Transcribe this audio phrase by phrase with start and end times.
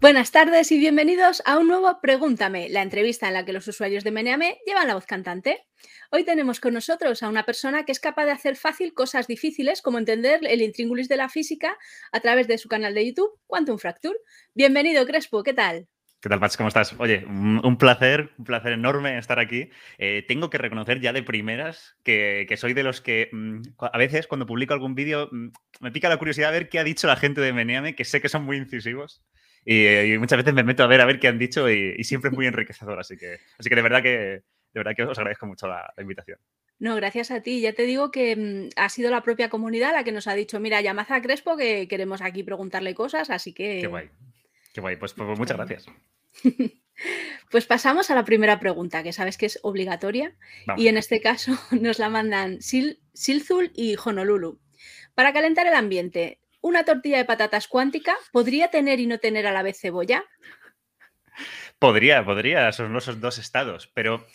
[0.00, 4.04] Buenas tardes y bienvenidos a un nuevo Pregúntame, la entrevista en la que los usuarios
[4.04, 5.66] de Meneame llevan la voz cantante.
[6.12, 9.82] Hoy tenemos con nosotros a una persona que es capaz de hacer fácil cosas difíciles
[9.82, 11.76] como entender el intríngulis de la física
[12.12, 14.14] a través de su canal de YouTube Quantum Fracture.
[14.54, 15.88] Bienvenido, Crespo, ¿qué tal?
[16.20, 16.56] ¿Qué tal, Pats?
[16.56, 16.94] ¿Cómo estás?
[16.98, 19.70] Oye, un placer, un placer enorme estar aquí.
[19.98, 24.28] Eh, tengo que reconocer ya de primeras que, soy de los que mm, a veces
[24.28, 25.48] cuando publico algún vídeo mm,
[25.80, 28.20] me pica la curiosidad de ver qué ha dicho la gente de Meneame, que sé
[28.20, 29.22] que son muy incisivos.
[29.70, 32.34] Y, muchas veces me meto a ver a ver qué han dicho y, siempre es
[32.34, 32.98] muy enriquecedor.
[32.98, 36.38] Así que, así que de verdad que de verdad que os agradezco mucho la, invitación.
[36.78, 37.60] No, gracias a ti.
[37.60, 40.58] Ya te digo que mm, ha sido la propia comunidad la que nos ha dicho,
[40.58, 43.80] mira, llamad a Crespo que queremos aquí preguntarle cosas, así que...
[43.82, 44.08] Qué guay.
[44.72, 44.96] Qué guay.
[44.96, 45.86] Pues, pues muchas gracias.
[47.50, 50.34] Pues pasamos a la primera pregunta, que sabes que es obligatoria.
[50.76, 54.58] Y en este caso nos la mandan Silzul y Honolulu.
[55.14, 59.52] Para calentar el ambiente, ¿Una tortilla de patatas cuántica podría tener y no tener a
[59.52, 60.24] la vez cebolla?
[61.78, 64.26] Podría, podría, son esos dos estados, pero,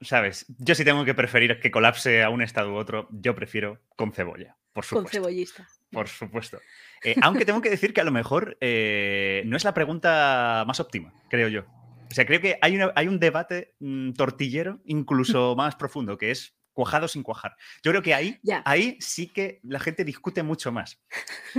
[0.00, 0.46] ¿sabes?
[0.58, 4.12] Yo sí tengo que preferir que colapse a un estado u otro, yo prefiero con
[4.12, 5.10] cebolla, por supuesto.
[5.10, 5.68] Con cebollista.
[5.92, 6.58] Por supuesto.
[7.04, 10.80] Eh, aunque tengo que decir que a lo mejor eh, no es la pregunta más
[10.80, 11.64] óptima, creo yo.
[12.10, 16.57] O sea, creo que hay, hay un debate mm, tortillero incluso más profundo, que es
[16.78, 17.56] cuajado sin cuajar.
[17.82, 21.00] Yo creo que ahí, ahí sí que la gente discute mucho más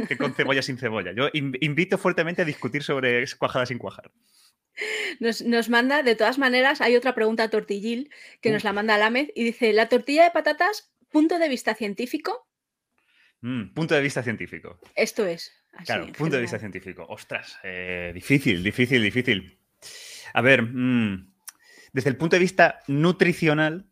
[0.08, 1.12] que con cebolla sin cebolla.
[1.12, 4.09] Yo invito fuertemente a discutir sobre cuajada sin cuajar.
[5.20, 8.09] Nos, manda, de todas maneras, hay otra pregunta tortillil
[8.40, 12.47] que nos la manda Lámez y dice, ¿la tortilla de patatas, punto de vista científico?
[13.42, 14.80] Mm, punto de vista científico.
[14.95, 15.52] Esto es.
[15.86, 17.06] claro, punto de vista científico.
[17.09, 19.59] Ostras, eh, difícil, difícil, difícil.
[20.34, 21.30] A ver, mm,
[21.92, 23.88] desde el punto de vista nutricional,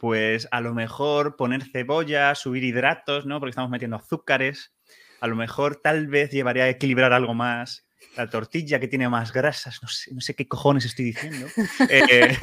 [0.00, 3.38] pues a lo mejor poner cebolla, subir hidratos, ¿no?
[3.38, 4.72] Porque estamos metiendo azúcares.
[5.20, 7.86] A lo mejor tal vez llevaría a equilibrar algo más.
[8.16, 9.78] La tortilla que tiene más grasas,
[10.10, 11.46] no sé, qué cojones estoy diciendo.
[11.90, 12.34] Eh,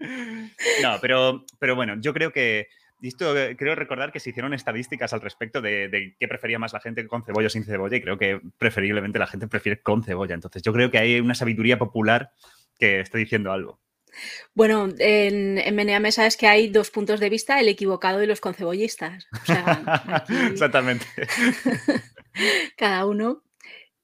[0.82, 2.66] no, pero, pero bueno, yo creo que
[3.00, 6.80] esto creo recordar que se hicieron estadísticas al respecto de, de, qué prefería más la
[6.80, 10.34] gente con cebolla o sin cebolla y creo que preferiblemente la gente prefiere con cebolla.
[10.34, 12.32] Entonces yo creo que hay una sabiduría popular
[12.76, 13.80] que está diciendo algo.
[14.54, 18.40] Bueno, en, en Meneame sabes que hay dos puntos de vista, el equivocado y los
[18.40, 19.26] concebollistas.
[20.50, 21.06] Exactamente.
[22.76, 23.42] Cada uno.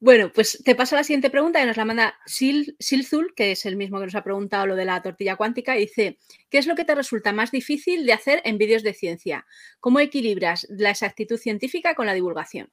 [0.01, 3.75] Bueno, pues te paso la siguiente pregunta que nos la manda Silzul, que es el
[3.75, 6.19] mismo que nos ha preguntado lo de la tortilla cuántica, y dice,
[6.51, 9.45] ¿qué es lo que te resulta más difícil de hacer en vídeos de ciencia?
[9.81, 12.71] ¿Cómo equilibras la exactitud científica con la divulgación?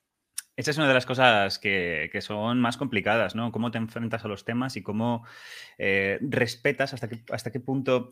[0.55, 3.51] Esa es una de las cosas que, son más complicadas, ¿no?
[3.51, 5.25] Cómo te enfrentas a los temas y cómo
[5.77, 8.11] eh, respetas, hasta qué, hasta qué punto,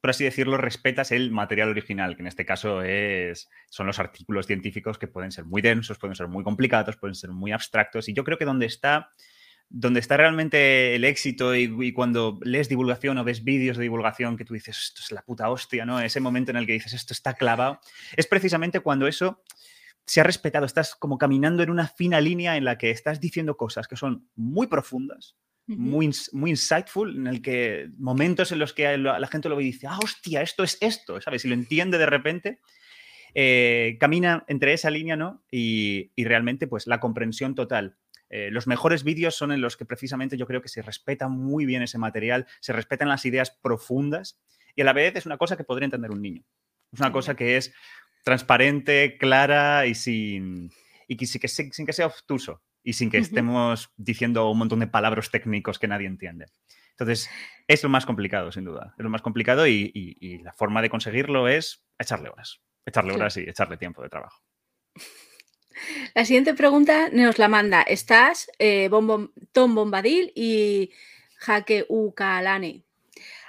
[0.00, 4.46] por así decirlo, respetas el material original, que en este caso es, son los artículos
[4.46, 8.08] científicos que pueden ser muy densos, pueden ser muy complicados, pueden ser muy abstractos.
[8.08, 9.10] Y yo creo que donde está,
[9.68, 14.38] donde está realmente el éxito y, y cuando lees divulgación o ves vídeos de divulgación
[14.38, 16.00] que tú dices, esto es la puta hostia, ¿no?
[16.00, 17.80] Ese momento en el que dices, esto está clavado,
[18.16, 19.42] es precisamente cuando eso
[20.08, 23.58] se ha respetado, estás como caminando en una fina línea en la que estás diciendo
[23.58, 25.36] cosas que son muy profundas,
[25.66, 29.66] muy, muy insightful, en el que momentos en los que la, gente lo ve y
[29.66, 31.44] dice, ah, hostia, esto es esto, ¿sabes?
[31.44, 32.60] Y lo entiende de repente,
[33.34, 35.44] eh, camina entre esa línea, ¿no?
[35.50, 37.98] Y, realmente, pues, la comprensión total.
[38.30, 41.66] Eh, los mejores vídeos son en los que precisamente yo creo que se respeta muy
[41.66, 44.40] bien ese material, se respetan las ideas profundas
[44.74, 46.44] y a la vez es una cosa que podría entender un niño.
[46.92, 47.74] Es una cosa que es
[48.24, 50.70] transparente, clara y sin,
[51.06, 55.30] y que, sin que sea obtuso y sin que estemos diciendo un montón de palabras
[55.30, 56.46] técnicos que nadie entiende.
[56.92, 57.30] Entonces,
[57.66, 58.94] es lo más complicado, sin duda.
[58.98, 62.60] Es lo más complicado y, la forma de conseguirlo es echarle horas.
[62.84, 64.42] Echarle horas y echarle tiempo de trabajo.
[66.14, 67.82] La siguiente pregunta nos la manda.
[67.82, 68.90] Estás eh,
[69.52, 70.90] Tom Bombadil y
[71.36, 72.82] Jaque Ucalane.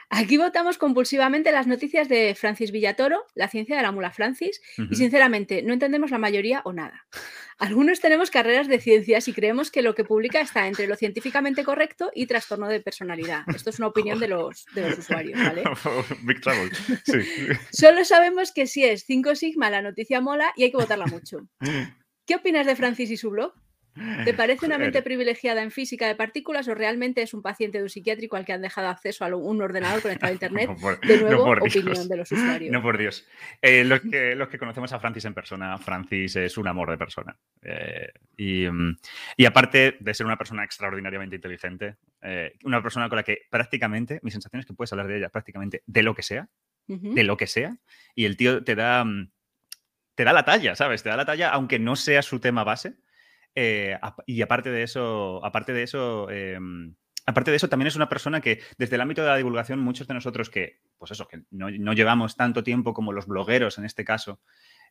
[0.09, 4.59] Aquí votamos compulsivamente las noticias de Francis Villatoro, la ciencia de la mula Francis,
[4.90, 7.06] y sinceramente no entendemos la mayoría o nada.
[7.59, 11.64] Algunos tenemos carreras de ciencias y creemos que lo que publica está entre lo científicamente
[11.64, 13.44] correcto y trastorno de personalidad.
[13.53, 15.64] Esto es una opinión de los, de los usuarios, ¿vale?
[16.23, 16.72] Big trouble.
[17.03, 17.20] Sí.
[17.72, 21.47] Solo sabemos que si es 5 sigma la noticia mola y hay que votarla mucho.
[22.26, 23.53] ¿Qué opinas de Francis y su blog?
[24.25, 27.84] ¿Te parece una mente privilegiada en física de partículas o realmente es un paciente de
[27.84, 30.69] un psiquiátrico al que han dejado acceso a un ordenador conectado a Internet?
[31.07, 32.72] de nuevo, opinión de los usuarios.
[32.72, 33.28] No, por Dios.
[33.61, 36.97] Eh, los, que, los, que, conocemos a Francis en persona, Francis es un amor de
[36.97, 37.37] persona.
[37.61, 38.11] Eh,
[38.72, 38.91] mm,
[39.37, 44.19] y, aparte de ser una persona extraordinariamente inteligente, eh, una persona con la que prácticamente,
[44.23, 46.47] mi sensación es que puedes hablar de ella prácticamente de lo que sea,
[46.87, 47.78] de lo que sea,
[48.16, 49.31] y el tío te da, mm,
[50.16, 51.03] te da la talla, ¿sabes?
[51.03, 52.96] Te da la talla aunque no sea su tema base
[54.26, 56.96] y aparte de eso, aparte de eso, em,
[57.26, 60.08] aparte de eso, también es una persona que desde el ámbito de la divulgación, muchos
[60.08, 63.85] de nosotros que, pues eso, que no, no llevamos tanto tiempo como los blogueros en
[63.85, 64.41] este caso,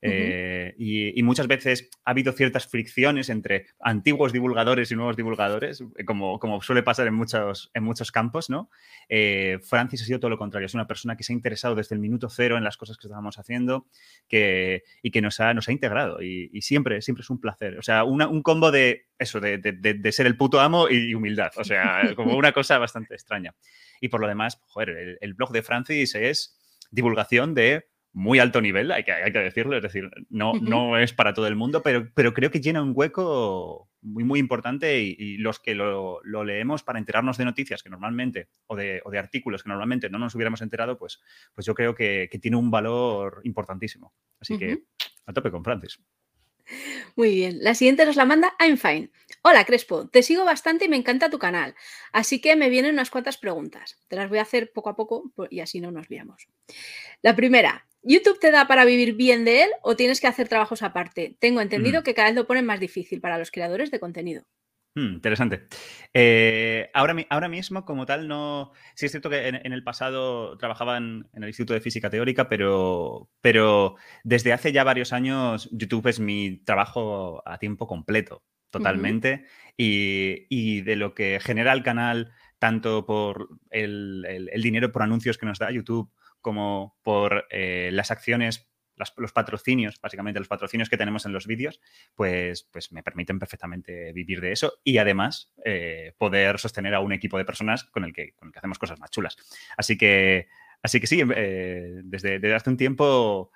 [0.01, 6.05] eh, y, muchas veces ha habido ciertas fricciones entre antiguos divulgadores y nuevos divulgadores, eh,
[6.05, 8.71] como, como suele pasar en muchos, en muchos campos, ¿no?
[9.09, 11.95] Eh, Francis ha sido todo lo contrario, es una persona que se ha interesado desde
[11.95, 13.87] el minuto cero en las cosas que estábamos haciendo
[14.29, 17.79] que, y que nos ha, nos ha integrado y, siempre, siempre es un placer.
[17.79, 21.65] O sea, un combo de eso, de, de, ser el puto amo y humildad, o
[21.65, 23.55] sea, como una cosa bastante extraña.
[24.01, 26.59] Y por lo demás, joder, el, el blog de Francis es
[26.91, 31.13] divulgación de muy alto nivel, hay que, hay que decirlo, es decir, no, no es
[31.13, 35.37] para todo el mundo, pero, pero creo que llena un hueco muy, muy importante y,
[35.39, 39.63] los que lo, leemos para enterarnos de noticias que normalmente, o de, o de, artículos
[39.63, 41.21] que normalmente no nos hubiéramos enterado, pues,
[41.55, 44.15] pues yo creo que, tiene un valor importantísimo.
[44.41, 44.85] Así que
[45.27, 46.01] a tope con Francis.
[47.17, 47.59] Muy bien.
[47.61, 49.11] La siguiente nos la manda I'm Fine.
[49.43, 51.75] Hola Crespo, te sigo bastante y me encanta tu canal.
[52.13, 53.99] Así que me vienen unas cuantas preguntas.
[54.09, 56.49] Te las voy a hacer poco a poco y así no nos viamos.
[57.23, 60.83] La primera, ¿YouTube te da para vivir bien de él o tienes que hacer trabajos
[60.83, 61.37] aparte?
[61.39, 62.05] Tengo entendido mm.
[62.05, 64.45] que cada vez lo ponen más difícil para los creadores de contenido.
[64.95, 65.69] Hmm, interesante.
[66.13, 68.73] Eh, ahora, ahora, mismo, como tal, no.
[68.95, 73.31] Sí, es cierto que en, el pasado trabajaba en, el Instituto de Física Teórica, pero,
[73.41, 79.45] pero desde hace ya varios años YouTube es mi trabajo a tiempo completo, totalmente.
[79.77, 85.59] y, de lo que genera el canal, tanto por el dinero por anuncios que nos
[85.59, 86.11] da YouTube,
[86.41, 88.68] como por eh, las acciones,
[89.17, 91.81] los patrocinios, básicamente los patrocinios que tenemos en los vídeos,
[92.15, 97.13] pues, pues me permiten perfectamente vivir de eso y además eh, poder sostener a un
[97.13, 99.37] equipo de personas con el, que, con el que hacemos cosas más chulas.
[99.77, 100.49] Así que,
[100.83, 103.51] así que sí, eh, desde, desde, hace un tiempo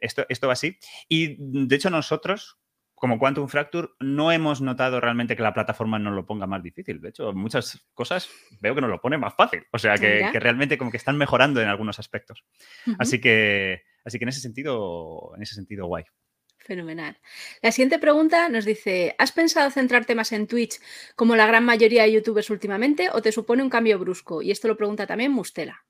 [0.00, 0.78] esto, esto va así.
[1.06, 2.58] Y de hecho nosotros,
[3.04, 7.02] como Quantum Fracture, no hemos notado realmente que la plataforma nos lo ponga más difícil.
[7.02, 9.66] De hecho, muchas cosas veo que nos lo pone más fácil.
[9.72, 12.44] O sea, que, realmente como que están mejorando en algunos aspectos.
[12.98, 16.04] Así que, así que en ese sentido, en ese sentido, guay.
[16.58, 17.18] Fenomenal.
[17.60, 20.80] La siguiente pregunta nos dice, ¿has pensado centrarte más en Twitch
[21.14, 24.40] como la gran mayoría de youtubers últimamente o te supone un cambio brusco?
[24.40, 25.84] Y esto lo pregunta también Mustela.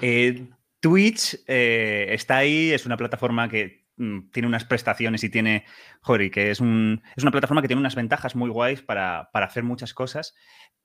[0.00, 0.48] Eh,
[0.80, 5.64] Twitch eh, está ahí, es una plataforma que tiene unas prestaciones y tiene,
[6.00, 9.62] joder, que es, un, es, una plataforma que tiene unas ventajas muy guays para, hacer
[9.62, 10.34] muchas cosas,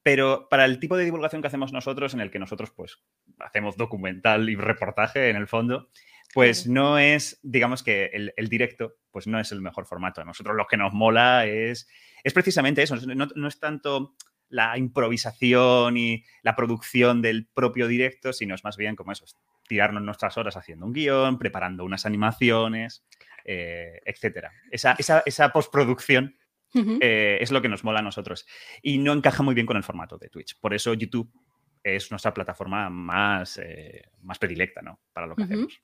[0.04, 3.00] pero para el tipo de divulgación que hacemos nosotros, en el que nosotros pues
[3.40, 5.90] hacemos documental y reportaje en el fondo,
[6.34, 10.22] pues no es, digamos que el, directo, pues no es el mejor formato.
[10.22, 11.88] A nosotros lo que nos mola es,
[12.24, 14.16] es precisamente eso, no, no es tanto
[14.50, 19.26] la improvisación y la producción del propio directo, sino es más bien como eso,
[19.68, 23.06] tirarnos nuestras horas haciendo un guion, preparando unas animaciones,
[23.46, 24.52] eh, etcétera.
[24.72, 26.38] Esa, esa, postproducción
[27.02, 28.46] eh, es lo que nos mola a nosotros.
[28.82, 30.60] Y no encaja muy bien con el formato de Twitch.
[30.60, 31.32] Por eso YouTube
[31.84, 35.00] es nuestra plataforma más, eh, más predilecta ¿no?
[35.14, 35.82] para lo que hacemos.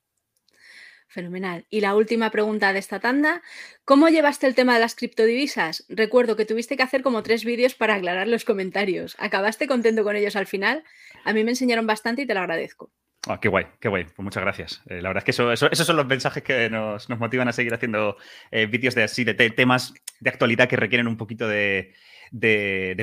[1.06, 1.66] Fenomenal.
[1.70, 3.42] Y la última pregunta de esta tanda,
[3.84, 5.84] ¿cómo llevaste el tema de las criptodivisas?
[5.88, 9.14] Recuerdo que tuviste que hacer como tres vídeos para aclarar los comentarios.
[9.18, 10.82] ¿Acabaste contento con ellos al final?
[11.24, 12.90] A mí me enseñaron bastante y te lo agradezco.
[13.26, 14.04] Ah, qué guay, qué guay.
[14.04, 14.82] Pues muchas gracias.
[14.86, 17.72] Eh, la verdad es que eso, esos son los mensajes que nos, motivan a seguir
[17.72, 18.16] haciendo
[18.50, 21.94] eh, vídeos de así, de temas de actualidad que requieren un poquito de,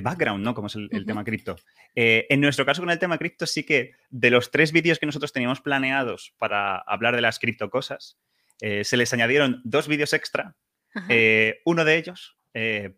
[0.04, 0.54] background, ¿no?
[0.54, 1.56] Como es el, tema cripto.
[1.96, 5.08] Eh, en nuestro caso, con el tema cripto, sí que de los tres vídeos que
[5.08, 8.18] nosotros teníamos planeados para hablar de las cripto cosas,
[8.60, 10.56] se les añadieron dos vídeos extra.
[11.66, 12.38] uno de ellos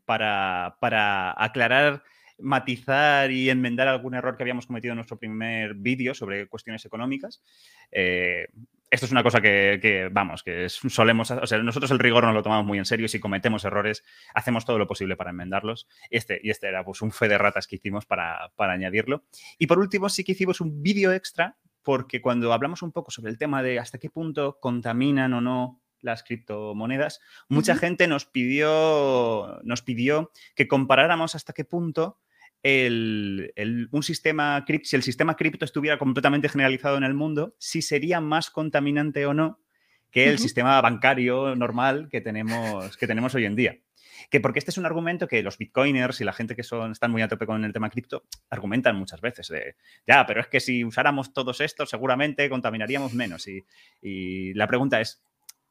[0.06, 2.04] para, para aclarar
[2.44, 7.42] matizar y enmendar algún error que habíamos cometido en nuestro primer vídeo sobre cuestiones económicas.
[7.92, 8.48] Eh,
[8.94, 12.44] esto es una cosa que, vamos, que solemos, o sea, nosotros el rigor nos lo
[12.44, 14.04] tomamos muy en serio y si cometemos errores,
[14.36, 15.88] hacemos todo lo posible para enmendarlos.
[16.12, 19.24] Este, y este era pues un fe de ratas que hicimos para, añadirlo.
[19.58, 23.32] Y por último, sí que hicimos un vídeo extra porque cuando hablamos un poco sobre
[23.32, 27.20] el tema de hasta qué punto contaminan o no las criptomonedas,
[27.50, 32.20] mucha gente nos pidió, nos pidió que comparáramos hasta qué punto
[32.64, 38.22] el, un sistema si el sistema cripto estuviera completamente generalizado en el mundo, si sería
[38.22, 39.60] más contaminante o no
[40.10, 43.80] que el sistema bancario normal que tenemos, que tenemos hoy en día.
[44.30, 47.12] Que porque este es un argumento que los bitcoiners y la gente que son, están
[47.12, 49.76] muy a tope con el tema cripto argumentan muchas veces de,
[50.08, 53.48] ya, pero es que si usáramos todos estos seguramente contaminaríamos menos.
[53.48, 53.66] Y,
[54.02, 55.24] y la pregunta es,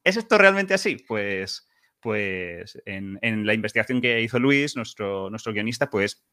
[0.02, 0.96] ¿es esto realmente así?
[0.96, 1.68] Pues,
[2.00, 6.24] pues en, en, la investigación que hizo Luis, nuestro, nuestro guionista, pues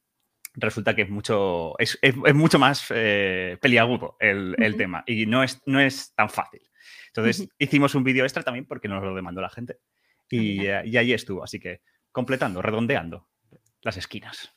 [0.59, 1.97] resulta que es mucho, es,
[2.33, 6.61] mucho más eh, peliagudo el, tema y no es, no es tan fácil.
[7.07, 9.77] Entonces hicimos un vídeo extra también porque nos lo demandó la gente
[10.29, 11.43] y, eh, y ahí estuvo.
[11.43, 13.27] Así que completando, redondeando
[13.81, 14.53] las esquinas.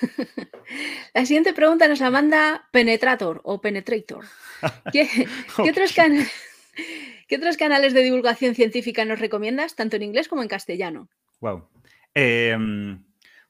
[1.14, 4.24] La siguiente pregunta nos la manda Penetrator o Penetrator.
[4.92, 5.08] ¿Qué,
[5.58, 5.92] otros
[7.26, 11.08] ¿Qué, otros canales de divulgación científica nos recomiendas, tanto en inglés como en castellano?
[11.40, 11.68] Wow.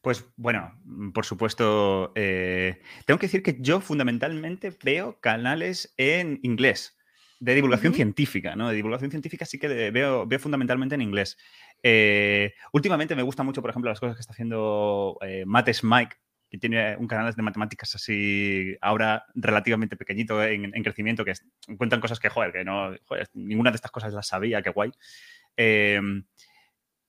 [0.02, 0.72] Pues bueno,
[1.12, 6.96] por supuesto, eh, tengo que decir que yo fundamentalmente veo canales en inglés
[7.38, 8.68] de divulgación científica, ¿no?
[8.68, 11.38] De divulgación científica sí que veo, veo fundamentalmente en inglés.
[11.82, 16.16] Eh, últimamente me gusta mucho, por ejemplo, las cosas que está haciendo eh, Mates Mike,
[16.50, 21.32] que tiene un canal de matemáticas así ahora relativamente pequeñito en, crecimiento, que
[21.68, 22.94] encuentran cosas que, joder, que no,
[23.34, 24.90] ninguna de estas cosas las sabía, qué guay.
[25.56, 26.24] Em,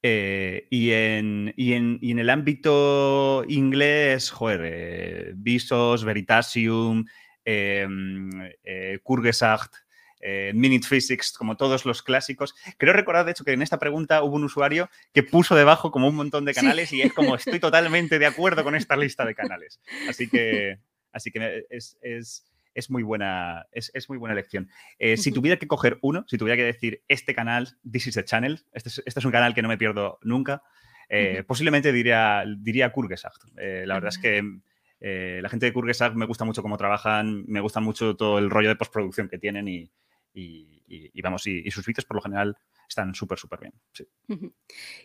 [0.03, 7.05] eh, y, en, y, en, y, en, el ámbito inglés, joder, Visos, Veritasium,
[7.45, 7.87] eh,
[8.63, 9.73] eh, Kurgesacht,
[10.21, 12.55] eh, Minute Physics, como todos los clásicos.
[12.77, 16.07] Creo recordar, de hecho, que en esta pregunta hubo un usuario que puso debajo como
[16.07, 19.35] un montón de canales y es como estoy totalmente de acuerdo con esta lista de
[19.35, 19.79] canales.
[20.07, 20.79] Así que,
[21.11, 24.69] así que es, es, es muy buena, es, es muy buena elección.
[24.99, 28.23] Eh, si tuviera que coger uno, si tuviera que decir este canal, This is the
[28.23, 30.63] Channel, este es, este es un canal que no me pierdo nunca,
[31.09, 33.43] eh, posiblemente diría, diría Kurgesacht.
[33.55, 37.79] la verdad es que la gente de Kurgesacht me gusta mucho cómo trabajan, me gusta
[37.79, 39.91] mucho todo el rollo de postproducción que tienen y,
[40.33, 42.57] y, vamos, y, sus vídeos por lo general
[42.87, 44.51] están súper, súper bien.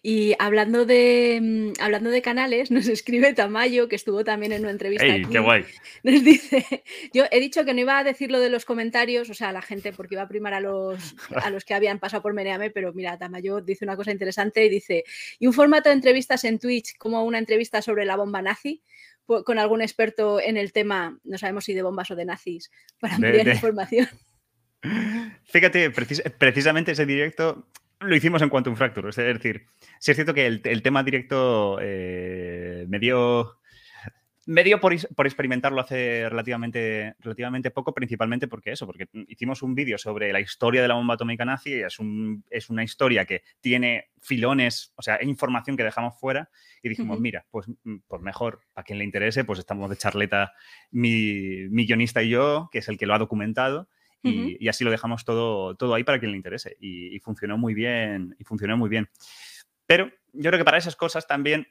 [0.03, 4.71] Y hablando de, mm, hablando de canales, nos escribe Tamayo, que estuvo también en una
[4.71, 5.07] entrevista.
[5.07, 5.65] ¡Ey, qué guay!
[6.03, 9.35] Nos dice, yo he dicho que no iba a decir lo de los comentarios, o
[9.35, 11.15] sea, a la gente, porque iba a primar a los,
[11.47, 14.69] a los que habían pasado por Meneame, pero mira, Tamayo dice una cosa interesante y
[14.69, 15.05] dice,
[15.39, 18.83] y un formato de entrevistas en Twitch como una entrevista sobre la bomba nazi,
[19.27, 23.17] con algún experto en el tema, no sabemos si de bombas o de nazis, para
[23.17, 24.09] ampliar información.
[25.45, 27.67] Fíjate, precisamente ese directo
[28.01, 29.09] lo hicimos en Quantum Fracture.
[29.09, 29.67] Es decir,
[29.99, 33.59] sí es cierto que el, tema directo eh, me dio.
[34.49, 39.99] Me dio por, experimentarlo hace relativamente, relativamente poco, principalmente porque eso, porque hicimos un vídeo
[39.99, 44.11] sobre la historia de la bomba atómica nazi, es, un, es una historia que tiene
[44.21, 46.49] filones, o sea, información que dejamos fuera,
[46.81, 47.67] y dijimos, mira, pues,
[48.07, 50.53] pues mejor, a quien le interese, pues estamos de charleta
[50.93, 53.89] mi, mi guionista y yo, que es el que lo ha documentado,
[54.27, 56.77] y, así lo dejamos todo, todo ahí para quien le interese.
[56.81, 59.09] Y, funcionó muy bien, y funcionó muy bien.
[59.87, 61.69] Pero yo creo que para esas cosas también,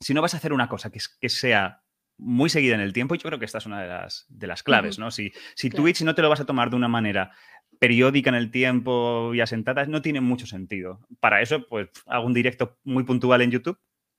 [0.00, 1.82] si no vas a hacer una cosa que, que sea
[2.18, 4.46] muy seguida en el tiempo, y yo creo que esta es una de las, de
[4.46, 5.10] las claves, ¿no?
[5.10, 7.32] Si, si Twitch no te lo vas a tomar de una manera
[7.78, 11.06] periódica en el tiempo y asentada, no tiene mucho sentido.
[11.20, 13.78] Para eso, pues hago un directo muy puntual en YouTube.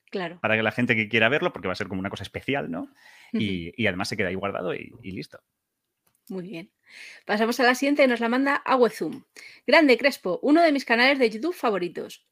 [0.10, 0.40] Claro.
[0.42, 2.72] Para que la gente que quiera verlo, porque va a ser como una cosa especial,
[2.72, 2.90] ¿no?
[3.32, 5.40] y, además se queda ahí guardado y listo.
[6.30, 6.72] Muy bien.
[7.26, 9.24] Pasamos a la siguiente, nos la manda Aguezum.
[9.68, 12.26] Grande Crespo, uno de mis canales de YouTube favoritos.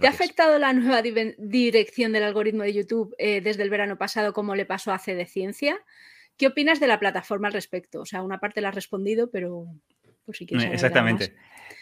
[0.00, 4.32] ¿Te ha afectado la nueva dirección del algoritmo de YouTube eh, desde el verano pasado
[4.32, 5.78] como le pasó a C de Ciencia?
[6.36, 8.00] ¿Qué opinas de la plataforma al respecto?
[8.00, 9.66] O sea, una parte la has respondido, pero
[10.24, 10.72] por si quieres.
[10.72, 11.34] Exactamente.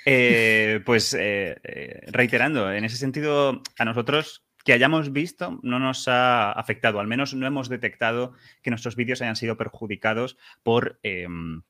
[0.05, 1.57] Eh, pues eh,
[2.09, 7.35] reiterando, en ese sentido, a nosotros que hayamos visto no nos ha afectado, al menos
[7.35, 11.63] no hemos detectado que nuestros vídeos hayan sido perjudicados por em,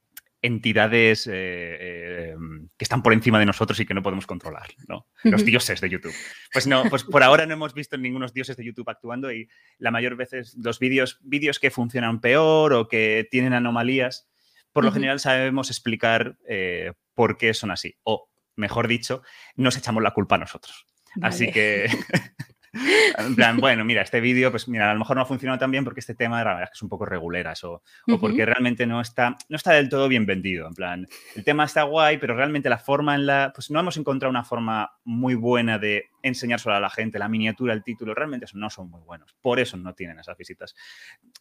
[0.42, 2.36] entidades eh, eh,
[2.76, 5.06] que están por encima de nosotros y que no podemos controlar, ¿no?
[5.22, 6.14] Los dioses de YouTube.
[6.52, 9.92] Pues no, pues por ahora no hemos visto ningunos dioses de YouTube actuando y la
[9.92, 14.28] mayor veces los vídeos, vídeos que funcionan peor o que tienen anomalías,
[14.72, 17.96] por lo general sabemos explicar eh, por qué son así.
[18.02, 19.22] O, mejor dicho,
[19.54, 20.86] nos echamos la culpa a nosotros.
[21.20, 21.86] Así que
[23.18, 25.70] En plan, bueno, mira, este vídeo, pues mira, a lo mejor no ha funcionado tan
[25.70, 28.46] bien porque este tema la verdad es que es un poco reguleras o, o porque
[28.46, 30.66] realmente no está, no está del todo bien vendido.
[30.66, 33.52] En plan, el tema está guay, pero realmente la forma en la.
[33.54, 37.72] Pues no hemos encontrado una forma muy buena de enseñárselo a la gente, la miniatura,
[37.72, 39.34] el título, realmente no son muy buenos.
[39.40, 40.74] Por eso no tienen esas visitas.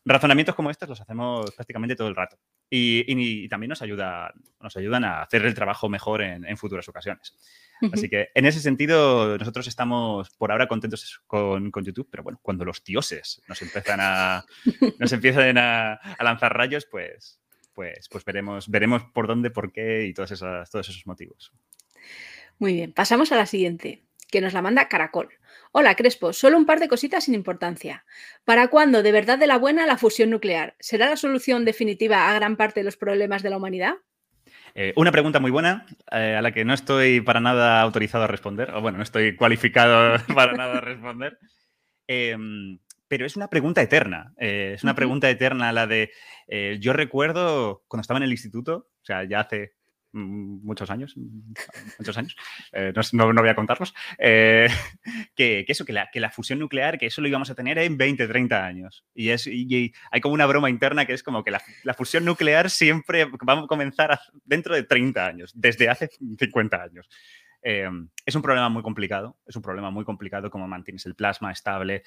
[0.05, 2.38] Razonamientos como estos los hacemos prácticamente todo el rato.
[2.69, 7.35] Y, también nos, ayuda, nos ayudan a hacer el trabajo mejor en futuras ocasiones.
[7.91, 12.63] Así que en ese sentido, nosotros estamos por ahora contentos con, YouTube, pero bueno, cuando
[12.63, 14.45] los dioses nos empiezan a,
[15.00, 17.39] nos empiezan a, lanzar rayos, pues,
[17.73, 21.51] pues, pues veremos, veremos por dónde, por qué y todos esos, todos esos motivos.
[22.59, 25.29] Muy bien, pasamos a la siguiente, que nos la manda Caracol.
[25.73, 28.05] Hola Crespo, solo un par de cositas sin importancia.
[28.45, 30.75] ¿Para cuándo de verdad de la buena la fusión nuclear?
[30.79, 33.95] ¿Será la solución definitiva a gran parte de los problemas de la humanidad?
[34.73, 38.27] Eh, una pregunta muy buena eh, a la que no estoy para nada autorizado a
[38.27, 41.38] responder, o bueno, no estoy cualificado para nada a responder.
[42.07, 44.33] Em, pero es una pregunta eterna.
[44.38, 46.11] Eh, es una pregunta eterna la de.
[46.79, 49.73] yo recuerdo cuando estaba en el instituto, o sea, ya hace
[50.13, 51.53] muchos años, mm,
[52.00, 52.36] muchos años,
[52.74, 54.68] eh, no, voy a contarlos, eh,
[55.36, 57.98] que, eso, que la, que la, fusión nuclear, que eso lo íbamos a tener en
[57.98, 59.06] 20, 30 años.
[59.13, 62.25] Y, es, y, hay como una broma interna que es como que la, la, fusión
[62.25, 67.10] nuclear siempre va a comenzar dentro de 30 años, desde hace 50 años.
[67.62, 71.51] Em, es un problema muy complicado, es un problema muy complicado cómo mantienes el plasma
[71.51, 72.03] estable,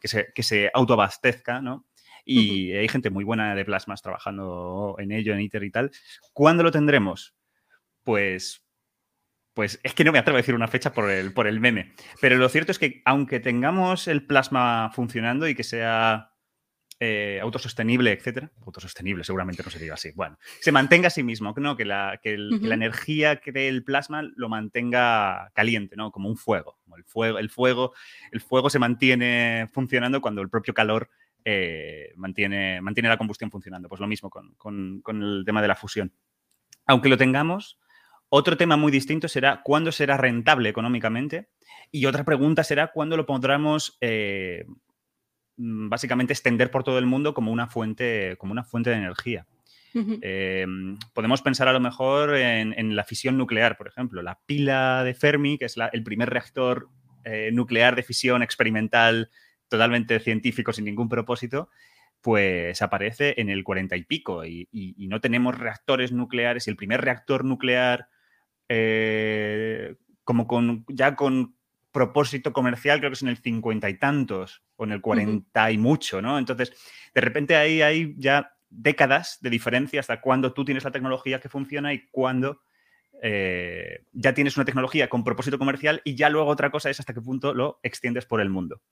[0.00, 1.84] que, se, que se autoabastezca, ¿no?
[2.28, 5.92] Y hay gente muy buena de plasmas trabajando en ello, en ITER y tal.
[6.32, 7.34] ¿Cuándo lo tendremos?
[8.02, 8.66] Pues
[9.54, 11.94] pues es que no me atrevo a decir una fecha por el, por el meme.
[12.20, 16.36] Pero lo cierto es que aunque tengamos el plasma funcionando y que sea
[16.98, 18.50] eh, autosostenible, etcétera.
[18.66, 20.12] Autosostenible, seguramente no se diga así.
[20.14, 21.76] Bueno, se mantenga a sí mismo, ¿no?
[21.76, 26.10] Que la, que, la energía que dé el plasma lo mantenga caliente, ¿no?
[26.10, 26.78] Como un fuego.
[26.96, 27.94] el fuego, el fuego,
[28.32, 31.10] el fuego se mantiene funcionando cuando el propio calor
[31.46, 33.88] eh, mantiene, mantiene la combustión funcionando.
[33.88, 36.12] Pues lo mismo con, con, el tema de la fusión.
[36.84, 37.78] Aunque lo tengamos,
[38.28, 41.48] otro tema muy distinto será cuándo será rentable económicamente.
[41.90, 44.66] Y otra pregunta será cuándo lo podremos eh,
[45.58, 49.46] Mm, básicamente extender por todo el mundo como una fuente, como una fuente de energía.
[50.20, 54.20] Em, podemos pensar a lo mejor en, la fisión nuclear, por ejemplo.
[54.20, 56.90] La pila de Fermi, que es el primer reactor
[57.24, 59.30] eh, nuclear de fisión experimental
[59.68, 61.70] totalmente científico, sin ningún propósito,
[62.20, 64.68] pues aparece en el cuarenta y pico y,
[65.08, 66.66] no tenemos reactores nucleares.
[66.66, 68.08] Y el primer reactor nuclear,
[68.68, 71.56] eh, como con, ya con
[71.92, 75.78] propósito comercial, creo que es en el cincuenta y tantos o en el cuarenta y
[75.78, 76.38] mucho, ¿no?
[76.38, 76.72] Entonces,
[77.14, 81.48] de repente ahí hay ya décadas de diferencia hasta cuando tú tienes la tecnología que
[81.48, 82.60] funciona y cuando
[83.22, 87.14] eh, ya tienes una tecnología con propósito comercial y ya luego otra cosa es hasta
[87.14, 88.82] qué punto lo extiendes por el mundo.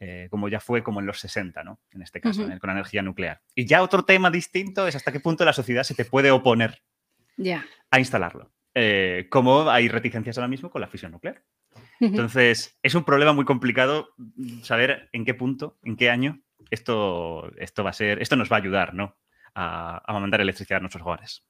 [0.00, 1.80] Eh, como ya fue como en los 60, ¿no?
[1.92, 3.40] En este caso, con la energía nuclear.
[3.54, 6.82] Y ya otro tema distinto es hasta qué punto la sociedad se te puede oponer
[7.90, 8.52] a instalarlo.
[8.74, 11.42] Eh, como hay reticencias ahora mismo con la fisión nuclear.
[12.00, 14.10] Entonces, es un problema muy complicado
[14.62, 18.56] saber en qué punto, en qué año esto, esto va a ser, esto nos va
[18.56, 19.16] a ayudar, ¿no?
[19.54, 21.44] A, mandar electricidad a nuestros hogares.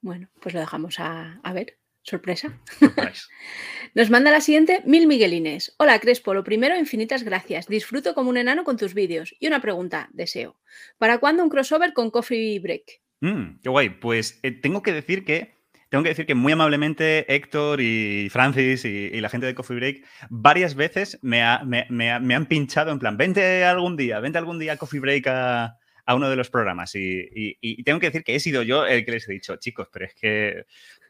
[0.00, 1.78] Bueno, pues lo dejamos a, ver.
[2.04, 2.60] Sorpresa.
[3.94, 5.74] Nos manda la siguiente, Mil Miguelines.
[5.78, 7.66] Hola Crespo, lo primero, infinitas gracias.
[7.66, 9.34] Disfruto como un enano con tus vídeos.
[9.40, 10.56] Y una pregunta, deseo.
[10.98, 13.00] ¿Para cuándo un crossover con Coffee Break?
[13.20, 13.88] Mm, qué guay.
[13.88, 15.54] Pues eh, tengo que decir que
[15.88, 20.04] tengo que decir que muy amablemente Héctor y Francis y, la gente de Coffee Break
[20.28, 24.98] varias veces me, han pinchado en plan, vente algún día, vente algún día a Coffee
[24.98, 26.96] Break a, uno de los programas.
[26.96, 30.06] Y, tengo que decir que he sido yo el que les he dicho, chicos, pero
[30.06, 30.64] es que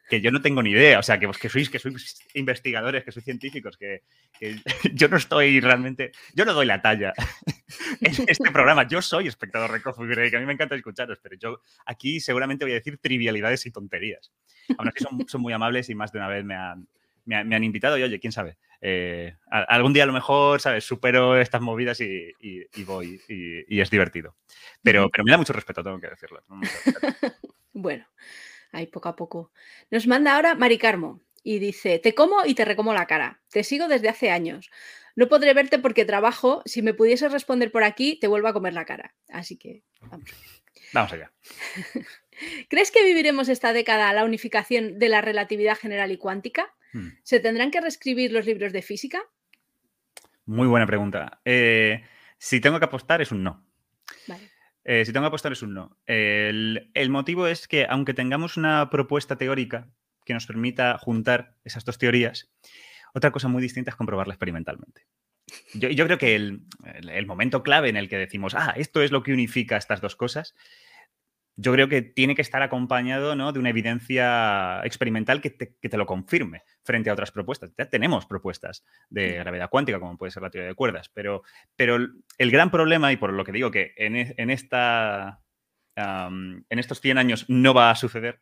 [0.08, 3.12] que yo no tengo ni idea, o sea, que, que, sois, que sois investigadores, que
[3.12, 4.02] sois científicos, que,
[4.94, 7.12] yo no estoy realmente, yo no doy la talla
[8.00, 11.36] en este programa, yo soy espectador de Coffee Break, a mí me encanta escucharos, pero
[11.36, 14.32] yo aquí seguramente voy a decir trivialidades y tonterías.
[14.78, 16.86] Aún así son, son muy amables y más de una vez me han,
[17.24, 18.56] me, han invitado y oye, quién sabe.
[18.80, 20.84] Eh, algún día a lo mejor, ¿sabes?
[20.84, 22.32] Supero estas movidas y,
[22.84, 24.36] voy y, es divertido.
[24.82, 26.42] Pero, pero me da mucho respeto, tengo que decirlo.
[27.72, 28.06] bueno,
[28.74, 29.52] Ahí poco a poco.
[29.90, 33.40] Nos manda ahora Mari Carmo y dice, te como y te recomo la cara.
[33.50, 34.70] Te sigo desde hace años.
[35.14, 36.60] No podré verte porque trabajo.
[36.66, 39.14] Si me pudieses responder por aquí, te vuelvo a comer la cara.
[39.28, 40.28] Así que vamos.
[40.92, 41.32] Vamos allá.
[42.68, 46.72] ¿Crees que viviremos esta década la unificación de la relatividad general y cuántica?
[46.92, 47.08] Hmm.
[47.24, 49.20] ¿Se tendrán que reescribir los libros de física?
[50.46, 51.40] Muy buena pregunta.
[51.44, 52.04] Eh,
[52.38, 53.66] si tengo que apostar, es un no.
[54.28, 54.53] Vale.
[54.84, 55.98] Eh, si tengo que apostar es un no.
[56.06, 59.88] El, motivo es que aunque tengamos una propuesta teórica
[60.24, 62.52] que nos permita juntar esas dos teorías,
[63.14, 65.06] otra cosa muy distinta es comprobarla experimentalmente.
[65.74, 66.62] Yo, yo creo que el,
[67.10, 70.16] el, momento clave en el que decimos, ah, esto es lo que unifica estas dos
[70.16, 70.54] cosas,
[71.56, 73.52] yo creo que tiene que estar acompañado ¿no?
[73.52, 77.72] de una evidencia experimental que te, lo confirme frente a otras propuestas.
[77.78, 81.42] Ya tenemos propuestas de gravedad cuántica, como puede ser la teoría de cuerdas, pero,
[81.76, 85.40] pero el gran problema, y por lo que digo que en, e, esta,
[85.96, 88.40] en estos 100 años no va a suceder,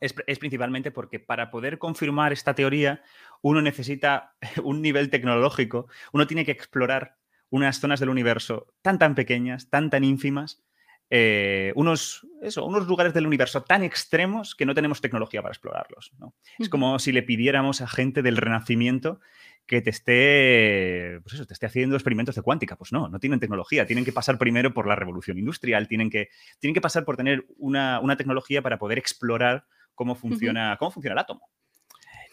[0.00, 3.02] es, es, principalmente porque para poder confirmar esta teoría
[3.40, 7.16] uno necesita un nivel tecnológico, uno tiene que explorar
[7.50, 10.65] unas zonas del universo tan tan pequeñas, tan tan ínfimas,
[11.08, 16.12] eh, unos, eso, unos lugares del universo tan extremos que no tenemos tecnología para explorarlos.
[16.58, 19.20] Es como si le pidiéramos a gente del Renacimiento
[19.66, 22.76] que te esté, pues eso, te esté haciendo experimentos de cuántica.
[22.76, 23.86] Pues no, no tienen tecnología.
[23.86, 27.46] Tienen que pasar primero por la revolución industrial, tienen que, tienen que pasar por tener
[27.56, 31.48] una, tecnología para poder explorar cómo funciona, cómo funciona el átomo.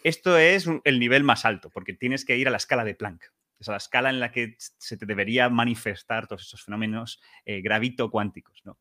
[0.04, 3.24] Esto es el nivel más alto, porque tienes que ir a la escala de Planck
[3.64, 8.62] es la escala en la que se te debería manifestar todos esos fenómenos eh, gravito-cuánticos,
[8.64, 8.80] ¿no?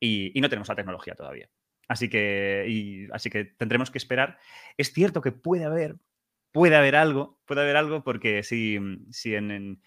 [0.00, 1.50] Y, no tenemos la tecnología todavía.
[1.86, 4.38] Así que, así que tendremos que esperar.
[4.78, 5.96] Es cierto que puede haber,
[6.52, 8.78] puede haber algo, puede haber algo porque si,
[9.10, 9.82] si, en,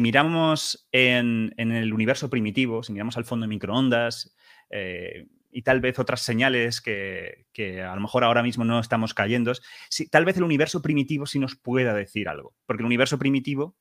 [0.00, 4.34] miramos en, el universo primitivo, si miramos al fondo de microondas
[4.70, 7.46] eh, y tal vez otras señales que,
[7.82, 9.52] a lo mejor ahora mismo no estamos cayendo,
[9.88, 12.54] si, tal vez el universo primitivo sí nos pueda decir algo.
[12.66, 13.76] Porque el universo primitivo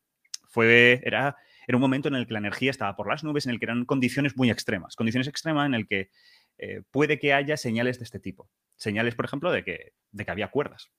[0.48, 3.54] fue, era, era un momento en el que la energía estaba por las nubes, en
[3.54, 4.96] el que eran condiciones muy extremas.
[4.96, 6.12] Condiciones extremas en el que
[6.60, 8.52] eh, puede que haya señales de este tipo.
[8.76, 10.92] Señales, por ejemplo, de que, de que había cuerdas.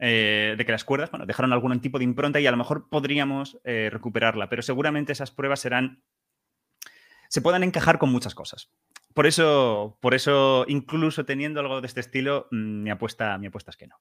[0.00, 2.88] Eh, de que las cuerdas bueno, dejaron algún tipo de impronta y a lo mejor
[2.88, 6.02] podríamos eh, recuperarla, pero seguramente esas pruebas serán.
[7.30, 8.70] Se puedan encajar con muchas cosas.
[9.14, 13.70] Por eso, por eso incluso teniendo algo de este estilo, mm, mi apuesta, mi apuesta
[13.70, 13.96] es que no.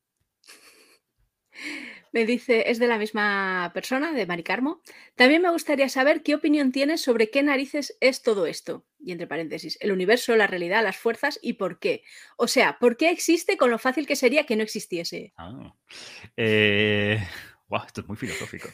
[2.11, 4.81] Me dice, es de la misma persona, de Maricarmo.
[5.15, 8.87] También me gustaría saber qué opinión tienes sobre qué narices es todo esto.
[8.99, 12.01] Y entre paréntesis, el universo, la realidad, las fuerzas y por qué.
[12.35, 15.33] O sea, ¿por qué existe con lo fácil que sería que no existiese?
[15.37, 15.75] Ah,
[16.35, 17.23] eh,
[17.85, 18.67] esto es muy filosófico.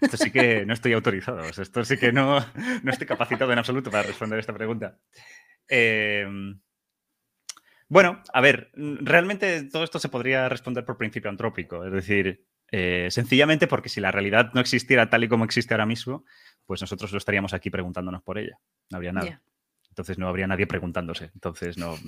[0.00, 1.40] Esto sí que no estoy autorizado.
[1.40, 2.38] Esto sí que no,
[2.82, 4.98] no estoy capacitado en absoluto para responder esta pregunta.
[5.68, 6.60] Em,
[7.88, 11.84] bueno, a ver, realmente todo esto se podría responder por principio antrópico.
[11.84, 15.86] Es decir, eh, sencillamente porque si la realidad no existiera tal y como existe ahora
[15.86, 16.24] mismo,
[16.64, 18.58] pues nosotros lo estaríamos aquí preguntándonos por ella.
[18.90, 19.42] No habría nada.
[19.90, 21.30] Entonces no habría nadie preguntándose.
[21.34, 21.98] Entonces no.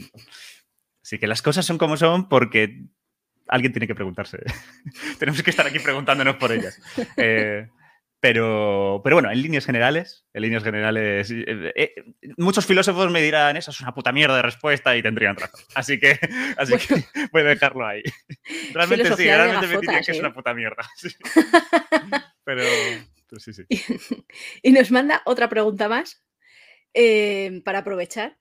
[1.03, 2.87] Así que las cosas son como son porque
[3.49, 4.39] alguien tiene que preguntarse.
[5.19, 6.81] Tenemos que estar aquí preguntándonos por ellas.
[7.17, 7.69] Eh,
[8.21, 11.95] pero, pero bueno, en líneas generales, en líneas generales, eh, eh,
[12.39, 15.61] muchos filósofos me dirán, eso es una puta mierda de respuesta y tendrían razón.
[15.75, 16.19] Así que,
[16.57, 18.03] así que voy a dejarlo ahí.
[18.73, 20.89] Realmente sí, realmente me dirían que es una puta mierda.
[22.45, 22.63] Pero,
[23.39, 23.65] sí, sí.
[24.63, 26.25] Y, nos manda otra pregunta más
[27.65, 28.39] para aprovechar.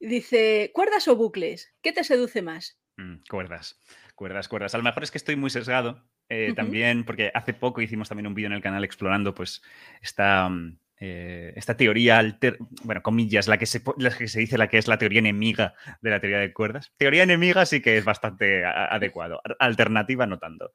[0.00, 1.72] Dice, ¿cuerdas o bucles?
[1.80, 2.78] ¿Qué te seduce más?
[2.96, 3.78] Mm, cuerdas,
[4.24, 4.74] cuerdas, cuerdas.
[4.74, 8.26] A lo mejor es que estoy muy sesgado eh, también, porque hace poco hicimos también
[8.26, 9.60] un vídeo en el canal explorando pues
[10.00, 14.68] esta, mm, eh, esta teoría, alter, bueno, comillas, la que, se, que se dice la
[14.68, 16.90] que es la teoría enemiga de la teoría de cuerdas.
[16.96, 20.72] Teoría enemiga sí que es bastante adecuado, alternativa no tanto.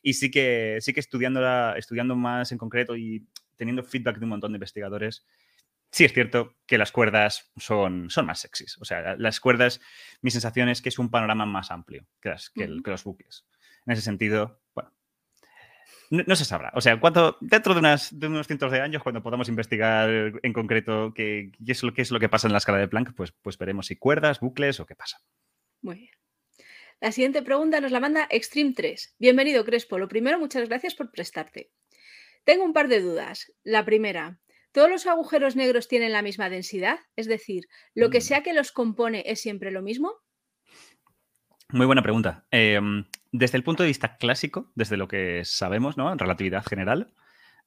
[0.00, 4.30] Y sí que, sí que estudiándola, estudiando más en concreto y teniendo feedback de un
[4.30, 5.26] montón de investigadores,
[5.92, 8.78] sí es cierto que las cuerdas son, son más sexys.
[8.80, 9.80] O sea, las cuerdas,
[10.22, 13.46] mi sensación es que es un panorama más amplio que, que los buques.
[13.86, 14.92] En ese sentido, bueno,
[16.10, 16.72] no, se sabrá.
[16.74, 20.10] O sea, cuánto, dentro de, unas, de, unos cientos de años, cuando podamos investigar
[20.42, 23.14] en concreto qué, es lo, qué es lo que pasa en la escala de Planck,
[23.14, 25.18] pues, pues veremos si cuerdas, bucles o qué pasa.
[25.82, 26.14] Muy bien.
[27.00, 29.16] La siguiente pregunta nos la manda Extreme 3.
[29.18, 29.98] Bienvenido, Crespo.
[29.98, 31.72] Lo primero, muchas gracias por prestarte.
[32.44, 33.52] Tengo un par de dudas.
[33.64, 34.38] La primera,
[34.72, 36.98] ¿todos los agujeros negros tienen la misma densidad?
[37.16, 38.22] Es decir, ¿lo que mm.
[38.22, 40.12] sea que los compone es siempre lo mismo?
[41.70, 42.46] Muy buena pregunta.
[42.50, 46.12] Em, desde el punto de vista clásico, desde lo que sabemos, ¿no?
[46.12, 47.14] En relatividad general,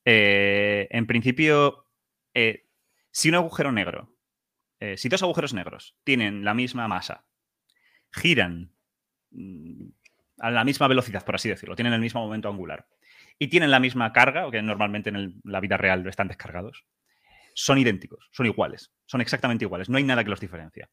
[0.06, 1.88] eh, en principio,
[2.36, 2.68] eh,
[3.10, 4.16] si un agujero negro,
[4.80, 7.26] eh, si dos agujeros negros tienen la misma masa,
[8.12, 8.72] giran
[9.32, 9.88] mm,
[10.38, 12.88] a la misma velocidad, por así decirlo, tienen el mismo momento angular
[13.40, 16.86] y tienen la misma carga, que normalmente en la vida real están descargados,
[17.56, 20.90] son idénticos, son iguales, son exactamente iguales, no hay nada que los diferencia.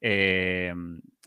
[0.00, 0.74] Eh,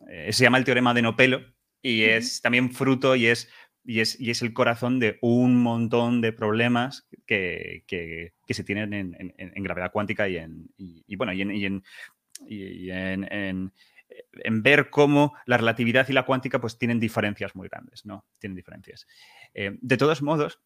[0.09, 1.41] eh, se llama el teorema de Nopelo
[1.81, 3.49] y es también fruto y es,
[3.85, 8.93] y es, y es, el corazón de un montón de problemas que, que, se tienen
[8.93, 13.71] en, en, gravedad cuántica y en, y, bueno, y en, y en,
[14.43, 18.25] en, ver cómo la relatividad y la cuántica pues tienen diferencias muy grandes, ¿no?
[18.39, 19.07] Tienen diferencias.
[19.53, 20.59] Eh, de todos modos,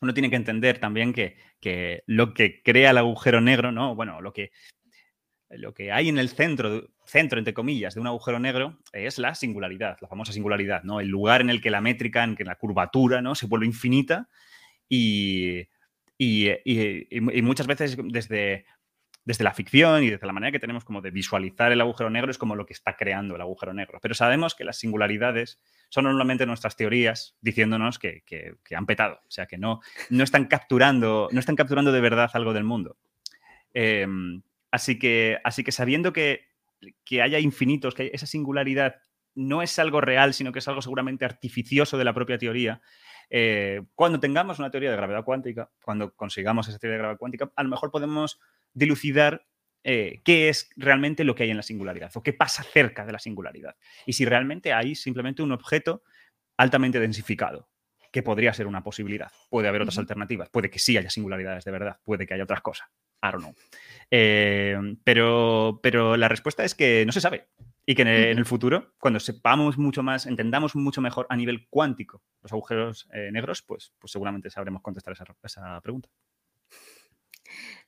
[0.00, 3.94] uno tiene que entender también que, que, lo que crea el agujero negro, ¿no?
[3.94, 4.50] Bueno, lo que
[5.50, 9.34] lo que hay en el centro, centro, entre comillas, de un agujero negro es la
[9.34, 11.00] singularidad, la famosa singularidad, ¿no?
[11.00, 13.34] El lugar en el que la métrica, en que la curvatura, ¿no?
[13.34, 14.28] Se vuelve infinita
[14.88, 15.68] y,
[17.42, 18.64] muchas veces desde,
[19.26, 22.30] desde la ficción y desde la manera que tenemos como de visualizar el agujero negro
[22.30, 23.98] es como lo que está creando el agujero negro.
[24.00, 25.60] Pero sabemos que las singularidades
[25.90, 28.22] son normalmente nuestras teorías diciéndonos que,
[28.74, 32.54] han petado, o sea, que no, no, están capturando, no están capturando de verdad algo
[32.54, 32.96] del mundo.
[33.74, 34.42] Em,
[34.76, 36.48] Así que, así que sabiendo que,
[37.22, 38.96] haya infinitos, que esa singularidad
[39.34, 42.82] no es algo real, sino que es algo seguramente artificioso de la propia teoría,
[43.30, 47.50] eh, cuando tengamos una teoría de gravedad cuántica, cuando consigamos esa teoría de gravedad cuántica,
[47.56, 48.38] a lo mejor podemos
[48.76, 49.46] dilucidar
[49.84, 53.12] eh, qué es realmente lo que hay en la singularidad o qué pasa cerca de
[53.12, 53.76] la singularidad.
[54.04, 56.02] Y si realmente hay simplemente un objeto
[56.56, 57.68] altamente densificado,
[58.12, 59.30] que podría ser una posibilidad.
[59.50, 62.62] Puede haber otras alternativas, puede que sí haya singularidades de verdad, puede que haya otras
[62.62, 62.88] cosas
[63.22, 63.54] I don't know.
[64.10, 67.48] Eh, pero, pero la respuesta es que no se sabe.
[67.88, 72.20] Y que en el, futuro, cuando sepamos mucho más, entendamos mucho mejor a nivel cuántico
[72.42, 76.08] los agujeros eh, negros, pues, pues seguramente sabremos contestar esa, esa pregunta.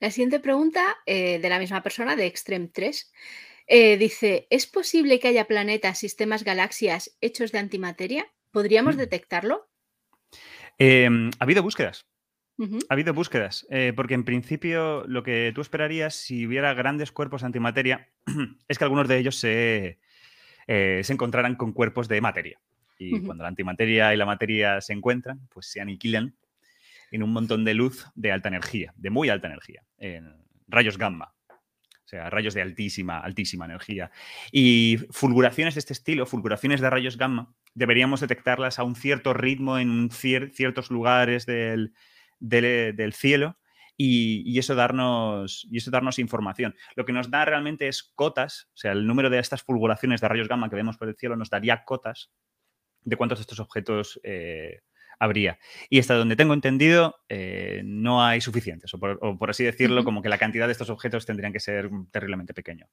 [0.00, 3.12] La siguiente pregunta, eh, de la misma persona, de Extreme 3,
[3.98, 8.26] dice, ¿es posible que haya planetas, sistemas, galaxias hechos de antimateria?
[8.50, 8.98] ¿Podríamos mm.
[8.98, 9.68] detectarlo?
[10.78, 12.06] Em, ha habido búsquedas.
[12.60, 17.42] Ha habido búsquedas, eh, porque en principio lo que tú esperarías si hubiera grandes cuerpos
[17.42, 18.08] de antimateria
[18.68, 20.00] es que algunos de ellos se,
[20.66, 22.60] eh, se encontraran con cuerpos de materia.
[22.98, 26.34] Y cuando la antimateria y la materia se encuentran, pues se aniquilan
[27.10, 30.34] en un montón de luz de alta energía, de muy alta energía, en
[30.66, 31.34] rayos gamma.
[31.50, 34.10] O sea, rayos de altísima, altísima energía.
[34.50, 39.78] Y fulguraciones de este estilo, fulguraciones de rayos gamma, deberíamos detectarlas a un cierto ritmo
[39.78, 41.92] en ciertos lugares del,
[43.12, 43.58] cielo
[43.94, 46.74] y, eso darnos, y eso darnos información.
[46.96, 50.28] Lo que nos da realmente es cotas, o sea, el número de estas fulguraciones de
[50.28, 52.30] rayos gamma que vemos por el cielo nos daría cotas
[53.02, 54.80] de cuántos de estos objetos eh,
[55.18, 55.58] habría.
[55.90, 60.28] Y hasta donde tengo entendido, eh, no hay suficientes, o por, así decirlo, como que
[60.28, 62.86] la cantidad de estos objetos tendrían que ser terriblemente pequeño.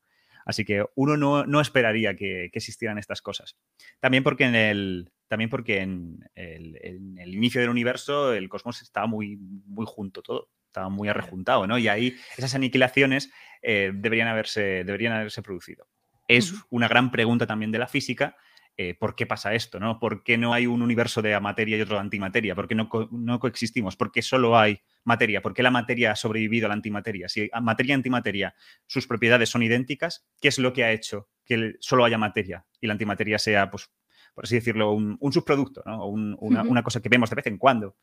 [0.46, 3.58] Así que uno no, esperaría que, existieran estas cosas.
[4.00, 9.38] También porque en el, también porque en el, inicio del universo el cosmos estaba muy,
[9.38, 11.78] muy junto todo, estaba muy arrejuntado, ¿no?
[11.80, 15.88] Y ahí esas aniquilaciones eh, deberían, haberse, deberían haberse producido.
[16.28, 18.36] Es una gran pregunta también de la física
[18.78, 20.00] eh, por qué pasa esto, ¿no?
[20.00, 22.56] ¿Por qué no hay un universo de materia y otro de antimateria?
[22.56, 23.96] ¿Por qué no, no coexistimos?
[23.96, 25.42] ¿Por qué solo hay materia?
[25.42, 27.30] ¿Por qué la materia ha sobrevivido a la antimateria?
[27.30, 28.54] Si materia y antimateria,
[28.86, 32.88] sus propiedades son idénticas, ¿qué es lo que ha hecho que solo haya materia y
[32.88, 33.90] la antimateria sea, pues,
[34.34, 36.08] por así decirlo, un, subproducto, ¿no?
[36.08, 37.96] una, cosa que vemos de vez en cuando,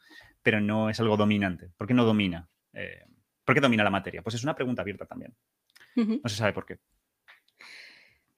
[0.43, 1.71] pero no es algo dominante.
[1.77, 2.49] ¿Por qué no domina?
[2.73, 3.05] Eh,
[3.45, 4.23] ¿Por qué domina la materia?
[4.23, 5.35] Pues es una pregunta abierta también.
[5.97, 6.79] No se sabe por qué.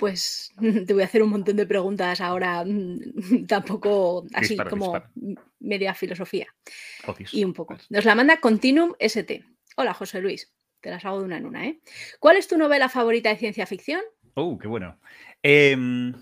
[0.05, 0.53] Pues
[0.87, 5.03] te voy a hacer un montón de preguntas ahora, mm, tampoco así como
[5.61, 6.47] media filosofía.
[7.33, 7.79] Y un poco.
[7.89, 9.43] Nos la manda Continuum ST.
[9.77, 10.53] Hola, José Luis.
[10.83, 11.81] Te las hago de una en una, ¿eh?
[12.21, 14.03] ¿Cuál es tu novela favorita de ciencia ficción?
[14.35, 15.01] Oh, qué bueno.
[15.43, 16.13] Em,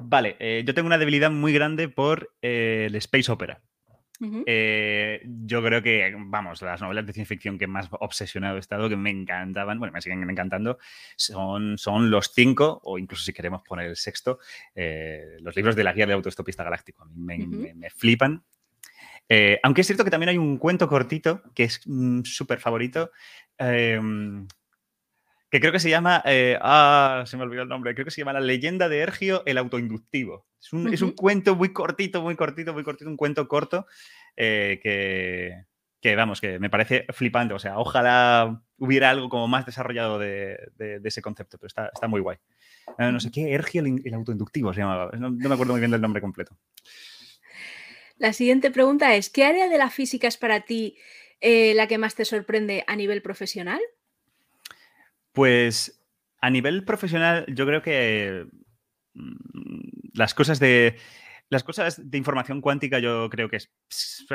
[0.00, 3.62] vale, eh, yo tengo una debilidad muy grande por eh, el space opera.
[4.46, 8.88] Eh, yo creo que, vamos, las novelas de ciencia ficción que más obsesionado he estado,
[8.88, 10.78] que me encantaban, bueno, me siguen encantando,
[11.16, 14.38] son, son los cinco, o incluso si queremos poner el sexto,
[14.74, 17.02] eh, los libros de la guía de autoestopista galáctico.
[17.02, 18.42] A mí me, flipan.
[19.28, 23.10] Eh, aunque es cierto que también hay un cuento cortito que es mm, súper favorito,
[25.50, 28.20] que creo que se llama, eh, ah, se me olvidó el nombre, creo que se
[28.20, 30.46] llama La leyenda de Ergio, el autoinductivo.
[30.60, 33.86] Es un, es un cuento muy cortito, muy cortito, muy cortito, un cuento corto
[34.36, 35.66] eh, que,
[36.00, 37.54] que, vamos, que me parece flipante.
[37.54, 42.08] O sea, ojalá hubiera algo como más desarrollado de, de, ese concepto, pero está, está
[42.08, 42.38] muy guay.
[42.98, 46.00] Eh, no sé qué, Ergio, el, autoinductivo se llamaba, no, me acuerdo muy bien del
[46.00, 46.56] nombre completo.
[48.18, 50.96] La siguiente pregunta es, ¿qué área de la física es para ti
[51.40, 53.80] la que más te sorprende a nivel profesional?
[55.36, 56.02] Pues
[56.40, 58.46] a nivel profesional, yo creo que
[59.12, 60.96] mm, las cosas de.
[61.50, 63.58] Las cosas de información cuántica, yo creo que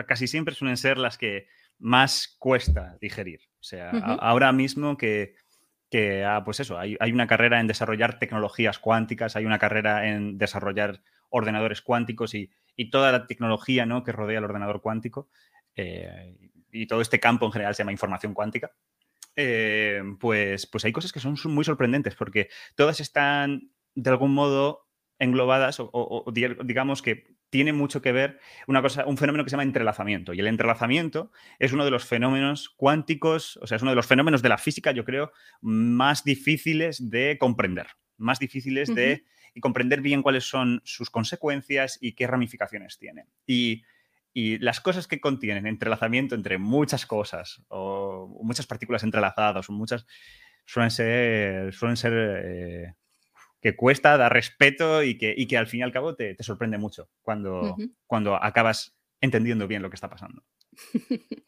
[0.07, 1.47] casi siempre suelen ser las que
[1.79, 3.41] más cuesta digerir.
[3.59, 5.33] O sea, ahora mismo que,
[6.25, 11.01] ah, pues eso, hay, una carrera en desarrollar tecnologías cuánticas, hay una carrera en desarrollar
[11.29, 12.49] ordenadores cuánticos y,
[12.91, 14.03] toda la tecnología ¿no?
[14.03, 15.29] que rodea el ordenador cuántico.
[15.75, 16.37] Eh,
[16.71, 18.71] y todo este campo en general se llama información cuántica.
[19.36, 24.88] Eh, pues, pues hay cosas que son muy sorprendentes porque todas están de algún modo
[25.20, 29.63] englobadas o, digamos que tiene mucho que ver una cosa, un fenómeno que se llama
[29.63, 30.34] entrelazamiento.
[30.34, 34.08] Y el entrelazamiento es uno de los fenómenos cuánticos, o sea, es uno de los
[34.08, 39.26] fenómenos de la física, yo creo, más difíciles de comprender, más difíciles de
[39.60, 43.28] comprender bien cuáles son sus consecuencias y qué ramificaciones tienen.
[43.46, 43.84] Y
[44.34, 50.06] y las cosas que contienen entrelazamiento entre muchas cosas o muchas partículas entrelazadas o muchas
[50.65, 52.94] suelen ser, suelen ser eh,
[53.62, 57.10] que cuesta, da respeto y que, que, al fin y al cabo te, sorprende mucho
[57.22, 57.76] cuando,
[58.08, 60.44] cuando acabas entendiendo bien lo que está pasando.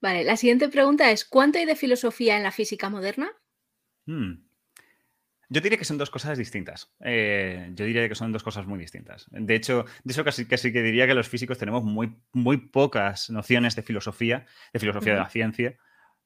[0.00, 3.30] vale, la siguiente pregunta es, ¿cuánto hay de filosofía en la física moderna?
[4.06, 4.44] Hmm.
[5.52, 6.94] Yo diría que son dos cosas distintas.
[7.00, 9.26] Eh, yo diría que son dos cosas muy distintas.
[9.30, 13.28] De hecho, de eso casi, casi que diría que los físicos tenemos muy, muy pocas
[13.28, 15.76] nociones de filosofía, de filosofía de la ciencia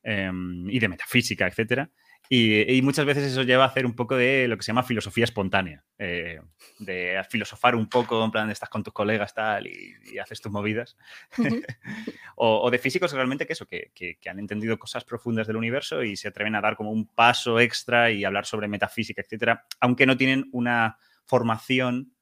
[0.04, 1.90] em, y de metafísica, etcétera.
[2.28, 5.24] Y, muchas veces eso lleva a hacer un poco de lo que se llama filosofía
[5.24, 6.40] espontánea, eh,
[6.78, 10.96] de filosofar un poco, en plan, estás con tus colegas tal y, haces tus movidas.
[12.36, 16.28] o, de físicos realmente que eso, que, han entendido cosas profundas del universo y se
[16.28, 20.48] atreven a dar como un paso extra y hablar sobre metafísica, etcétera, aunque no tienen
[20.52, 22.16] una formación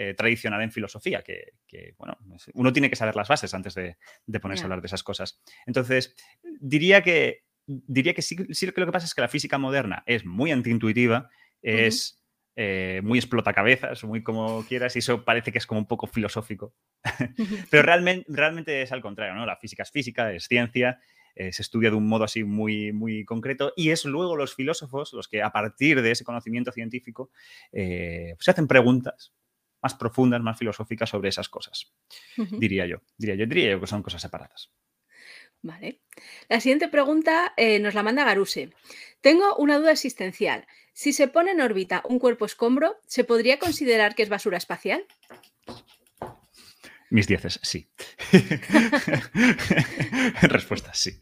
[0.00, 1.54] eh, tradicional en filosofía, que,
[1.98, 2.16] bueno,
[2.54, 3.96] uno tiene que saber las bases antes de,
[4.40, 5.42] ponerse a hablar de esas cosas.
[5.66, 6.14] Entonces,
[6.60, 10.02] diría que, diría que sí, sí, que lo que pasa es que la física moderna
[10.06, 11.30] es muy antiintuitiva,
[11.62, 12.20] es
[12.56, 16.74] eh, muy explotacabezas, muy como quieras, y eso parece que es como un poco filosófico.
[17.70, 19.46] Pero realmente, realmente es al contrario, ¿no?
[19.46, 20.98] La física es física, es ciencia,
[21.36, 25.12] eh, se estudia de un modo así muy, muy concreto y es luego los filósofos
[25.12, 27.30] los que a partir de ese conocimiento científico
[27.70, 29.32] eh, se hacen preguntas
[29.80, 31.94] más profundas, más filosóficas sobre esas cosas,
[32.58, 33.02] diría yo.
[33.16, 34.72] Diría yo, diría yo que son cosas separadas.
[35.62, 36.00] Vale.
[36.48, 38.70] La siguiente pregunta eh, nos la manda Garuse.
[39.20, 40.66] Tengo una duda existencial.
[40.92, 45.04] Si se pone en órbita un cuerpo escombro, ¿se podría considerar que es basura espacial?
[47.10, 47.88] Mis dieces, sí.
[50.42, 51.18] Respuesta, sí.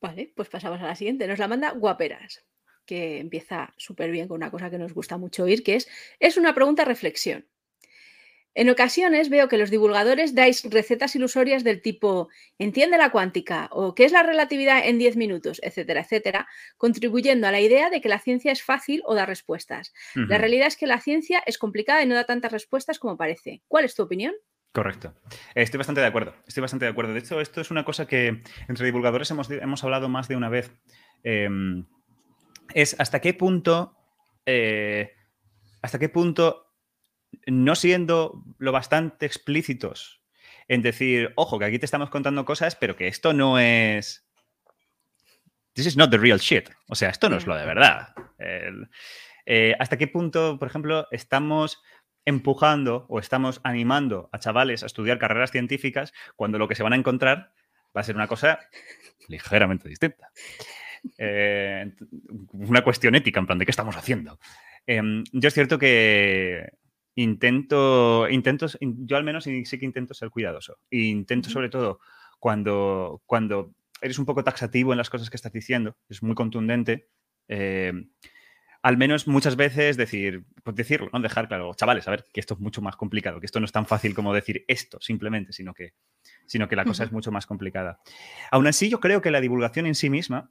[0.00, 1.26] Vale, pues pasamos a la siguiente.
[1.26, 2.44] Nos la manda Guaperas,
[2.86, 5.88] que empieza súper bien con una cosa que nos gusta mucho oír, que es,
[6.20, 7.46] es una pregunta reflexión.
[8.54, 13.94] En ocasiones veo que los divulgadores dais recetas ilusorias del tipo entiende la cuántica o
[13.94, 18.08] qué es la relatividad en 10 minutos, etcétera, etcétera, contribuyendo a la idea de que
[18.08, 19.92] la ciencia es fácil o da respuestas.
[20.14, 23.62] La realidad es que la ciencia es complicada y no da tantas respuestas como parece.
[23.68, 24.34] ¿Cuál es tu opinión?
[24.72, 25.14] Correcto.
[25.54, 26.34] Estoy bastante de acuerdo.
[26.46, 27.12] Estoy bastante de acuerdo.
[27.12, 30.48] De hecho, esto es una cosa que entre divulgadores hemos, hemos hablado más de una
[30.48, 30.72] vez.
[31.22, 31.86] Em,
[32.74, 33.96] es hasta qué punto.
[34.46, 35.12] Eh,
[35.82, 36.69] hasta qué punto
[37.46, 40.22] no siendo lo bastante explícitos
[40.68, 44.26] en decir, ojo, que aquí te estamos contando cosas, pero que esto no es.
[45.72, 46.68] This is not the real shit.
[46.88, 48.14] O sea, esto no es lo de verdad.
[49.46, 51.82] Eh, ¿Hasta qué punto, por ejemplo, estamos
[52.24, 56.92] empujando o estamos animando a chavales a estudiar carreras científicas cuando lo que se van
[56.92, 57.52] a encontrar
[57.96, 58.60] va a ser una cosa
[59.28, 60.30] ligeramente distinta?
[61.18, 61.92] Eh,
[62.52, 64.38] una cuestión ética, en plan, ¿de qué estamos haciendo?
[64.86, 66.74] Em, yo es cierto que
[67.22, 70.78] intento, intento, yo al menos sí que intento ser cuidadoso.
[70.90, 72.00] E intento sobre todo
[72.38, 77.08] cuando, cuando eres un poco taxativo en las cosas que estás diciendo, es muy contundente,
[77.48, 77.92] eh,
[78.82, 81.20] al menos muchas veces decir, pues decirlo, ¿no?
[81.20, 83.72] Dejar claro, chavales, a ver, que esto es mucho más complicado, que esto no es
[83.72, 85.92] tan fácil como decir esto simplemente, sino que,
[86.46, 88.00] sino que la cosa es mucho más complicada.
[88.50, 90.50] Aún así, yo creo que la divulgación en sí misma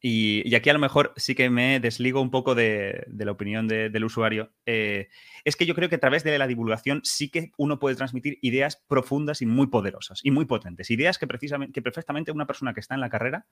[0.00, 4.04] y, aquí a lo mejor sí que me desligo un poco de, la opinión del
[4.04, 4.52] usuario.
[4.66, 5.08] Eh,
[5.44, 8.38] es que yo creo que a través de la divulgación sí que uno puede transmitir
[8.42, 10.90] ideas profundas y muy poderosas y muy potentes.
[10.90, 13.46] Ideas que, precisamente, que perfectamente una persona que está en la carrera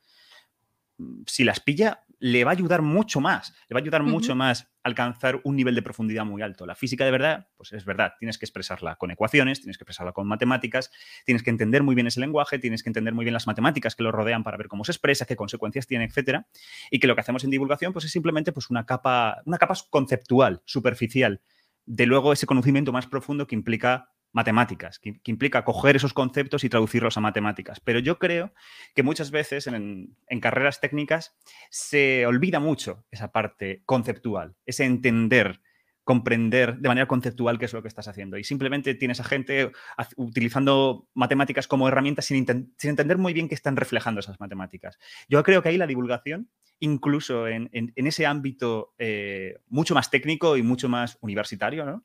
[1.27, 4.63] si las pilla, le va a ayudar mucho más, le va a ayudar mucho más
[4.63, 6.65] a alcanzar un nivel de profundidad muy alto.
[6.65, 10.13] La física de verdad, pues es verdad, tienes que expresarla con ecuaciones, tienes que expresarla
[10.13, 10.91] con matemáticas,
[11.27, 14.03] tienes que entender muy bien ese lenguaje, tienes que entender muy bien las matemáticas que
[14.03, 16.47] lo rodean para ver cómo se expresa, qué consecuencias tiene, etcétera.
[16.91, 19.75] Y que lo que hacemos en divulgación, pues es simplemente pues, una capa, una capa
[19.91, 21.43] conceptual, superficial,
[21.87, 26.69] de luego ese conocimiento más profundo que implica matemáticas, que, implica coger esos conceptos y
[26.69, 27.81] traducirlos a matemáticas.
[27.81, 28.53] Pero yo creo
[28.95, 31.37] que muchas veces en, carreras técnicas
[31.71, 35.61] se olvida mucho esa parte conceptual, ese entender,
[36.03, 38.37] comprender de manera conceptual qué es lo que estás haciendo.
[38.37, 39.71] Y simplemente tienes a gente
[40.17, 42.45] utilizando matemáticas como herramientas sin,
[42.83, 44.99] entender muy bien qué están reflejando esas matemáticas.
[45.29, 50.63] Yo creo que ahí la divulgación incluso en, ese ámbito eh, mucho más técnico y
[50.63, 52.05] mucho más universitario, ¿no?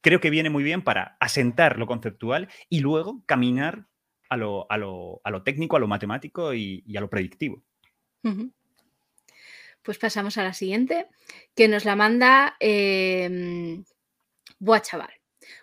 [0.00, 3.86] Creo que viene muy bien para asentar lo conceptual y luego caminar
[4.28, 7.62] a lo, técnico, a lo matemático y, a lo predictivo.
[9.82, 11.06] Pues pasamos a la siguiente,
[11.54, 13.80] que nos la manda eh,
[14.82, 15.12] Chaval.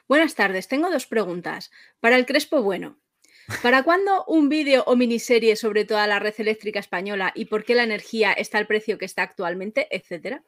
[0.08, 1.72] Buenas tardes, tengo dos preguntas.
[2.00, 2.98] Para el Crespo Bueno,
[3.62, 7.76] ¿para cuándo un vídeo o miniserie sobre toda la red eléctrica española y por qué
[7.76, 10.44] la energía está al precio que está actualmente, etcétera?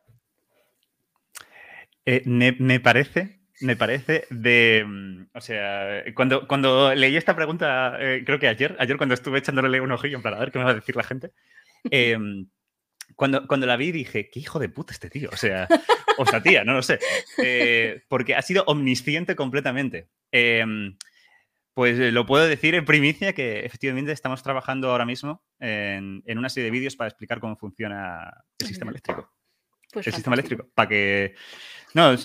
[2.06, 4.84] Eh, me, parece me parece de.
[4.86, 9.40] Mm, o sea, cuando, cuando leí esta pregunta, eh, creo que ayer, ayer cuando estuve
[9.40, 11.32] echándole un ojillo para ver qué me va a decir la gente,
[11.92, 12.48] em,
[13.16, 15.30] cuando, cuando la vi dije, qué hijo de puta este tío.
[15.32, 15.68] O sea,
[16.18, 17.00] o sea, tía, no lo sé.
[17.44, 20.10] Eh, porque ha sido omnisciente completamente.
[20.32, 20.98] Em,
[21.74, 26.66] pues lo puedo decir en primicia que efectivamente estamos trabajando ahora mismo en, una serie
[26.66, 29.32] de vídeos para explicar cómo funciona el sistema eléctrico.
[29.94, 30.68] Pues el sistema eléctrico.
[30.74, 31.36] Para que.
[31.94, 32.16] No,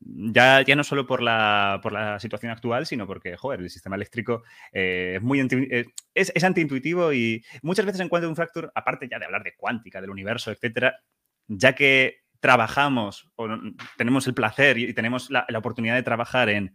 [0.00, 3.96] ya, ya no solo por la, por la situación actual, sino porque, joder, el sistema
[3.96, 9.08] eléctrico eh, es muy eh, es, es antiintuitivo y muchas veces encuentro un fracture, aparte
[9.10, 11.00] ya de hablar de cuántica, del universo, etcétera,
[11.48, 13.48] ya que trabajamos o
[13.96, 16.74] tenemos el placer y tenemos la, oportunidad de trabajar en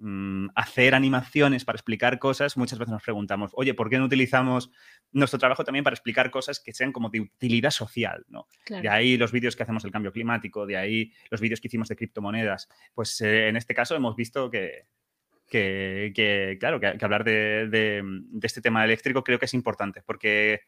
[0.00, 4.70] mm, hacer animaciones para explicar cosas, muchas veces nos preguntamos, oye, ¿por qué no utilizamos
[5.12, 8.24] nuestro trabajo también para explicar cosas que sean como de utilidad social?
[8.28, 8.48] ¿no?
[8.68, 11.88] De ahí los vídeos que hacemos del cambio climático, de ahí los vídeos que hicimos
[11.88, 12.68] de criptomonedas.
[12.94, 14.86] Pues eh, en este caso hemos visto que,
[15.50, 18.02] que, claro, que, hablar de, de,
[18.42, 20.62] este tema eléctrico creo que es importante, porque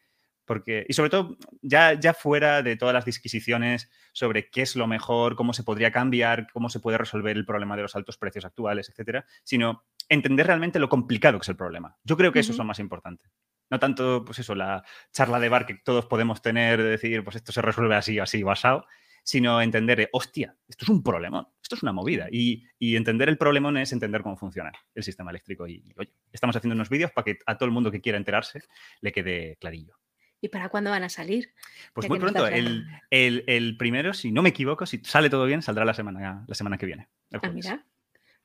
[0.45, 4.87] porque, y sobre todo, ya, ya fuera de todas las disquisiciones sobre qué es lo
[4.87, 8.45] mejor, cómo se podría cambiar, cómo se puede resolver el problema de los altos precios
[8.45, 11.97] actuales, etcétera, sino entender realmente lo complicado que es el problema.
[12.03, 13.29] Yo creo que eso es lo más importante.
[13.69, 17.37] No tanto, pues eso, la charla de bar que todos podemos tener de decir, pues
[17.37, 18.85] esto se resuelve así, así, basado,
[19.23, 22.27] sino entender, hostia, esto es un problema, esto es una movida.
[22.29, 25.67] Y, y, entender el problema es entender cómo funciona el sistema eléctrico.
[25.67, 28.61] Y, oye, estamos haciendo unos vídeos para que a todo el mundo que quiera enterarse
[29.01, 29.95] le quede clarillo.
[30.43, 31.53] ¿Y para cuándo van a salir?
[31.93, 32.45] Pues muy pronto.
[32.45, 36.77] El, primero, si no me equivoco, si sale todo bien, saldrá la semana, la semana
[36.77, 37.07] que viene.
[37.31, 37.85] Ah, mira.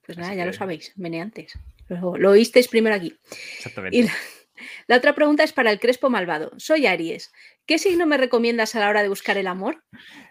[0.07, 1.59] Pues nada, ya lo sabéis, meneantes.
[1.89, 3.19] Lo, lo oísteis primero aquí.
[3.57, 3.99] Exactamente.
[3.99, 4.07] Y
[4.87, 6.53] la, otra pregunta es para el Crespo Malvado.
[6.57, 7.33] Soy Aries.
[7.67, 9.83] ¿Qué signo me recomiendas a la hora de buscar el amor?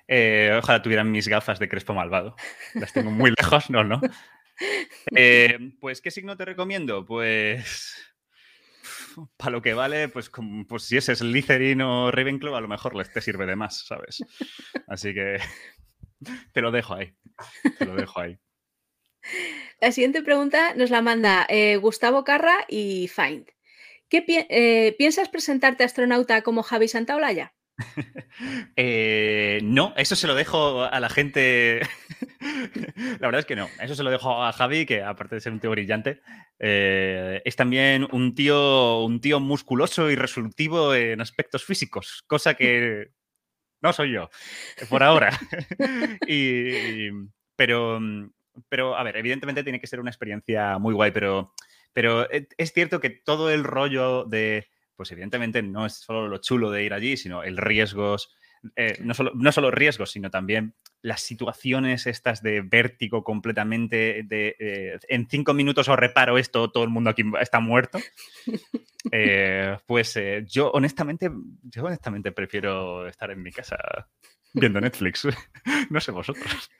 [0.07, 2.38] Eh, ojalá tuvieran mis gafas de Crespo Malvado.
[2.76, 3.99] Las tengo muy lejos, no, no.
[5.13, 7.05] Eh, pues, ¿qué signo te recomiendo?
[7.05, 8.15] Pues
[9.38, 10.32] para lo que vale, pues,
[10.68, 14.24] pues si es Slytherin o Ravenclaw, a lo mejor les te sirve de más, ¿sabes?
[14.88, 15.38] Así que
[16.53, 17.13] te lo dejo ahí.
[17.78, 18.38] Te lo dejo ahí.
[19.82, 23.47] La siguiente pregunta nos la manda eh, Gustavo Carra y Find.
[24.09, 27.53] ¿Qué eh, ¿Piensas presentarte astronauta como Javi Santaolalla?
[28.76, 31.82] Eh, no, eso se lo dejo a la gente.
[33.20, 33.68] la verdad es que no.
[33.82, 36.22] Eso se lo dejo a Javi, que aparte de ser un tío brillante,
[36.60, 43.10] eh, es también un tío, un tío musculoso y resolutivo en aspectos físicos, cosa que
[43.82, 44.30] no soy yo,
[44.90, 45.38] por ahora.
[47.56, 48.00] pero,
[48.70, 51.54] pero, a ver, evidentemente tiene que ser una experiencia muy guay, pero,
[51.94, 54.68] pero es cierto que todo el rollo de
[54.98, 58.36] pues evidentemente no es solo lo chulo de ir allí, sino el riesgos,
[58.76, 64.56] eh, no, solo, no solo riesgos, sino también las situaciones estas de vértigo completamente, de
[64.60, 68.00] eh, en cinco minutos os reparo esto, todo el mundo aquí está muerto.
[69.10, 71.32] Eh, pues yo honestamente,
[71.62, 73.78] yo honestamente prefiero estar en mi casa
[74.54, 75.26] viendo Netflix.
[75.90, 76.72] no sé vosotros.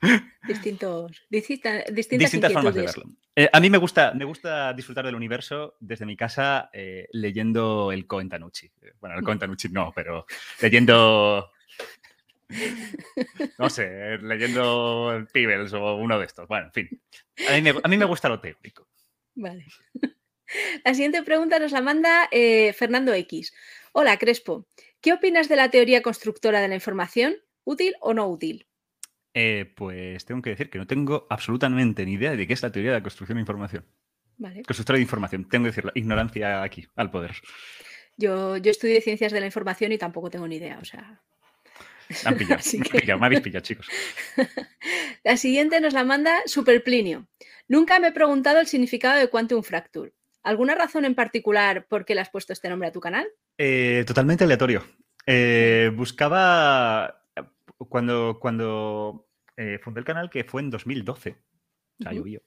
[0.46, 3.04] Distintos, distintas, distintas formas de verlo.
[3.34, 7.92] Eh, a mí me gusta, me gusta disfrutar del universo desde mi casa eh, leyendo
[7.92, 8.70] el Cohen Tanucci.
[9.00, 10.26] Bueno, el Cohen Tanucci no, pero
[10.60, 11.50] leyendo...
[13.58, 16.48] No sé, leyendo Peebles o uno de estos.
[16.48, 17.02] Bueno, en fin.
[17.84, 18.88] A mí me, gusta lo técnico.
[19.34, 19.66] Vale.
[20.84, 23.52] La siguiente pregunta nos la manda eh, Fernando X.
[23.92, 24.66] Hola, Crespo.
[25.00, 27.36] ¿Qué opinas de la teoría constructora de la información?
[27.64, 28.67] ¿Útil o no útil?
[29.40, 32.72] Eh, pues tengo que decir que no tengo absolutamente ni idea de qué es la
[32.72, 33.84] teoría de la construcción de información.
[34.36, 34.64] Vale.
[34.64, 37.36] Constructora de información, tengo que decirlo, ignorancia aquí, al poder.
[38.16, 41.20] Yo, yo estudié ciencias de la información y tampoco tengo ni idea, o sea.
[42.24, 42.60] Me han pillado,
[43.20, 43.86] me, habéis pillado, chicos.
[45.22, 47.28] la siguiente nos la manda Superplinio.
[47.68, 50.14] Nunca me he preguntado el significado de Quantum Fracture.
[50.42, 53.28] ¿Alguna razón en particular por qué le has puesto este nombre a tu canal?
[53.56, 54.84] Eh, totalmente aleatorio.
[55.26, 57.22] Eh, buscaba
[57.88, 59.27] cuando, cuando
[59.58, 62.40] eh, fundé el canal, que fue en 2012, o sea, llovió,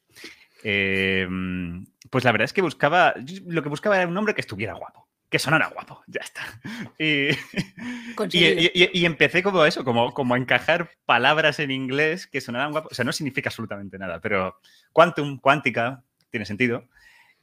[0.64, 3.14] em, pues la verdad es que buscaba,
[3.48, 6.42] lo que buscaba era un nombre que estuviera guapo, que sonara guapo, ya está.
[6.98, 7.32] Y,
[8.94, 12.96] y, empecé como eso, como, como a encajar palabras en inglés que sonaran guapo, o
[12.96, 14.62] sea, no significa absolutamente nada, pero
[14.94, 16.88] quantum, cuántica, tiene sentido,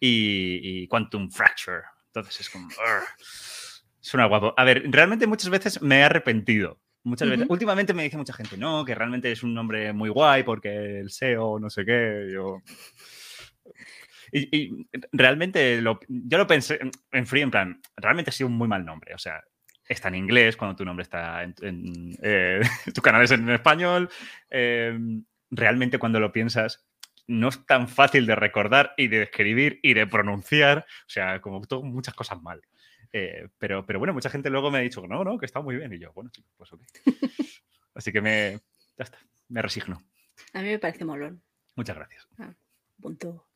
[0.01, 2.69] y, quantum fracture, entonces es como...
[4.01, 4.55] Suena guapo.
[4.57, 7.47] A ver, realmente muchas veces me he arrepentido Muchas veces.
[7.49, 11.11] Últimamente me dice mucha gente, no, que realmente es un nombre muy guay porque el
[11.11, 12.29] SEO, no sé qué.
[12.33, 12.63] Yo...
[14.31, 16.79] Y, realmente lo, yo lo pensé
[17.13, 19.15] en frío, en plan, realmente ha sido un muy mal nombre.
[19.15, 19.43] O sea,
[19.89, 21.55] está en inglés cuando tu nombre está en.
[22.23, 22.61] Eh,
[22.95, 24.11] tu canal es en español.
[24.51, 26.87] Em, realmente cuando lo piensas,
[27.27, 30.87] no es tan fácil de recordar y de escribir y de pronunciar.
[31.07, 32.61] O sea, como todo, muchas cosas mal.
[33.13, 35.77] Eh, pero, pero bueno, mucha gente luego me ha dicho, no, no, que está muy
[35.77, 35.93] bien.
[35.93, 36.83] Y yo, bueno, chicos, pues ok.
[37.95, 38.61] Así que me,
[38.97, 40.05] ya está, me resigno.
[40.53, 41.43] A mí me parece molón.
[41.75, 42.29] Muchas gracias.
[42.39, 42.55] Ah,
[43.01, 43.49] punto.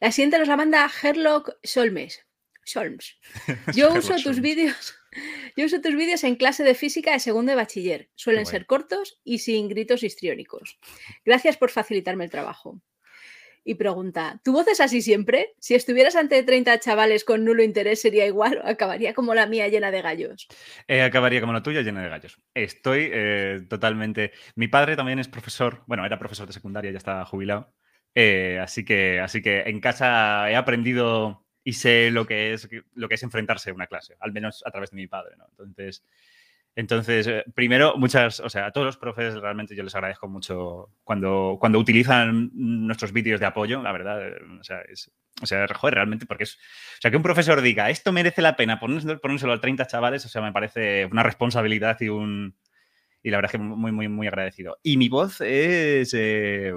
[0.00, 2.26] La siguiente nos la manda Herlock Solmes.
[2.64, 3.18] Solms.
[3.74, 4.94] Yo uso tus vídeos.
[5.56, 8.10] Yo uso tus vídeos en clase de física de segundo de bachiller.
[8.14, 10.78] Suelen ser cortos y sin gritos histriónicos.
[11.24, 12.80] Gracias por facilitarme el trabajo
[13.64, 15.54] y pregunta, ¿tu voz es así siempre?
[15.58, 19.68] Si estuvieras ante 30 chavales con nulo interés, ¿sería igual o acabaría como la mía
[19.68, 20.46] llena de gallos?
[20.88, 22.40] Eh, acabaría como la tuya llena de gallos.
[22.54, 24.32] Estoy eh, totalmente...
[24.54, 27.74] Mi padre también es profesor, bueno, era profesor de secundaria, ya está jubilado,
[28.14, 33.08] Eh, así, que, así que en casa he aprendido y sé lo que es, lo
[33.08, 35.36] que es enfrentarse a una clase, al menos a través de mi padre.
[35.36, 35.46] ¿no?
[35.50, 36.04] Entonces,
[36.76, 40.90] entonces, eh, primero, muchas, o sea, a todos los profes realmente yo les agradezco mucho
[41.02, 45.10] cuando, cuando utilizan nuestros vídeos de apoyo, la verdad, eh, o sea, es,
[45.42, 48.56] o sea, joder, realmente, porque es, o sea, que un profesor diga, esto merece la
[48.56, 52.56] pena ponérselo, ponérselo a 30 chavales, o sea, me parece una responsabilidad y un,
[53.22, 54.78] y la verdad es que muy, muy, muy agradecido.
[54.82, 56.72] Y mi voz es, eh,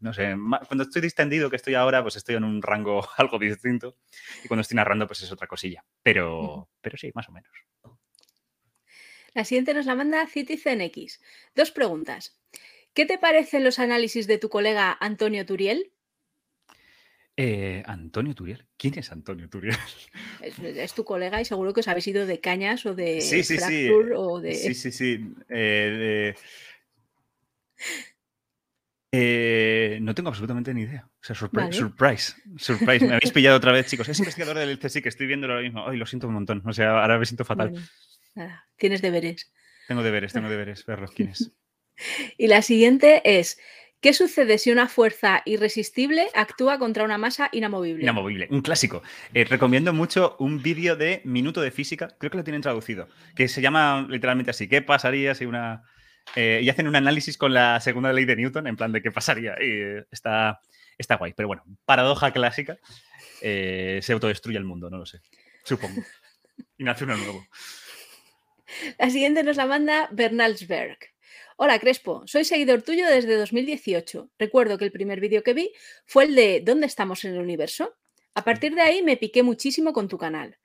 [0.00, 3.96] no sé, cuando estoy distendido, que estoy ahora, pues estoy en un rango algo distinto,
[4.44, 7.50] y cuando estoy narrando, pues es otra cosilla, pero, pero sí, más o menos.
[9.34, 11.20] La siguiente nos la manda CitizenX.
[11.54, 12.36] Dos preguntas.
[12.94, 15.92] ¿Qué te parecen los análisis de tu colega Antonio Turiel?
[17.36, 18.66] Eh, Antonio Turiel.
[18.76, 19.76] ¿Quién es Antonio Turiel?
[20.42, 23.58] Es, tu colega y seguro que os habéis ido de cañas o de sí, sí,
[23.58, 23.88] sí.
[23.90, 24.54] o de.
[24.54, 25.34] Sí, sí, sí.
[25.48, 26.34] Eh,
[29.12, 31.06] eh, no tengo absolutamente ni idea.
[31.06, 34.08] O sea, surprise, surprise, Me habéis pillado otra vez, chicos.
[34.08, 35.86] Es investigador del CSI que estoy viendo ahora mismo.
[35.86, 36.62] Ay, lo siento un montón.
[36.66, 37.72] O sea, ahora me siento fatal
[38.76, 39.52] tienes deberes.
[39.88, 41.52] Tengo deberes, tengo deberes, verlos quién es.
[42.38, 43.58] y la siguiente es,
[44.00, 48.02] ¿qué sucede si una fuerza irresistible actúa contra una masa inamovible?
[48.02, 49.02] Inamovible, un clásico.
[49.34, 53.48] Eh, recomiendo mucho un vídeo de Minuto de Física, creo que lo tienen traducido, que
[53.48, 55.82] se llama literalmente así, ¿qué pasaría si una...
[56.36, 59.10] Eh, y hacen un análisis con la segunda ley de Newton, en plan de qué
[59.10, 59.56] pasaría.
[59.60, 60.60] Y eh, está,
[60.96, 61.32] está guay.
[61.34, 62.78] Pero bueno, paradoja clásica.
[63.40, 65.20] se autodestruye el mundo, no lo sé.
[65.64, 66.00] Supongo.
[66.76, 67.46] Y nace uno nuevo.
[68.98, 70.98] La siguiente nos la manda Bernalsberg.
[71.56, 74.30] Hola Crespo, soy seguidor tuyo desde 2018.
[74.38, 75.72] Recuerdo que el primer vídeo que vi
[76.06, 77.96] fue el de ¿Dónde estamos en el universo?
[78.34, 80.58] A partir de ahí me piqué muchísimo con tu canal.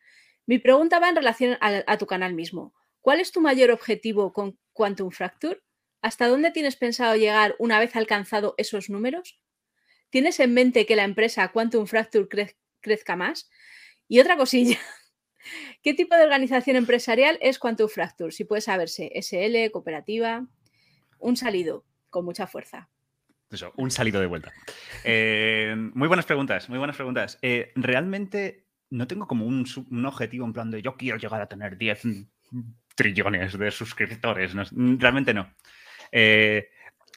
[0.45, 2.74] Mi pregunta va en relación a, tu canal mismo.
[3.01, 5.62] ¿Cuál es tu mayor objetivo con Quantum Fracture?
[6.01, 9.39] ¿Hasta dónde tienes pensado llegar una vez alcanzado esos números?
[10.12, 13.49] ¿Tienes en mente que la empresa Quantum Fracture crezca más?
[14.08, 14.80] Y otra cosilla,
[15.82, 18.32] ¿Qué tipo de organización empresarial es Quantum Fracture?
[18.32, 20.46] Si puede saberse, SL, cooperativa,
[21.20, 22.89] un salido con mucha fuerza.
[23.50, 24.52] Eso, un salido de vuelta.
[25.04, 27.38] Eh, muy buenas preguntas, muy buenas preguntas.
[27.41, 29.66] Eh, realmente no tengo como un,
[30.06, 32.02] objetivo en plan de yo quiero llegar a tener 10
[32.96, 34.54] trillones de suscriptores.
[34.54, 35.54] realmente no.
[36.12, 36.70] Eh,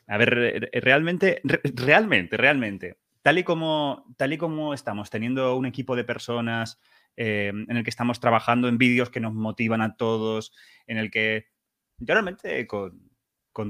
[0.07, 5.97] a ver, realmente, realmente, realmente, tal y, como, tal y como estamos teniendo un equipo
[5.97, 6.81] de personas
[7.21, 10.53] eh, en el que estamos trabajando en vídeos que nos motivan a todos,
[10.87, 11.47] en el que
[11.99, 13.11] yo realmente con,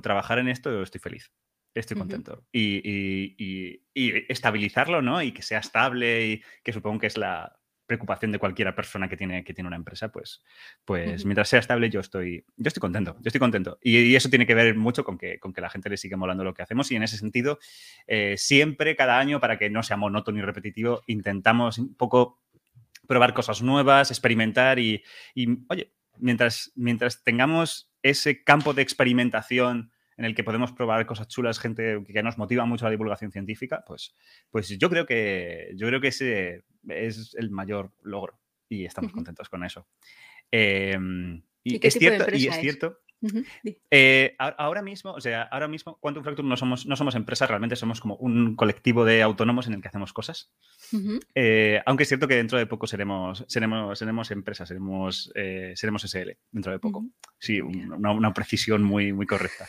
[0.03, 1.33] trabajar en esto estoy feliz.
[1.75, 2.45] Estoy contento.
[2.53, 5.23] y, estabilizarlo, ¿no?
[5.23, 9.17] Y que sea estable y que supongo que es la preocupación de cualquier persona que
[9.17, 10.45] tiene, que tiene una empresa, pues,
[10.85, 13.79] pues mientras sea estable yo estoy, yo estoy contento, yo estoy contento.
[13.83, 16.45] Y, eso tiene que ver mucho con que, con que la gente le sigue molando
[16.45, 17.59] lo que hacemos y en ese sentido,
[18.07, 22.43] eh, siempre, cada año, para que no sea monótono y repetitivo, intentamos un poco
[23.09, 25.03] probar cosas nuevas, experimentar y,
[25.69, 31.59] oye, mientras, mientras tengamos ese campo de experimentación en el que podemos probar cosas chulas,
[31.59, 34.15] gente que nos motiva mucho la divulgación científica, pues,
[34.51, 38.39] pues yo creo que yo creo que ese es el mayor logro
[38.69, 39.89] y estamos contentos con eso.
[40.51, 43.01] Em, y, es cierto, y es cierto
[43.91, 47.77] eh, ahora mismo, o sea, ahora mismo, Quantum Fracture no somos, no somos empresas, realmente
[47.77, 50.53] somos como un colectivo de autónomos en el que hacemos cosas.
[51.35, 56.05] Eh, aunque es cierto que dentro de poco seremos, seremos, seremos empresas, seremos, eh, seremos
[56.05, 57.05] SL dentro de poco.
[57.39, 59.67] Sí, una, una, precisión muy, muy correcta.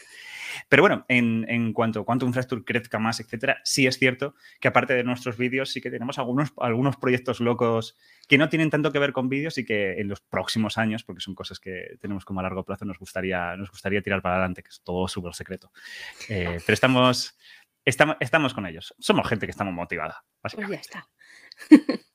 [0.70, 4.68] Pero bueno, en, en cuanto a Quantum Fracture crezca más, etcétera, sí es cierto que
[4.68, 7.98] aparte de nuestros vídeos, sí que tenemos algunos, algunos proyectos locos
[8.28, 11.22] que no tienen tanto que ver con vídeos y que en los próximos años, porque
[11.22, 14.62] son cosas que tenemos como a largo plazo, nos gustaría, nos gustaría tirar para adelante,
[14.62, 15.72] que es todo súper secreto.
[16.30, 17.36] Eh, pero estamos,
[17.84, 18.94] estamos, estamos con ellos.
[19.00, 20.24] Somos gente que estamos motivada.
[20.42, 21.10] Pues ya está.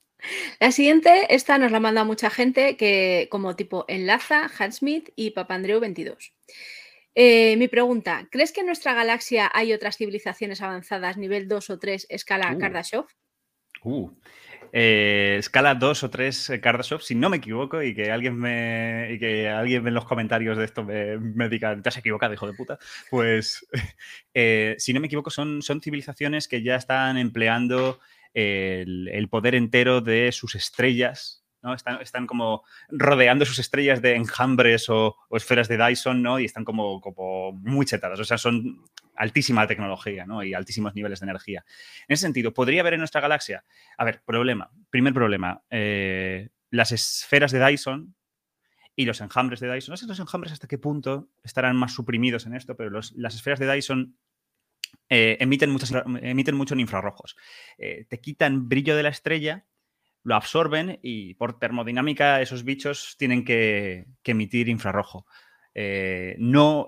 [0.61, 5.80] La siguiente, esta nos la manda mucha gente que como tipo enlaza, Hansmith y Papandreou
[5.80, 6.32] 22.
[7.15, 11.79] Eh, mi pregunta, ¿crees que en nuestra galaxia hay otras civilizaciones avanzadas nivel 2 o
[11.79, 12.59] 3 escala uh.
[12.59, 13.05] Kardashev?
[13.85, 14.11] Uh.
[14.73, 19.12] Eh, escala 2 o 3 eh, Kardashev, si no me equivoco, y que alguien me
[19.12, 22.55] y que alguien en los comentarios de esto me, diga, te has equivocado, hijo de
[22.55, 22.79] puta,
[23.11, 23.65] pues
[24.79, 28.01] si no me equivoco, son, son civilizaciones que ya están empleando
[28.33, 35.69] el poder entero de sus estrellas están, como rodeando sus estrellas de enjambres o, esferas
[35.69, 36.39] de Dyson, ¿no?
[36.39, 38.85] Y están como, como muy chetadas, o sea, son
[39.17, 40.43] altísima tecnología, ¿no?
[40.43, 41.65] Y altísimos niveles de energía.
[42.09, 43.65] En ese sentido, ¿podría haber en nuestra galaxia?
[43.97, 48.15] A ver, problema, primer problema, eh, las esferas de Dyson
[48.97, 49.93] y los enjambres de Dyson.
[49.93, 53.59] No sé los enjambres hasta qué punto estarán más suprimidos en esto, pero las esferas
[53.59, 54.17] de Dyson
[55.09, 55.93] eh, emiten, muchos,
[56.23, 57.37] emiten mucho en infrarrojos.
[57.79, 59.67] Eh, te quitan brillo de la estrella,
[60.25, 65.27] lo absorben y por termodinámica esos bichos tienen que, emitir infrarrojo.
[65.77, 66.87] Eh, no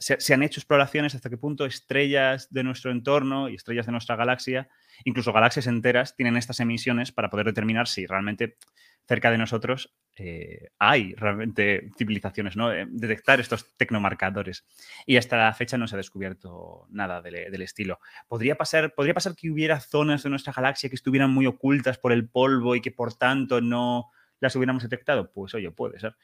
[0.00, 4.16] se, han hecho exploraciones hasta qué punto estrellas de nuestro entorno y estrellas de nuestra
[4.16, 4.68] galaxia,
[5.04, 8.58] incluso galaxias enteras, tienen estas emisiones para poder determinar si realmente
[9.06, 12.72] cerca de nosotros eh, hay realmente civilizaciones, ¿no?
[12.72, 14.64] Eh, detectar estos tecnomarcadores.
[15.06, 17.98] Y hasta la fecha no se ha descubierto nada del, estilo.
[18.28, 22.12] ¿Podría pasar, ¿Podría pasar que hubiera zonas de nuestra galaxia que estuvieran muy ocultas por
[22.12, 25.32] el polvo y que por tanto no las hubiéramos detectado?
[25.32, 26.16] Pues oye, puede ser.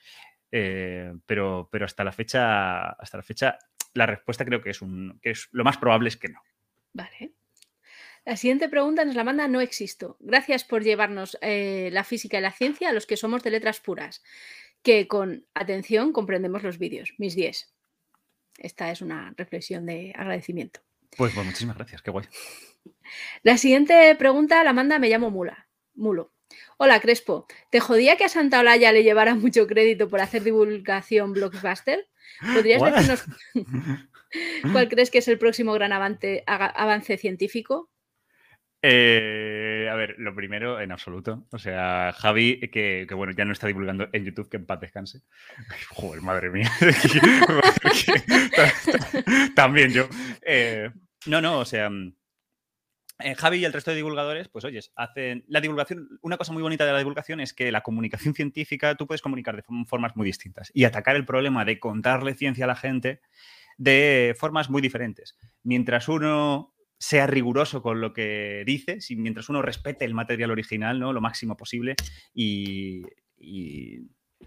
[0.53, 3.59] Eh, pero, pero hasta la fecha, hasta la fecha,
[3.95, 6.41] la respuesta creo que es un, que es lo más probable es que no.
[6.93, 7.35] Vale.
[8.25, 10.17] La siguiente pregunta nos la manda No Existo.
[10.21, 13.81] Gracias por llevarnos eh, la física y la ciencia a los que somos de letras
[13.81, 14.23] puras,
[14.83, 17.15] que con atención comprendemos los vídeos.
[17.19, 17.73] Mis 10.
[18.59, 20.81] Esta es una reflexión de agradecimiento.
[21.17, 22.27] Pues, pues muchísimas gracias, qué guay.
[23.43, 25.67] La siguiente pregunta la manda Me llamo Mula.
[25.95, 26.33] Mulo.
[26.77, 27.47] Hola, Crespo.
[27.71, 32.09] ¿Te jodía que a Santa Olaya le llevara mucho crédito por hacer divulgación blockbuster?
[32.55, 33.25] ¿Podrías decirnos
[34.73, 37.91] cuál crees que es el próximo gran avance científico?
[38.83, 41.47] Eh, a ver, lo primero, en absoluto.
[41.51, 45.23] O sea, Javi, que, bueno, ya no está divulgando en YouTube, que en paz descanse.
[45.91, 46.71] Joder, madre mía.
[49.55, 50.09] También yo.
[50.43, 50.91] Eh,
[51.27, 51.91] no, no, o sea.
[53.23, 56.09] Eh, Javi y el resto de divulgadores, pues oyes, hacen la divulgación.
[56.23, 59.57] Una cosa muy bonita de la divulgación es que la comunicación científica tú puedes comunicar
[59.57, 63.21] de formas muy distintas y atacar el problema de contarle ciencia a la gente
[63.77, 65.37] de formas muy diferentes.
[65.63, 71.15] Mientras uno sea riguroso con lo que dice, mientras uno respete el material original, ¿no?
[71.15, 71.97] Lo máximo posible
[72.35, 73.03] y,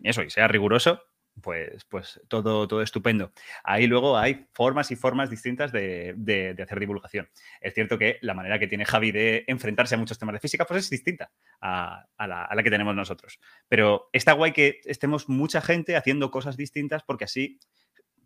[0.04, 1.02] eso, y sea riguroso,
[1.42, 3.34] pues, pues todo, todo estupendo.
[3.64, 7.28] Ahí luego hay formas y formas distintas de, hacer divulgación.
[7.60, 10.66] Es cierto que la manera que tiene Javi de enfrentarse a muchos temas de física
[10.66, 13.40] pues es distinta a, la, a la que tenemos nosotros.
[13.68, 17.60] Pero está guay que estemos mucha gente haciendo cosas distintas porque así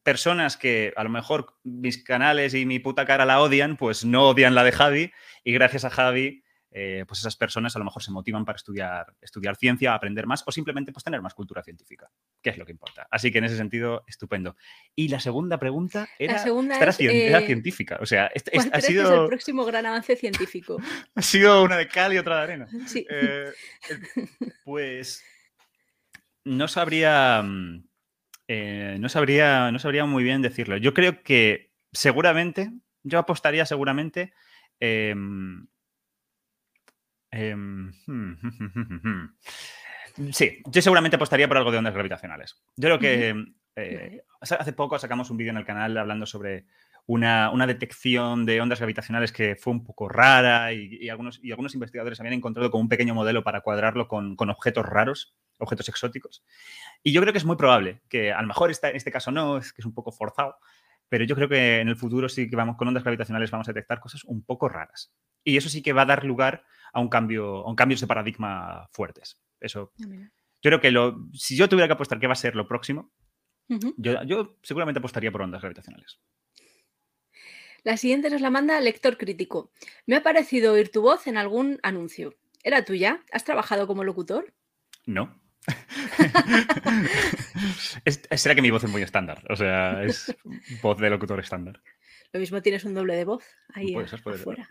[0.08, 4.30] personas que a lo mejor mis canales y mi puta cara la odian, pues no
[4.30, 5.12] odian la de Javi
[5.44, 9.14] y gracias a Javi, eh, pues esas personas a lo mejor se motivan para estudiar,
[9.20, 12.10] estudiar ciencia, aprender más o simplemente pues tener más cultura científica,
[12.42, 13.06] que es lo que importa.
[13.12, 14.56] Así que en ese sentido, estupendo.
[14.96, 16.42] Y la segunda pregunta era,
[17.00, 17.98] eh, científica.
[18.00, 19.24] O sea, este, ha sido...
[19.24, 20.78] el próximo gran avance científico?
[21.16, 22.68] ha sido una de cal y otra de arena.
[22.86, 23.06] Sí.
[23.10, 23.52] Eh,
[24.64, 25.22] pues
[26.46, 27.87] no sabría mm,
[28.48, 30.78] eh, no, sabría, no sabría muy bien decirlo.
[30.78, 32.72] Yo creo que seguramente,
[33.04, 34.34] yo apostaría seguramente.
[34.80, 35.68] Em,
[37.32, 37.92] em,
[40.32, 42.56] sí, yo seguramente apostaría por algo de ondas gravitacionales.
[42.78, 43.46] Yo creo que
[43.76, 46.66] eh, hace poco sacamos un vídeo en el canal hablando sobre
[47.06, 52.20] una, detección de ondas gravitacionales que fue un poco rara y, algunos, y algunos investigadores
[52.20, 56.44] habían encontrado como un pequeño modelo para cuadrarlo con, con objetos raros objetos exóticos.
[57.04, 59.58] Y yo creo que es muy probable, que a lo mejor en este caso no,
[59.58, 60.58] es que es un poco forzado,
[61.10, 63.74] pero yo creo que en el futuro sí que vamos con ondas gravitacionales vamos a
[63.74, 65.14] detectar cosas un poco raras.
[65.44, 68.08] Y eso sí que va a dar lugar a un cambio, a un cambios de
[68.08, 69.42] paradigma fuertes.
[69.60, 69.94] Eso.
[70.04, 70.30] Ah,
[70.62, 73.12] yo creo que lo, si yo tuviera que apostar qué va a ser lo próximo,
[73.98, 76.20] yo, yo seguramente apostaría por ondas gravitacionales.
[77.84, 79.72] La siguiente nos la manda lector crítico.
[80.06, 82.36] Me ha parecido oír tu voz en algún anuncio.
[82.64, 83.24] ¿Era tuya?
[83.32, 84.54] ¿Has trabajado como locutor?
[85.06, 85.40] No.
[88.32, 90.36] Será que mi voz es muy estándar, o sea, es
[90.82, 91.82] voz de locutor estándar.
[92.34, 93.44] Lo mismo tienes un doble de voz
[93.74, 94.68] ahí afuera.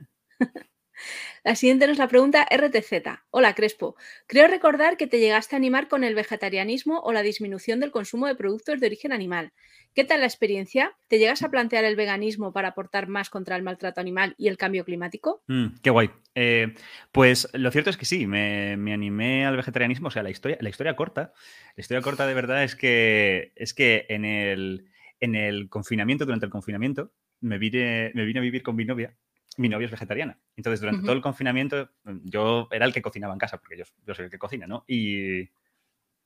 [1.44, 3.20] La siguiente nos la pregunta RTZ.
[3.30, 7.80] Hola Crespo, creo recordar que te llegaste a animar con el vegetarianismo o la disminución
[7.80, 9.53] del consumo de productos de origen animal.
[9.94, 10.94] ¿Qué tal la experiencia?
[11.09, 14.59] ¿Te llegas a plantear el veganismo para aportar más contra el maltrato animal y el
[14.59, 15.42] cambio climático?
[15.47, 16.11] Mm, qué guay.
[16.34, 16.74] Eh,
[17.12, 20.09] pues lo cierto es que sí, me, animé al vegetarianismo.
[20.09, 21.32] O sea, la historia, la historia corta,
[21.76, 26.44] la historia corta de verdad es que, es que en, el, en el confinamiento, durante
[26.44, 29.16] el confinamiento, me vine, me vine a vivir con mi novia
[29.57, 30.39] mi novia es vegetariana.
[30.57, 31.91] Entonces, durante todo el confinamiento,
[32.25, 34.85] yo era el que cocinaba en casa, porque yo, yo soy el que cocina, ¿no?
[34.87, 35.51] Y,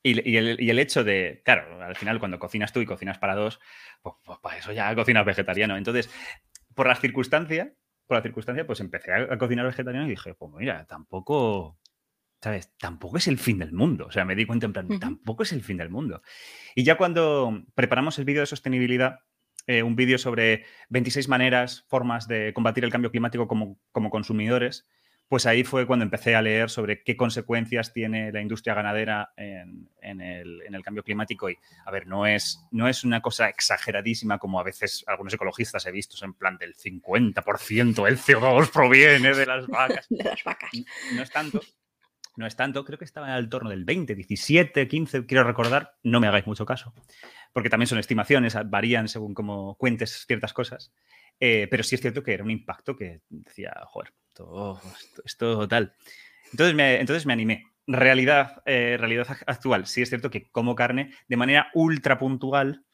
[0.02, 3.60] y, el, hecho de, claro, al final cuando cocinas tú y cocinas para dos,
[4.02, 5.76] pues, pues para eso ya cocinas vegetariano.
[5.76, 6.10] Entonces,
[6.74, 7.68] por las circunstancias,
[8.06, 11.78] por la circunstancia, pues empecé a, cocinar vegetariano y dije, pues mira, tampoco,
[12.40, 12.74] ¿sabes?
[12.78, 14.06] Tampoco es el fin del mundo.
[14.06, 16.22] O sea, me di cuenta en plan, tampoco es el fin del mundo.
[16.74, 19.20] Y ya cuando preparamos el vídeo de sostenibilidad,
[19.66, 24.86] eh, un vídeo sobre 26 maneras, formas de combatir el cambio climático como, como consumidores,
[25.30, 29.88] pues ahí fue cuando empecé a leer sobre qué consecuencias tiene la industria ganadera en,
[30.02, 31.48] el, cambio climático.
[31.48, 31.56] Y,
[31.86, 35.92] a ver, no es, no es una cosa exageradísima como a veces algunos ecologistas he
[35.92, 40.06] visto, en plan del 50% el CO2 proviene de las vacas.
[40.10, 40.70] De las vacas.
[41.14, 41.60] No es tanto,
[42.40, 46.18] no es tanto, creo que estaba al torno del 20, 17, 15, quiero recordar, no
[46.18, 46.92] me hagáis mucho caso,
[47.52, 50.92] porque también son estimaciones, varían según cómo cuentes ciertas cosas,
[51.38, 54.12] eh, pero sí es cierto que era un impacto que decía, joder,
[55.24, 55.94] esto, tal.
[56.50, 57.66] Entonces me, entonces me animé.
[57.86, 59.86] Realidad, eh, realidad actual.
[59.86, 62.84] Sí es cierto que como carne de manera ultra puntual,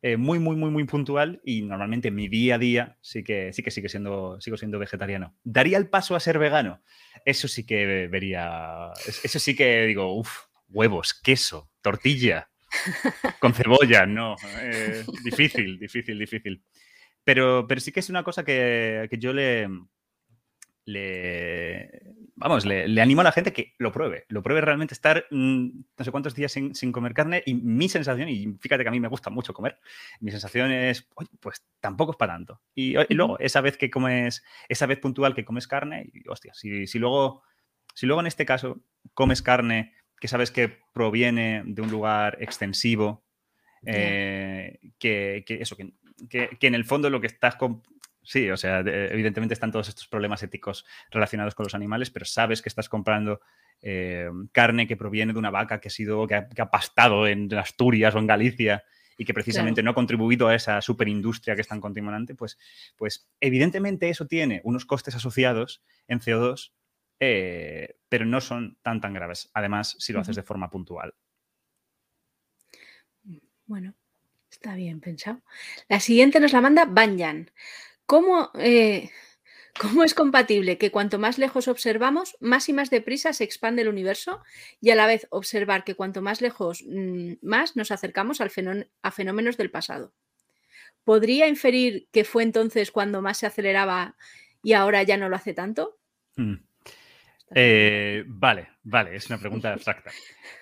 [0.00, 3.62] eh, muy, muy, muy, muy puntual y normalmente mi día a día sí que, sí
[3.62, 5.34] que sigue siendo, sigo siendo vegetariano.
[5.42, 6.82] ¿Daría el paso a ser vegano?
[7.24, 8.92] Eso sí que vería,
[9.24, 12.48] eso sí que digo, uff, huevos, queso, tortilla,
[13.40, 16.62] con cebolla, no, eh, difícil, difícil, difícil.
[17.24, 19.68] Pero, pero sí que es una cosa que, que yo le,
[20.88, 22.00] le,
[22.34, 25.68] vamos, le, animo a la gente que lo pruebe, lo pruebe realmente estar mm,
[25.98, 28.98] no sé cuántos días sin, comer carne y mi sensación, y fíjate que a mí
[28.98, 29.78] me gusta mucho comer,
[30.20, 31.06] mi sensación es,
[31.40, 32.62] pues tampoco es para tanto.
[32.74, 36.86] Y, luego, esa vez que comes, esa vez puntual que comes carne, y hostia, si,
[36.86, 37.42] si, luego,
[37.94, 38.80] si luego en este caso
[39.12, 43.26] comes carne que sabes que proviene de un lugar extensivo,
[43.84, 45.92] eh, que, eso, que,
[46.58, 47.56] que, en el fondo lo que estás
[48.28, 52.60] Sí, o sea, evidentemente están todos estos problemas éticos relacionados con los animales, pero sabes
[52.60, 53.40] que estás comprando
[53.80, 58.14] eh, carne que proviene de una vaca que ha sido, que ha, pastado en Asturias
[58.14, 58.84] o en Galicia
[59.16, 62.58] y que precisamente no ha contribuido a esa superindustria que es tan continuante, pues,
[62.98, 66.72] pues evidentemente eso tiene unos costes asociados en CO2,
[67.20, 69.48] eh, pero no son tan tan graves.
[69.54, 71.14] Además, si lo haces de forma puntual.
[73.64, 73.94] Bueno,
[74.50, 75.40] está bien pensado.
[75.88, 77.50] La siguiente nos la manda Banyan.
[78.08, 79.10] ¿Cómo, eh,
[79.78, 83.88] ¿Cómo es compatible que cuanto más lejos observamos, más y más deprisa se expande el
[83.88, 84.42] universo
[84.80, 88.50] y a la vez observar que cuanto más lejos, mm, más nos acercamos al
[89.02, 90.14] a fenómenos del pasado?
[91.04, 94.16] ¿Podría inferir que fue entonces cuando más se aceleraba
[94.62, 95.98] y ahora ya no lo hace tanto?
[96.34, 96.54] Hmm.
[97.54, 100.12] Eh, vale, vale, es una pregunta abstracta.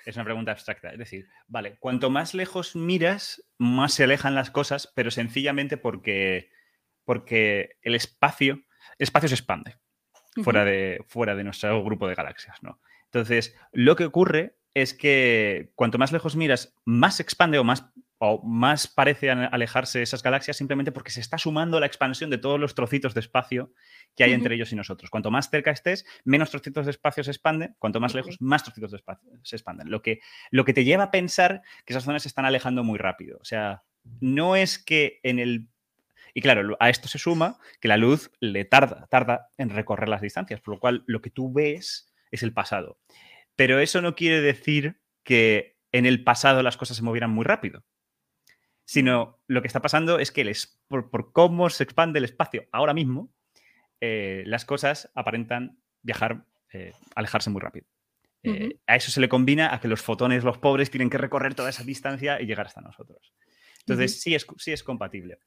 [0.04, 0.90] Es una pregunta abstracta.
[0.90, 6.50] Es decir, vale, cuanto más lejos miras, más se alejan las cosas, pero sencillamente porque
[7.06, 8.64] porque el espacio, el
[8.98, 9.78] espacio se expande
[10.42, 12.80] fuera, de, fuera de nuestro grupo de galaxias, ¿no?
[13.04, 17.86] Entonces, lo que ocurre es que cuanto más lejos miras, más se expande o más,
[18.18, 22.60] o más parece alejarse esas galaxias simplemente porque se está sumando la expansión de todos
[22.60, 23.72] los trocitos de espacio
[24.14, 25.08] que hay entre ellos y nosotros.
[25.08, 28.90] Cuanto más cerca estés, menos trocitos de espacio se expanden, cuanto más lejos, más trocitos
[28.90, 29.90] de espacio se expanden.
[29.90, 32.98] Lo que, lo que te lleva a pensar que esas zonas se están alejando muy
[32.98, 33.38] rápido.
[33.40, 33.82] O sea,
[34.20, 35.68] no es que en el
[36.36, 40.20] y claro, a esto se suma que la luz le tarda, tarda en recorrer las
[40.20, 42.98] distancias, por lo cual lo que tú ves es el pasado.
[43.54, 47.86] Pero eso no quiere decir que en el pasado las cosas se movieran muy rápido,
[48.84, 50.52] sino lo que está pasando es que
[50.88, 53.32] por, cómo se expande el espacio ahora mismo,
[54.02, 57.86] eh, las cosas aparentan viajar, eh, alejarse muy rápido.
[58.42, 61.54] Eh, a eso se le combina a que los fotones, los pobres, tienen que recorrer
[61.54, 63.32] toda esa distancia y llegar hasta nosotros.
[63.86, 65.38] Entonces, sí, es, sí es compatible.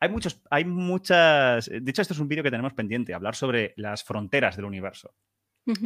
[0.00, 1.68] Hay muchos, hay muchas.
[1.68, 5.14] De hecho, esto es un vídeo que tenemos pendiente, hablar sobre las fronteras del universo.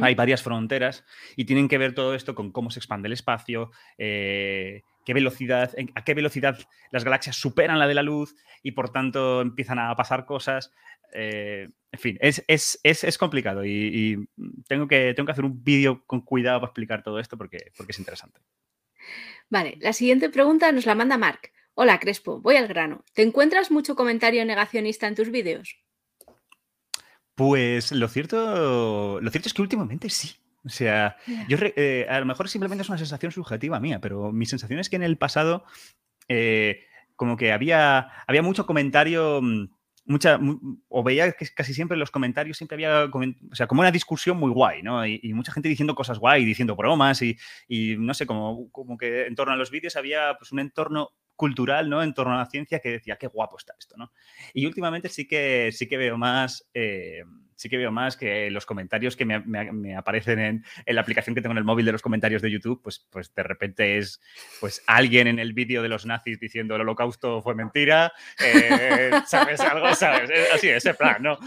[0.01, 1.03] Hay varias fronteras
[1.35, 5.71] y tienen que ver todo esto con cómo se expande el espacio, eh, qué velocidad,
[5.93, 6.57] a qué velocidad
[6.89, 10.71] las galaxias superan la de la luz y por tanto empiezan a pasar cosas.
[11.13, 14.27] Eh, en fin, es, complicado y,
[14.67, 17.91] tengo, que, tengo que hacer un vídeo con cuidado para explicar todo esto porque, porque
[17.91, 18.41] es interesante.
[19.49, 21.51] Vale, la siguiente pregunta nos la manda Mark.
[21.79, 23.05] Hola Crespo, voy al grano.
[23.13, 25.77] ¿Te encuentras mucho comentario negacionista en tus vídeos?
[27.35, 30.31] Pues lo cierto, lo cierto es que últimamente sí.
[30.65, 31.17] O sea,
[31.47, 34.89] yo eh, a lo mejor simplemente es una sensación subjetiva mía, pero mi sensación es
[34.89, 35.65] que en el pasado
[36.27, 36.79] eh,
[37.15, 39.69] como que había, había mucho comentario, mm,
[40.05, 40.39] mucha,
[40.89, 44.37] o veía que casi siempre en los comentarios siempre había, o sea, como una discusión
[44.37, 45.05] muy guay, ¿no?
[45.05, 49.27] Y, mucha gente diciendo cosas guay, diciendo bromas y, y no sé, como, como que
[49.27, 52.03] en torno a los vídeos había pues un entorno cultural, ¿no?
[52.03, 54.11] En torno a la ciencia que decía, qué guapo está esto, ¿no?
[54.53, 56.67] Y últimamente sí que, sí que veo más...
[56.73, 57.23] Eh,
[57.55, 61.53] sí que veo más que los comentarios que me, aparecen en, la aplicación que tengo
[61.53, 64.21] en el móvil de los comentarios de YouTube, pues, pues de repente es
[64.59, 69.59] pues alguien en el vídeo de los nazis diciendo el holocausto fue mentira, eh, ¿sabes
[69.59, 69.95] algo?
[69.95, 70.29] ¿Sabes?
[70.53, 71.39] Así, ese plan, ¿no?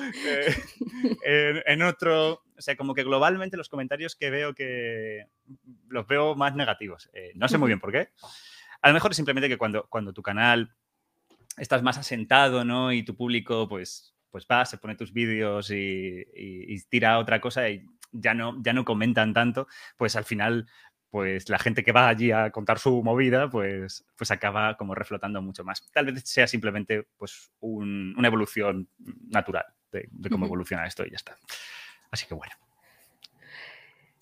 [1.25, 5.27] Eh, en, otro, o sea, como que globalmente los comentarios que veo que
[5.89, 7.09] los veo más negativos.
[7.37, 8.09] no sé muy bien por qué.
[8.83, 10.75] A lo mejor simplemente que cuando, cuando tu canal
[11.57, 12.93] estás más asentado, ¿no?
[12.93, 17.69] Y tu público, pues, pues va, se pone tus vídeos y, y, tira otra cosa
[17.69, 19.67] y ya no, ya no comentan tanto,
[19.97, 20.67] pues al final
[21.11, 25.43] pues la gente que va allí a contar su movida, pues, pues acaba como reflotando
[25.43, 25.91] mucho más.
[25.93, 28.89] Tal vez sea simplemente pues una evolución
[29.29, 31.37] natural de, cómo evoluciona esto y ya está.
[32.13, 32.55] Así que bueno.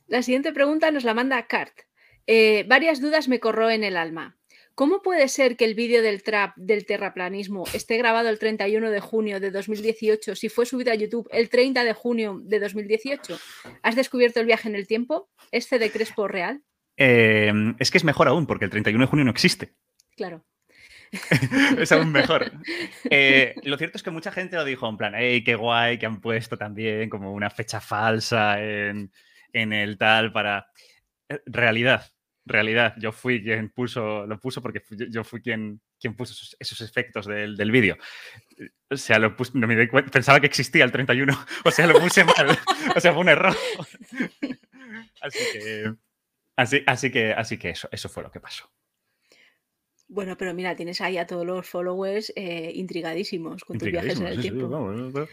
[0.07, 1.79] La siguiente pregunta nos la manda Cart.
[2.27, 4.38] Eh, varias dudas me corro en el alma.
[4.79, 9.01] ¿Cómo puede ser que el vídeo del trap del terraplanismo esté grabado el 31 de
[9.01, 13.41] junio de 2018 si fue subido a YouTube el 30 de junio de 2018?
[13.83, 15.31] ¿Has descubierto el viaje en el tiempo?
[15.51, 16.63] ¿Es de Crespo real?
[16.97, 19.75] Eh, es que es mejor aún, porque el 31 de junio no existe.
[20.15, 20.45] Claro.
[21.77, 22.53] es aún mejor.
[23.11, 26.07] Eh, lo cierto es que mucha gente lo dijo en plan, hey, qué guay que
[26.07, 29.11] han puesto también como una fecha falsa en,
[29.53, 30.69] en el tal para...
[31.29, 32.13] Eh, realidad,
[32.49, 37.27] realidad, yo fui quien puso, lo puso porque yo fui quien, quien puso esos, efectos
[37.27, 37.97] del, del vídeo.
[38.91, 41.33] O sea, lo puse, no me di cuenta, pensaba que existía el 31,
[41.65, 42.59] o sea, lo puse mal,
[42.97, 43.55] o sea, fue un error.
[45.21, 45.95] Así que,
[46.57, 48.71] así, así que, así que eso, eso fue lo que pasó.
[50.09, 54.27] Bueno, pero mira, tienes ahí a todos los followers eh, intrigadísimos con tus viajes en
[54.27, 55.29] el tiempo.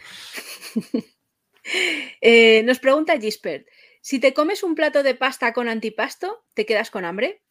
[2.20, 3.66] Eh, nos pregunta Gispert,
[4.06, 7.42] si te comes un plato de pasta con antipasto, ¿te quedas con hambre?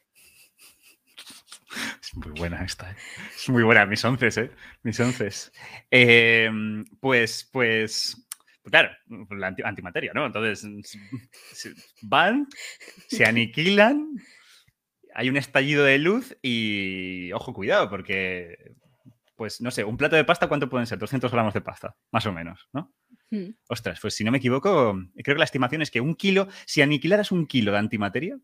[2.02, 2.96] Es muy buena esta, ¿eh?
[3.36, 4.52] Es muy buena, mis once, ¿eh?
[4.82, 5.52] Mis once.
[5.92, 8.26] Em, pues, pues,
[8.72, 8.90] claro,
[9.32, 10.26] la antimateria, ¿no?
[10.26, 10.66] Entonces,
[12.04, 12.48] van,
[13.10, 14.16] se aniquilan,
[15.14, 18.76] hay un estallido de luz y, ojo, cuidado, porque,
[19.36, 21.00] pues, no sé, un plato de pasta, ¿cuánto pueden ser?
[21.00, 22.94] 200 gramos de pasta, más o menos, ¿no?
[23.32, 23.52] Hmm.
[23.68, 26.82] Ostras, pues si no me equivoco, creo que la estimación es que un kilo, si
[26.82, 28.40] aniquilaras un kilo de antimateria,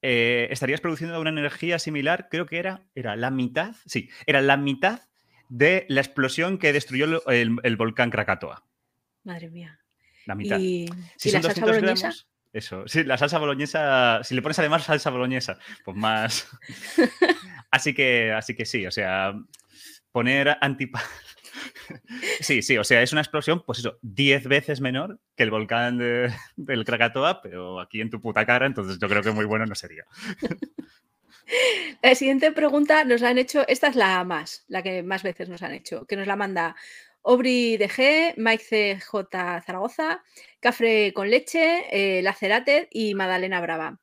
[0.00, 4.56] eh, estarías produciendo una energía similar, creo que era, era la mitad, sí, era la
[4.56, 5.02] mitad
[5.48, 8.64] de la explosión que destruyó el, volcán Krakatoa.
[9.22, 9.78] Madre mía.
[10.26, 10.58] La mitad.
[10.58, 14.84] ¿Y, si son la 200 gramos, eso, sí, la salsa boloñesa, si le pones además
[14.84, 16.48] salsa boloñesa, pues más.
[17.70, 19.34] así que, así que sí, o sea,
[20.10, 21.02] poner antipa
[22.40, 25.98] Sí, sí, o sea, es una explosión, pues eso, 10 veces menor que el volcán
[25.98, 29.74] del Krakatoa, pero aquí en tu puta cara, entonces yo creo que muy bueno no
[29.74, 30.04] sería.
[32.02, 35.48] La siguiente pregunta nos la han hecho, esta es la más, la que más veces
[35.48, 36.76] nos han hecho, que nos la manda
[37.22, 40.22] Obri DG, Mike CJ Zaragoza,
[40.60, 44.00] Cafre con leche, eh, Lacerated y Madalena Brava.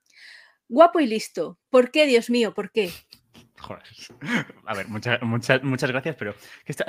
[0.67, 1.57] Guapo y listo.
[1.69, 2.53] ¿Por qué, Dios mío?
[2.53, 2.91] ¿Por qué?
[3.59, 3.83] Joder.
[4.65, 6.33] A ver, muchas, muchas, muchas gracias, pero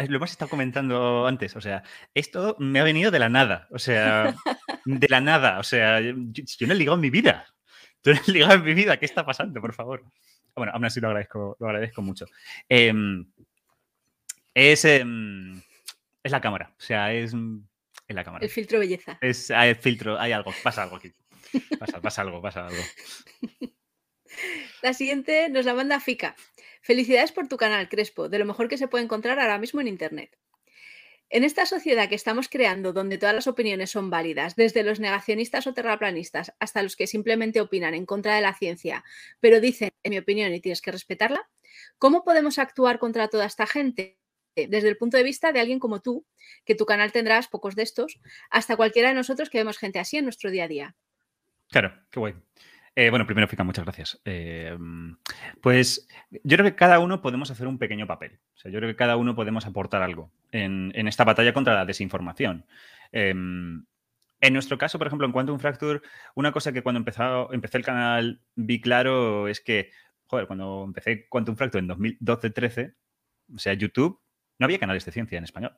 [0.09, 1.57] lo hemos estado comentando antes.
[1.57, 1.83] O sea,
[2.15, 3.67] esto me ha venido de la nada.
[3.71, 4.35] O sea,
[4.85, 5.59] de la nada.
[5.59, 7.47] O sea, yo, no he ligado en mi vida.
[8.03, 8.99] Yo no he ligado en mi vida.
[8.99, 10.05] ¿Qué está pasando, por favor?
[10.55, 12.27] Bueno, aún así lo agradezco, lo agradezco mucho.
[12.69, 13.27] Em,
[14.55, 15.61] es, em,
[16.23, 16.73] es la cámara.
[16.79, 17.35] O sea, es,
[18.09, 18.45] es la cámara.
[18.45, 19.19] El filtro belleza.
[19.21, 21.13] Es el filtro, hay algo, pasa algo aquí.
[21.79, 22.83] Pasa, pasa algo, pasa algo.
[24.83, 26.35] La siguiente nos la manda Fica.
[26.81, 29.89] Felicidades por tu canal, Crespo, de lo mejor que se puede encontrar ahora mismo en
[29.89, 30.37] Internet.
[31.33, 35.67] En esta sociedad que estamos creando, donde todas las opiniones son válidas, desde los negacionistas
[35.69, 39.05] o terraplanistas hasta los que simplemente opinan en contra de la ciencia,
[39.39, 41.49] pero dicen, en mi opinión, y tienes que respetarla,
[41.99, 44.19] ¿cómo podemos actuar contra toda esta gente?
[44.57, 46.27] Desde el punto de vista de alguien como tú,
[46.65, 48.19] que tu canal tendrás pocos de estos,
[48.51, 50.97] hasta cualquiera de nosotros que vemos gente así en nuestro día a día.
[51.71, 52.35] Claro, qué guay.
[52.97, 54.21] Eh, bueno, primero, Fica, muchas gracias.
[54.25, 54.77] Eh,
[55.63, 56.09] pues
[56.43, 58.41] yo creo que cada uno podemos hacer un pequeño papel.
[58.55, 61.87] O sea, yo creo que cada uno podemos aportar algo en, esta batalla contra la
[61.87, 62.67] desinformación.
[63.13, 63.85] Em,
[64.41, 66.01] en nuestro caso, por ejemplo, en Quantum Fracture,
[66.35, 69.91] una cosa que cuando empecé el canal vi claro es que,
[70.27, 72.95] joder, cuando empecé Quantum Fracture en 2012-13,
[73.55, 74.21] o sea, YouTube,
[74.59, 75.73] no había canales de ciencia en español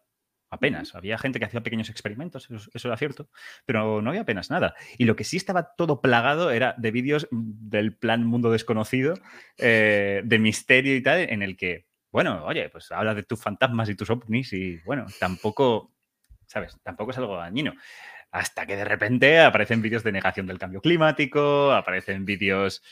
[0.53, 0.95] apenas.
[0.95, 3.29] Había gente que hacía pequeños experimentos, eso, era cierto,
[3.65, 4.75] pero no había apenas nada.
[4.99, 9.15] Y lo que sí estaba todo plagado era de vídeos del plan Mundo Desconocido,
[9.57, 13.89] eh, de misterio y tal, en el que, bueno, oye, pues habla de tus fantasmas
[13.89, 15.95] y tus ovnis y, bueno, tampoco,
[16.47, 16.77] ¿sabes?
[16.83, 17.73] Tampoco es algo dañino.
[18.31, 22.83] Hasta que de repente aparecen vídeos de negación del cambio climático, aparecen vídeos,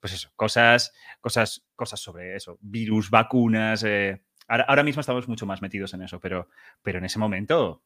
[0.00, 5.62] pues eso, cosas, cosas, cosas sobre eso, virus, vacunas, eh, Ahora, mismo estamos mucho más
[5.62, 6.48] metidos en eso, pero,
[6.82, 7.82] pero en ese momento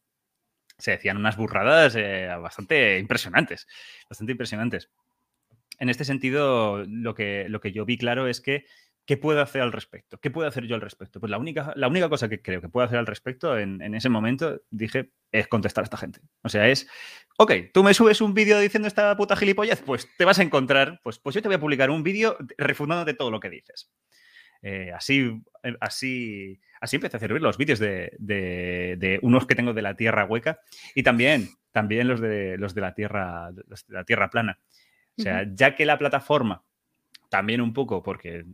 [0.77, 3.67] se decían unas burradas eh, bastante impresionantes,
[4.09, 4.89] bastante impresionantes.
[5.79, 8.65] En este sentido, lo que, lo que yo vi claro es que,
[9.05, 10.19] ¿qué puedo hacer al respecto?
[10.19, 11.19] ¿Qué puedo hacer yo al respecto?
[11.19, 13.95] Pues la única, la única cosa que creo que puedo hacer al respecto en, en
[13.95, 16.19] ese momento, dije, es contestar a esta gente.
[16.43, 16.87] O sea, es,
[17.37, 20.99] ok, tú me subes un vídeo diciendo esta puta gilipollez, pues te vas a encontrar,
[21.03, 23.89] pues, pues yo te voy a publicar un vídeo refundándote todo lo que dices.
[24.61, 29.81] Eh, así, eh, así, así empecé a hacer los vídeos de, unos que tengo de
[29.81, 30.59] la Tierra hueca
[30.95, 33.51] y también, también los de, los de la Tierra,
[33.87, 34.59] la Tierra plana.
[35.17, 36.63] O sea, ya que la plataforma,
[37.29, 38.45] también un poco, porque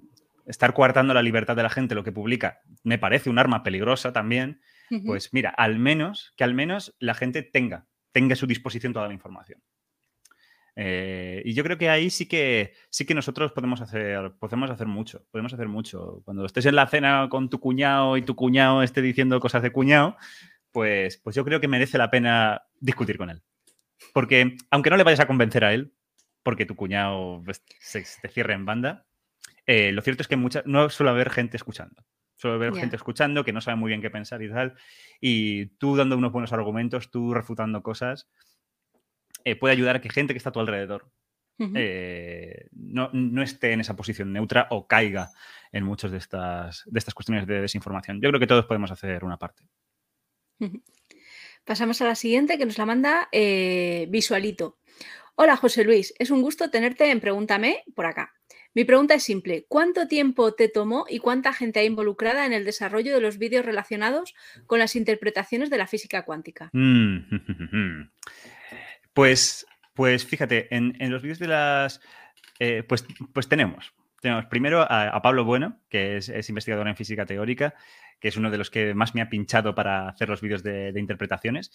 [0.48, 4.14] estar coartando la libertad de la gente, lo que publica, me parece un arma peligrosa
[4.14, 4.62] también,
[5.06, 9.08] pues mira, al menos, que al menos la gente tenga, tenga a su disposición toda
[9.08, 9.62] la información.
[10.78, 14.88] Eh, y yo creo que ahí sí que sí que nosotros podemos hacer, podemos hacer
[14.88, 15.26] mucho.
[15.32, 16.22] Podemos hacer mucho.
[16.26, 19.72] Cuando estés en la cena con tu cuñado y tu cuñado esté diciendo cosas de
[19.72, 20.18] cuñado,
[20.72, 23.42] pues, pues yo creo que merece la pena discutir con él.
[24.14, 25.94] Porque aunque no le vayas a convencer a él,
[26.44, 29.06] porque tu cuñado pues, se, te cierre en banda,
[29.66, 32.04] eh, lo cierto es que mucha, no suele haber gente escuchando.
[32.36, 34.76] Suele haber gente escuchando que no sabe muy bien qué pensar y tal.
[35.22, 38.30] Y tú dando unos buenos argumentos, tú refutando cosas,
[39.46, 41.10] eh, puede ayudar a que gente que está a tu alrededor
[41.58, 45.32] eh, no, esté en esa posición neutra o caiga
[45.72, 48.20] en muchas de estas, de estas cuestiones de desinformación.
[48.22, 49.64] Yo creo que todos podemos hacer una parte.
[51.64, 54.80] Pasamos a la siguiente que nos la manda eh, Visualito.
[55.36, 58.34] Hola José Luis, es un gusto tenerte en Pregúntame por acá.
[58.74, 62.66] Mi pregunta es simple, ¿cuánto tiempo te tomó y cuánta gente hay involucrada en el
[62.66, 64.34] desarrollo de los vídeos relacionados
[64.68, 66.70] con las interpretaciones de la física cuántica?
[66.74, 67.20] Mm,
[69.16, 72.02] Pues, pues fíjate, en, los vídeos de las...
[72.60, 73.94] Eh, pues, pues tenemos.
[74.22, 77.76] Tenemos primero a, Pablo Bueno, que es, investigador en física teórica,
[78.20, 80.92] que es uno de los que más me ha pinchado para hacer los vídeos de,
[80.98, 81.72] interpretaciones.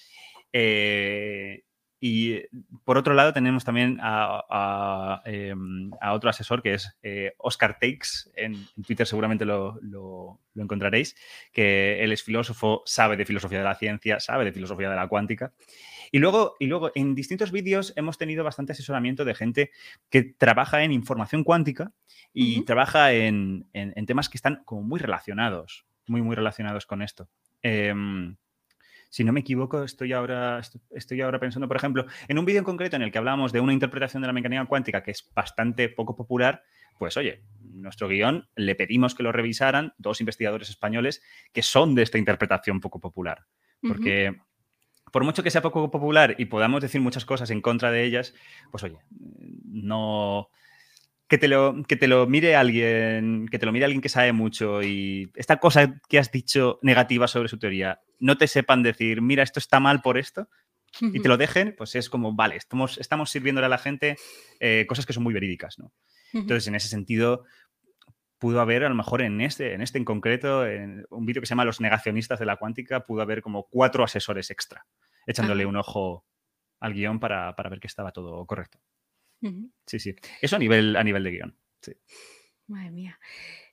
[0.52, 1.64] Eh,
[2.00, 2.40] y
[2.84, 8.66] por otro lado tenemos también a, em, otro asesor que es eh, Oscar Takes, en,
[8.86, 11.14] Twitter seguramente lo, lo, encontraréis,
[11.52, 15.08] que él es filósofo, sabe de filosofía de la ciencia, sabe de filosofía de la
[15.08, 15.52] cuántica.
[16.10, 19.70] Y luego, y luego en distintos vídeos hemos tenido bastante asesoramiento de gente
[20.08, 21.92] que trabaja en información cuántica
[22.32, 23.66] y trabaja en,
[24.06, 27.28] temas que están como muy relacionados, muy, muy relacionados con esto.
[27.62, 28.36] Em,
[29.10, 32.64] si no me equivoco, estoy ahora, estoy ahora pensando, por ejemplo, en un vídeo en
[32.64, 35.88] concreto en el que hablábamos de una interpretación de la mecánica cuántica que es bastante
[35.88, 36.62] poco popular,
[36.96, 42.02] pues oye, nuestro guion le pedimos que lo revisaran dos investigadores españoles que son de
[42.02, 43.46] esta interpretación poco popular.
[43.82, 44.36] Porque
[45.10, 48.34] por mucho que sea poco popular y podamos decir muchas cosas en contra de ellas,
[48.70, 48.98] pues oye,
[49.64, 50.50] no.
[51.30, 54.32] Que te, lo, que te lo mire alguien, que te lo mire alguien que sabe
[54.32, 59.22] mucho y esta cosa que has dicho negativa sobre su teoría, no te sepan decir,
[59.22, 60.48] mira, esto está mal por esto,
[61.00, 64.16] y te lo dejen, pues es como, vale, estamos, estamos sirviéndole a la gente
[64.58, 65.92] eh, cosas que son muy verídicas, ¿no?
[66.32, 67.44] Entonces, en ese sentido,
[68.38, 71.46] pudo haber, a lo mejor en este, en este en concreto, en un vídeo que
[71.46, 74.86] se llama Los negacionistas de la cuántica, pudo haber como cuatro asesores extra,
[75.26, 76.26] echándole un ojo
[76.80, 78.78] al guion para, ver que estaba todo correcto.
[79.86, 80.14] Sí, sí.
[80.40, 81.56] Eso a nivel, a nivel de guion.
[81.80, 81.92] Sí.
[82.66, 83.18] Madre mía.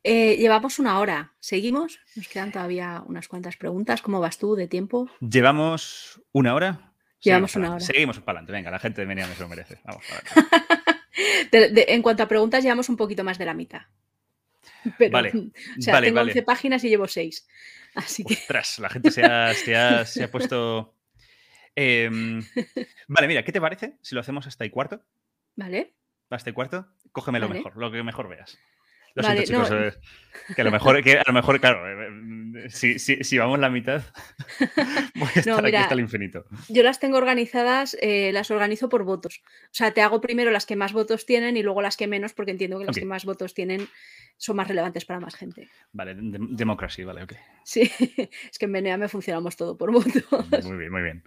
[0.04, 1.34] Eh, llevamos una hora.
[1.40, 2.00] ¿Seguimos?
[2.16, 4.02] Nos quedan todavía unas cuantas preguntas.
[4.02, 5.10] ¿Cómo vas tú de tiempo?
[5.20, 6.94] ¿Llevamos una hora?
[7.20, 7.80] Llevamos una hora.
[7.80, 8.54] Seguimos para adelante.
[8.54, 9.80] Venga, la gente de Menia me lo merece.
[9.84, 10.04] Vamos
[11.52, 13.82] en cuanto a preguntas, llevamos un poquito más de la mitad.
[15.12, 15.32] vale,
[15.78, 17.48] o sea, tengo 11 páginas y llevo 6.
[17.96, 18.36] Así que...
[18.36, 19.54] Ostras, la gente se ha,
[20.06, 20.94] se ha, puesto...
[21.80, 22.44] Em,
[23.08, 25.04] vale, mira, ¿qué te parece si lo hacemos hasta el cuarto?
[25.58, 25.96] Vale.
[26.30, 28.58] Hasta el cuarto, cógeme lo mejor, lo que mejor veas.
[29.16, 29.94] Lo siento, chicos, eh,
[30.56, 33.72] que a lo mejor, que a lo mejor claro, eh, eh, si, si, vamos la
[33.72, 34.04] mitad,
[35.16, 36.46] voy a estar aquí hasta el infinito.
[36.70, 39.42] Yo las tengo organizadas, las organizo por votos.
[39.46, 42.34] O sea, te hago primero las que más votos tienen y luego las que menos,
[42.34, 43.88] porque entiendo que las que más votos tienen
[44.38, 45.68] son más relevantes para más gente.
[45.94, 47.34] Vale, democracia, vale, ok.
[47.64, 47.82] Sí,
[48.52, 50.24] es que en Benea me funcionamos todo por votos.
[50.64, 51.24] Muy bien, muy bien.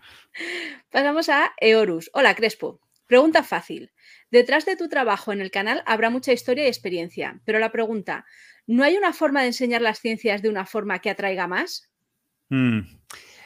[0.91, 2.09] Pasamos a Eorus.
[2.13, 2.81] Hola, Crespo.
[3.11, 3.91] Pregunta fácil.
[4.31, 8.25] Detrás de tu trabajo en el canal habrá mucha historia y experiencia, pero la pregunta,
[8.67, 11.91] ¿no hay una forma de enseñar las ciencias de una forma que atraiga más?
[12.49, 12.81] Mm,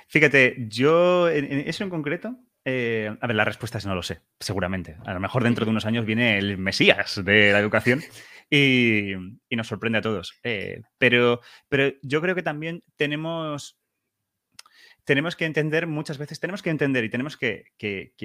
[0.09, 4.21] fíjate, yo en, eso en concreto, eh, a ver, la respuesta es no lo sé,
[4.39, 4.97] seguramente.
[5.07, 8.03] A lo mejor dentro de unos años viene el Mesías de la educación
[8.51, 9.13] y,
[9.51, 10.39] nos sorprende a todos.
[10.43, 13.79] Eh, pero, pero yo creo que también tenemos
[15.05, 17.73] tenemos que entender muchas veces, tenemos que entender y tenemos que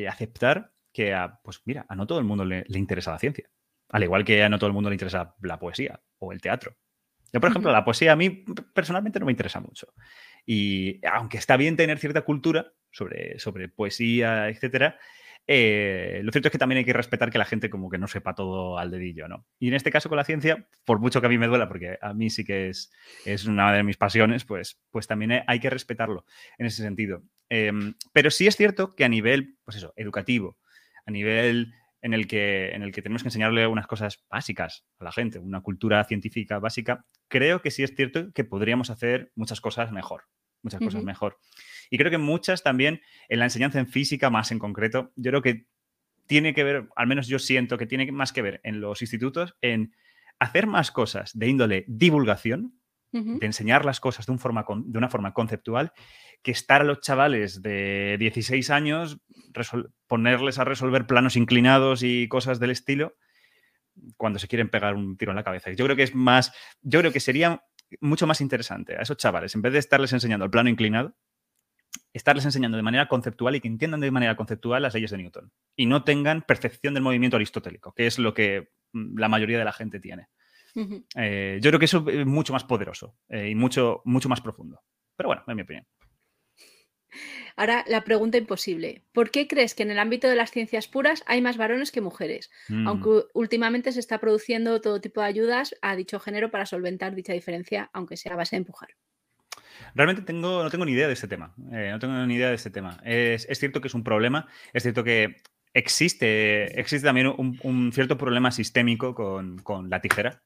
[0.07, 3.49] aceptar que a, pues mira, a no todo el mundo le, interesa la ciencia.
[3.87, 6.75] Al igual que a no todo el mundo le interesa la poesía o el teatro.
[7.31, 8.43] Yo, por ejemplo, la poesía a mí
[8.73, 9.93] personalmente no me interesa mucho.
[10.45, 14.99] Y aunque está bien tener cierta cultura sobre, sobre poesía, etcétera,
[15.47, 18.09] eh, lo cierto es que también hay que respetar que la gente como que no
[18.09, 19.47] sepa todo al dedillo, ¿no?
[19.57, 21.97] Y en este caso con la ciencia, por mucho que a mí me duela, porque
[22.01, 22.91] a mí sí que es,
[23.25, 26.25] es una de mis pasiones, pues, pues también hay que respetarlo
[26.57, 27.23] en ese sentido.
[27.47, 30.59] Em, pero sí es cierto que a nivel, pues eso, educativo,
[31.09, 35.03] a nivel en el, que, en el que tenemos que enseñarle unas cosas básicas a
[35.03, 39.59] la gente, una cultura científica básica, creo que sí es cierto que podríamos hacer muchas
[39.59, 40.25] cosas mejor,
[40.61, 41.39] muchas cosas mejor.
[41.89, 45.41] Y creo que muchas también en la enseñanza en física, más en concreto, yo creo
[45.41, 45.65] que
[46.27, 49.55] tiene que ver, al menos yo siento que tiene más que ver en los institutos,
[49.61, 49.95] en
[50.37, 52.78] hacer más cosas de índole divulgación,
[53.11, 55.93] de enseñar las cosas de, una forma conceptual,
[56.41, 59.19] que estar a los chavales de 16 años,
[60.07, 63.15] ponerles a resolver planos inclinados y cosas del estilo,
[64.17, 65.71] cuando se quieren pegar un tiro en la cabeza.
[65.71, 67.63] Yo creo que es más, yo creo que sería
[67.99, 71.15] mucho más interesante a esos chavales, en vez de estarles enseñando el plano inclinado,
[72.13, 75.51] estarles enseñando de manera conceptual y que entiendan de manera conceptual las leyes de Newton
[75.75, 79.65] y no tengan percepción del movimiento aristotélico, que es lo que mm, la mayoría de
[79.65, 80.27] la gente tiene.
[81.15, 84.81] Eh, yo creo que eso es mucho más poderoso eh, y mucho, mucho más profundo.
[85.15, 85.85] Pero bueno, en mi opinión.
[87.55, 89.03] Ahora, la pregunta imposible.
[89.11, 92.01] ¿Por qué crees que en el ámbito de las ciencias puras hay más varones que
[92.01, 92.49] mujeres?
[92.69, 92.87] Mm.
[92.87, 97.33] Aunque últimamente se está produciendo todo tipo de ayudas a dicho género para solventar dicha
[97.33, 98.89] diferencia, aunque sea a base de empujar.
[99.95, 101.53] Realmente tengo, no tengo ni idea de este tema.
[101.71, 102.99] Eh, no tengo ni idea de este tema.
[103.03, 104.47] Es, cierto que es un problema.
[104.73, 105.41] Es cierto que
[105.73, 110.41] existe, existe también un, cierto problema sistémico con, la tijera.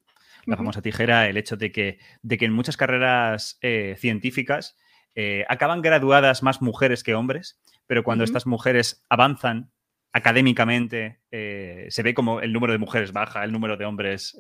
[0.46, 4.78] La famosa tijera, el hecho de que, de que en muchas carreras eh, científicas
[5.16, 9.72] eh, acaban graduadas más mujeres que hombres, pero cuando estas mujeres avanzan
[10.12, 14.38] académicamente, se ve como el número de mujeres baja, el número de hombres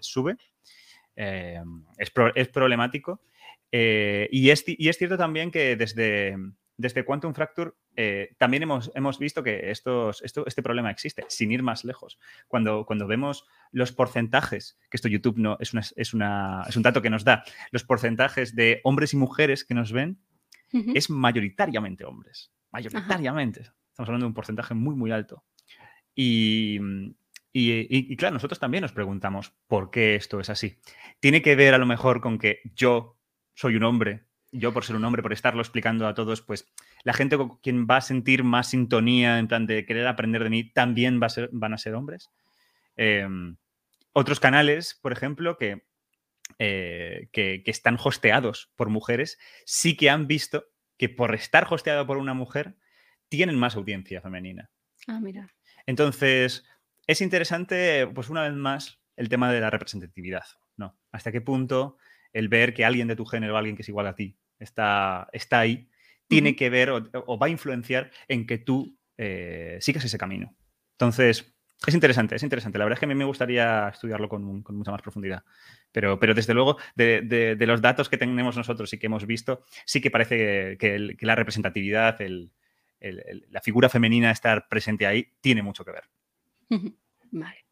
[0.00, 0.36] sube.
[1.14, 3.20] Es, es, problemático.
[3.74, 4.64] Eh, y, es,
[4.98, 6.36] cierto también que desde,
[6.82, 11.52] desde Quantum Fracture eh, también hemos, hemos, visto que estos, esto, este problema existe, sin
[11.52, 12.18] ir más lejos.
[12.48, 16.82] Cuando, cuando vemos los porcentajes, que esto YouTube no es, una, es, una, es un
[16.82, 20.18] dato que nos da, los porcentajes de hombres y mujeres que nos ven,
[20.72, 22.50] es mayoritariamente hombres.
[22.72, 23.60] Mayoritariamente.
[23.60, 25.44] Estamos hablando de un porcentaje muy, muy alto.
[26.14, 26.80] Y,
[27.52, 30.78] y, claro, nosotros también nos preguntamos por qué esto es así.
[31.20, 33.18] Tiene que ver a lo mejor con que yo
[33.54, 36.68] soy un hombre, yo por ser un hombre, por estarlo explicando a todos, pues
[37.04, 40.50] la gente con quien va a sentir más sintonía en plan de querer aprender de
[40.50, 42.30] mí también va a ser, van a ser hombres.
[42.96, 43.56] Em,
[44.12, 45.86] otros canales, por ejemplo, que,
[46.58, 50.66] eh, que, están hosteados por mujeres, sí que han visto
[50.98, 52.76] que por estar hosteado por una mujer
[53.28, 54.70] tienen más audiencia femenina.
[55.08, 55.48] Ah, mira.
[55.86, 56.64] Entonces,
[57.06, 60.44] es interesante, pues una vez más, el tema de la representatividad,
[60.76, 60.98] ¿no?
[61.10, 61.96] Hasta qué punto
[62.32, 65.60] el ver que alguien de tu género, alguien que es igual a ti, está, está
[65.60, 65.88] ahí,
[66.28, 70.56] tiene que ver o, va a influenciar en que tú eh, sigas ese camino.
[70.92, 71.54] Entonces,
[71.86, 72.78] es interesante, es interesante.
[72.78, 75.42] La verdad es que a mí me gustaría estudiarlo con, mucha más profundidad.
[75.90, 80.00] Pero, pero desde luego, de, los datos que tenemos nosotros y que hemos visto, sí
[80.00, 82.18] que parece que, la representatividad,
[83.00, 86.04] la figura femenina estar presente ahí, tiene mucho que ver.
[87.30, 87.66] Vale.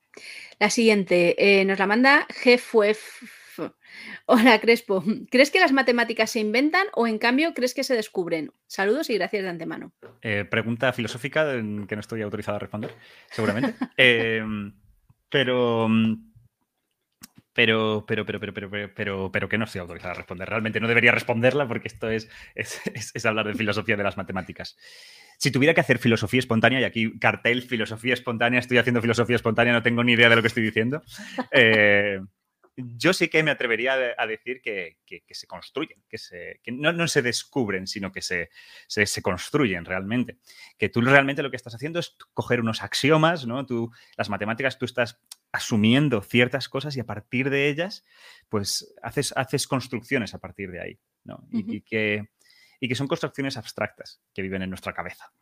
[0.58, 3.39] La siguiente eh, nos la manda GFUF
[4.26, 5.04] Hola, Crespo.
[5.30, 8.52] ¿Crees que las matemáticas se inventan o en cambio crees que se descubren?
[8.66, 9.92] Saludos y gracias de antemano.
[10.22, 12.94] Eh, pregunta filosófica que no estoy autorizado a responder,
[13.30, 13.74] seguramente.
[13.96, 14.72] Em,
[15.28, 15.88] pero.
[17.52, 20.48] Pero, pero, pero, pero, pero, pero, pero, que no estoy autorizado a responder.
[20.48, 24.78] Realmente no debería responderla porque esto es, es, hablar de filosofía de las matemáticas.
[25.36, 29.72] Si tuviera que hacer filosofía espontánea, y aquí cartel, filosofía espontánea, estoy haciendo filosofía espontánea,
[29.72, 31.02] no tengo ni idea de lo que estoy diciendo.
[31.50, 32.20] Eh,
[32.76, 34.96] yo sí que me atrevería a decir que,
[35.30, 38.50] se construyen, que, se, no, se descubren, sino que se,
[39.22, 40.38] construyen realmente.
[40.78, 43.66] Que tú realmente lo que estás haciendo es coger unos axiomas, ¿no?
[43.66, 45.20] Tú, las matemáticas, tú estás
[45.52, 48.04] asumiendo ciertas cosas y a partir de ellas,
[48.48, 51.46] pues haces, haces construcciones a partir de ahí, ¿no?
[51.50, 52.28] y, que,
[52.78, 55.32] y que son construcciones abstractas que viven en nuestra cabeza.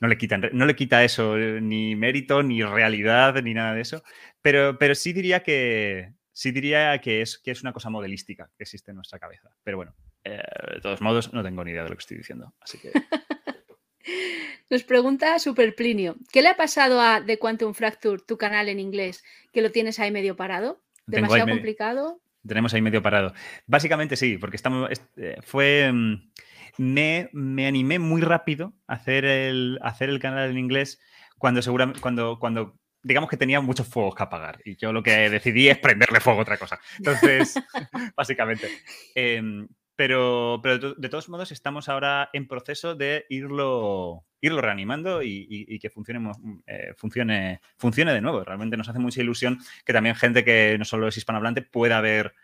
[0.00, 3.82] No le, quitan, no le quita eso eh, ni mérito, ni realidad, ni nada de
[3.82, 4.02] eso.
[4.42, 8.64] Pero, pero sí diría que, sí diría que es, que es una cosa modelística que
[8.64, 9.48] existe en nuestra cabeza.
[9.64, 10.38] Pero bueno, eh,
[10.74, 12.52] de todos modos, no tengo ni idea de lo que estoy diciendo.
[12.60, 12.92] Así que.
[14.70, 18.80] Nos pregunta Super Plinio, ¿qué le ha pasado a The Quantum Fracture, tu canal en
[18.80, 20.82] inglés, que lo tienes ahí medio parado?
[21.06, 22.20] ¿Demasiado complicado?
[22.46, 23.32] Tenemos ahí medio parado.
[23.66, 25.90] Básicamente sí, porque estamos, eh, fue...
[25.90, 26.30] Mm,
[26.76, 31.00] me, me, animé muy rápido a hacer el, hacer el canal en inglés
[31.38, 35.30] cuando, seguramente, cuando, cuando digamos que tenía muchos fuegos que apagar y yo lo que
[35.30, 36.80] decidí es prenderle fuego a otra cosa.
[36.98, 37.54] Entonces,
[38.16, 38.68] básicamente.
[39.14, 45.78] Em, pero, pero de todos modos estamos ahora en proceso de irlo, irlo reanimando y,
[45.78, 46.32] que funcione,
[46.66, 48.44] eh, funcione, funcione de nuevo.
[48.44, 52.34] Realmente nos hace mucha ilusión que también gente que no solo es hispanohablante pueda ver,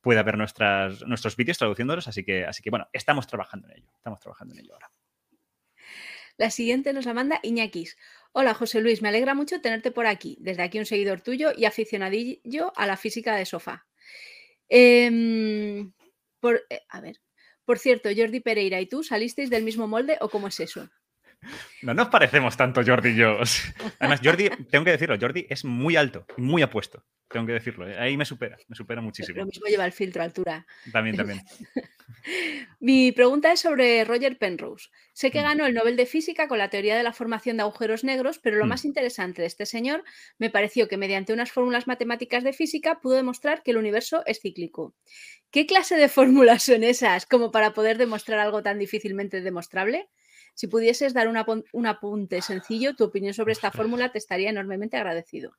[0.00, 2.08] pueda ver nuestras, nuestros vídeos traduciéndolos.
[2.08, 3.92] Así que, así que, bueno, estamos trabajando en ello.
[3.96, 4.90] Estamos trabajando en ello ahora.
[6.38, 7.96] La siguiente nos la manda Iñakis.
[8.34, 10.36] Hola José Luis, me alegra mucho tenerte por aquí.
[10.40, 13.86] Desde aquí un seguidor tuyo y aficionadillo a la física de sofá.
[14.68, 15.92] Em,
[16.40, 17.16] por, eh, a ver,
[17.64, 20.88] por cierto, Jordi Pereira y tú salisteis del mismo molde o cómo es eso?
[21.82, 23.38] No nos parecemos tanto Jordi y yo.
[23.98, 27.04] Además, Jordi, tengo que decirlo, Jordi es muy alto, muy apuesto.
[27.28, 27.88] Tengo que decirlo.
[27.88, 27.96] ¿eh?
[27.98, 29.38] Ahí me supera, me supera muchísimo.
[29.38, 30.66] Lo mismo lleva el filtro altura.
[30.92, 31.42] También, también.
[32.80, 34.88] Mi pregunta es sobre Roger Penrose.
[35.12, 35.44] Sé que mm.
[35.44, 38.56] ganó el Nobel de Física con la teoría de la formación de agujeros negros, pero
[38.56, 38.68] lo mm.
[38.68, 40.04] más interesante de este señor
[40.38, 44.40] me pareció que mediante unas fórmulas matemáticas de física pudo demostrar que el universo es
[44.40, 44.94] cíclico.
[45.50, 50.08] ¿Qué clase de fórmulas son esas como para poder demostrar algo tan difícilmente demostrable?
[50.58, 55.52] Si pudieses dar un apunte sencillo, tu opinión sobre esta fórmula te estaría enormemente agradecido.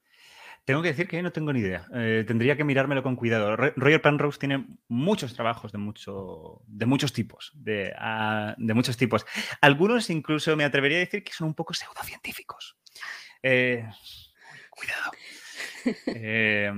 [0.66, 1.88] Tengo que decir que no tengo ni idea.
[1.94, 3.56] Eh, tendría que mirármelo con cuidado.
[3.56, 7.54] Roger Penrose tiene muchos trabajos de, mucho, de muchos tipos.
[7.56, 9.26] De, ah, de, muchos tipos.
[9.62, 12.78] Algunos incluso me atrevería a decir que son un poco pseudocientíficos.
[13.42, 13.88] Eh,
[14.70, 15.12] cuidado.
[16.08, 16.70] Eh,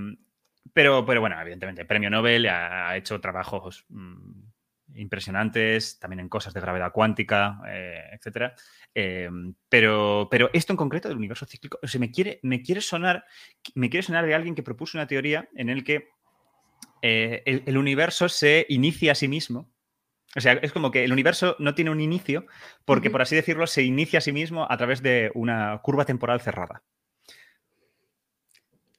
[0.73, 4.51] pero, pero bueno, evidentemente, premio Nobel ha hecho trabajos mm,
[5.02, 8.56] impresionantes, también en cosas de gravedad cuántica, eh, etcétera.
[8.94, 12.82] Em, pero, pero esto en concreto del universo cíclico, o sea, me quiere, me quiere
[12.82, 13.26] sonar,
[13.76, 16.10] me quiere sonar de alguien que propuso una teoría en el que
[17.02, 19.72] eh, el, universo se inicia a sí mismo.
[20.36, 22.45] O sea, es como que el universo no tiene un inicio
[22.86, 26.40] porque, por así decirlo, se inicia a sí mismo a través de una curva temporal
[26.40, 26.84] cerrada.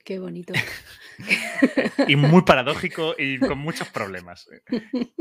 [0.05, 0.53] Qué bonito.
[2.09, 4.49] y muy paradójico y con muchos problemas.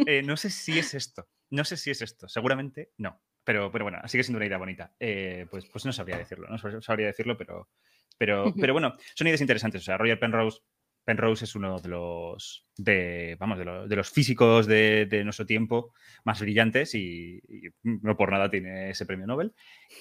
[0.05, 1.27] Eh, no sé si es esto.
[1.49, 2.27] No sé si es esto.
[2.27, 3.21] Seguramente no.
[3.43, 4.93] Pero, pero bueno, sigue siendo una idea bonita.
[4.99, 6.47] Eh, pues, pues no sabría decirlo.
[6.49, 7.69] No sabría decirlo, pero,
[8.17, 9.81] pero, pero bueno, son ideas interesantes.
[9.81, 10.59] O sea, Roger Penrose,
[11.03, 15.93] Penrose es uno de los, de, vamos, de, los físicos de, nuestro tiempo
[16.23, 17.41] más brillantes y,
[17.83, 19.53] no por nada tiene ese premio Nobel.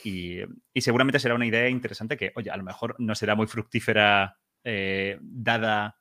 [0.05, 0.41] Y,
[0.75, 4.37] y seguramente será una idea interesante que, oye, a lo mejor no será muy fructífera
[4.65, 5.97] eh, dada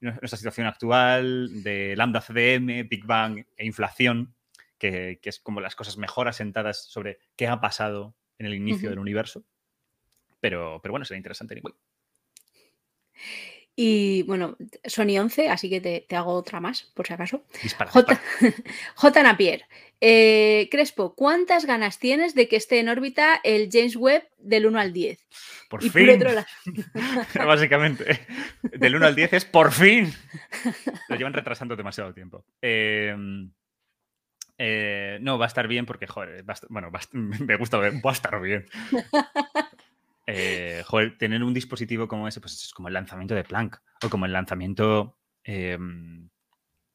[0.00, 4.34] nuestra situación actual de lambda CDM, Big Bang e inflación,
[4.78, 8.98] que, es como las cosas mejor asentadas sobre qué ha pasado en el inicio del
[8.98, 9.44] universo.
[10.40, 11.62] Pero, pero bueno, será interesante.
[13.74, 17.44] Y bueno, Sony 11, así que te, hago otra más, por si acaso.
[17.88, 18.20] J,
[18.94, 19.22] J.
[19.22, 19.64] Napier.
[20.04, 24.78] Eh, Crespo, ¿cuántas ganas tienes de que esté en órbita el James Webb del 1
[24.80, 25.26] al 10?
[25.70, 26.20] Por fin.
[27.34, 28.26] Básicamente,
[28.62, 30.12] del 1 al 10 es por fin.
[31.08, 32.44] Lo llevan retrasando demasiado tiempo.
[32.60, 33.52] Em,
[34.58, 38.40] eh, no, va a estar bien porque, joder, bueno, me gusta ver, va a estar
[38.40, 38.66] bien.
[40.26, 44.08] Eh, joder, tener un dispositivo como ese, pues es como el lanzamiento de Planck o
[44.08, 46.28] como el lanzamiento em,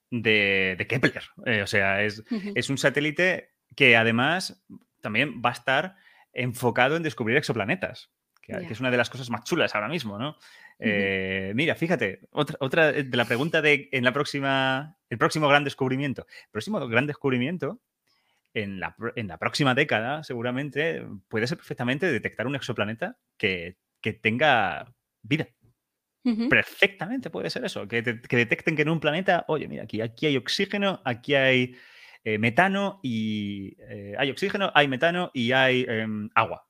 [0.09, 1.23] de, Kepler.
[1.45, 2.23] Eh, o sea, es,
[2.69, 4.63] un satélite que además
[5.01, 5.95] también va a estar
[6.33, 10.37] enfocado en descubrir exoplanetas, que, es una de las cosas más chulas ahora mismo, ¿no?
[10.79, 15.63] Eh, mira, fíjate, otra, otra, de la pregunta de en la próxima, el próximo gran
[15.63, 16.27] descubrimiento.
[16.45, 17.81] El próximo gran descubrimiento
[18.63, 23.77] en la, próxima década, seguramente, puede ser perfectamente detectar un exoplaneta que,
[24.21, 25.47] tenga vida.
[26.49, 30.38] Perfectamente puede ser eso, que, detecten que en un planeta, oye, mira, aquí, aquí hay
[30.38, 31.75] oxígeno, aquí hay
[32.23, 36.67] eh, metano y eh, hay oxígeno, hay metano y hay em, agua.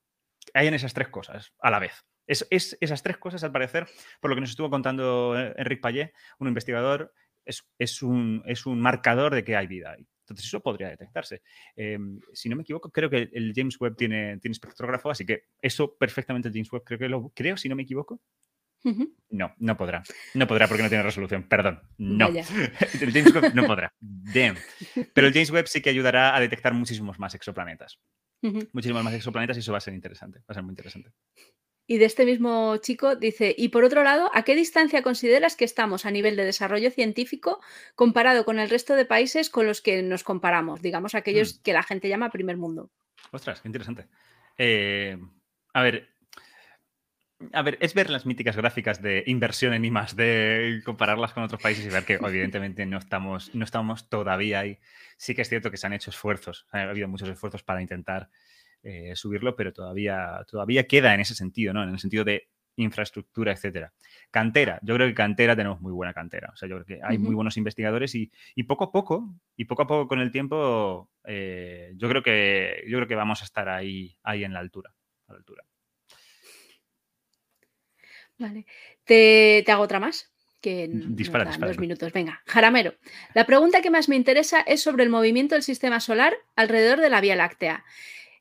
[0.54, 2.06] Hay en esas tres cosas a la vez.
[2.28, 3.88] Es, esas tres cosas, al parecer,
[4.20, 7.14] por lo que nos estuvo contando eh, Enrique Payet, un investigador,
[7.46, 10.08] es, un, es un marcador de que hay vida ahí.
[10.28, 11.42] Entonces eso podría detectarse.
[11.76, 15.44] Em, si no me equivoco, creo que el James Webb tiene, tiene espectrógrafo, así que
[15.62, 18.22] eso perfectamente el James Webb creo que lo creo, si no me equivoco.
[19.30, 20.04] No, no podrá.
[20.34, 21.44] No podrá porque no tiene resolución.
[21.44, 21.82] Perdón.
[21.98, 22.28] No.
[23.02, 23.94] el James Webb no podrá.
[24.00, 24.56] Damn.
[25.14, 28.00] Pero el James Webb sí que ayudará a detectar muchísimos más exoplanetas.
[28.42, 30.40] Muchísimos más exoplanetas y eso va a ser interesante.
[30.40, 31.12] Va a ser muy interesante.
[31.90, 35.64] Y de este mismo chico dice, y por otro lado, ¿a qué distancia consideras que
[35.64, 37.62] estamos a nivel de desarrollo científico
[37.96, 40.82] comparado con el resto de países con los que nos comparamos?
[40.82, 41.62] Digamos, aquellos mm.
[41.64, 42.92] que la gente llama primer mundo.
[43.32, 44.08] Ostras, qué interesante.
[44.58, 45.18] Eh,
[45.74, 46.10] a ver,
[47.54, 51.62] a ver, es ver las míticas gráficas de inversión en I de compararlas con otros
[51.62, 54.80] países y ver que evidentemente no estamos, no estamos todavía ahí.
[55.18, 58.30] Sí que es cierto que se han hecho esfuerzos, ha habido muchos esfuerzos para intentar
[58.84, 61.84] eh, subirlo, pero todavía, todavía queda en ese sentido, ¿no?
[61.84, 62.48] En el sentido de
[62.78, 63.92] infraestructura, etcétera.
[64.32, 66.52] Cantera, yo creo que cantera tenemos muy buena cantera.
[66.54, 68.32] O sea, yo creo que hay muy buenos investigadores y,
[68.64, 72.98] poco a poco, y poco a poco con el tiempo, eh, yo creo que yo
[72.98, 74.94] creo que vamos a estar ahí, ahí en la altura.
[75.28, 75.64] A la altura.
[78.38, 78.66] Vale.
[79.04, 80.32] ¿Te, hago otra más?
[80.62, 82.12] Que dispara, dos minutos.
[82.14, 82.94] Venga, Jaramero.
[83.34, 87.10] La pregunta que más me interesa es sobre el movimiento del sistema solar alrededor de
[87.10, 87.84] la Vía Láctea.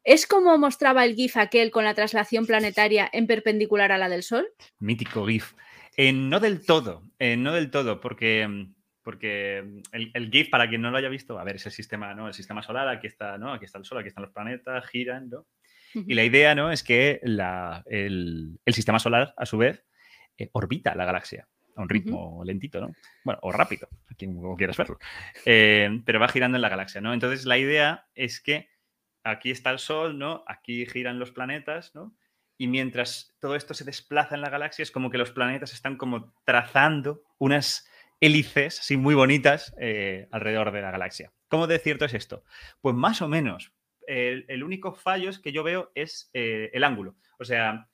[0.07, 4.23] ¿Es como mostraba el GIF aquel con la traslación planetaria en perpendicular a la del
[4.23, 4.47] Sol?
[4.79, 5.55] Mítico GIF.
[5.97, 8.69] Eh, no del todo, eh, no del todo, porque,
[9.03, 12.29] porque el, GIF, para quien no lo haya visto, a ver, es el sistema, ¿no?
[12.29, 13.53] El sistema solar, aquí está, ¿no?
[13.53, 15.45] Aquí está el Sol, aquí están los planetas, giran, ¿no?
[15.93, 16.71] Y la idea, ¿no?
[16.71, 19.85] Es que el, sistema solar, a su vez,
[20.39, 22.93] eh, orbita la galaxia a un ritmo lentito, ¿no?
[23.25, 24.99] Bueno, o rápido, quien quieras verlo.
[25.45, 27.13] pero va girando en la galaxia, ¿no?
[27.13, 28.69] Entonces la idea es que
[29.27, 30.45] aquí está el Sol, ¿no?
[30.47, 32.17] Aquí giran los planetas, ¿no?
[32.59, 35.97] Y mientras todo esto se desplaza en la galaxia, es como que los planetas están
[35.97, 37.89] como trazando unas
[38.21, 41.33] hélices así muy bonitas eh, alrededor de la galaxia.
[41.49, 42.45] ¿Cómo de cierto es esto?
[42.81, 43.73] Pues más o menos.
[44.07, 47.17] El, único fallo que yo veo es eh, el ángulo.
[47.39, 47.91] O sea,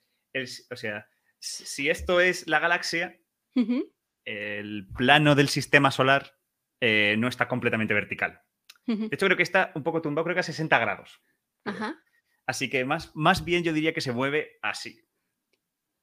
[0.69, 1.07] o sea,
[1.39, 3.19] si esto es la galaxia,
[4.23, 6.37] el plano del sistema solar
[6.79, 8.41] eh, no está completamente vertical.
[8.85, 11.21] De hecho, creo que está un poco tumbado, creo que a 60 grados.
[12.45, 14.99] Así que más, más bien yo diría que se mueve así.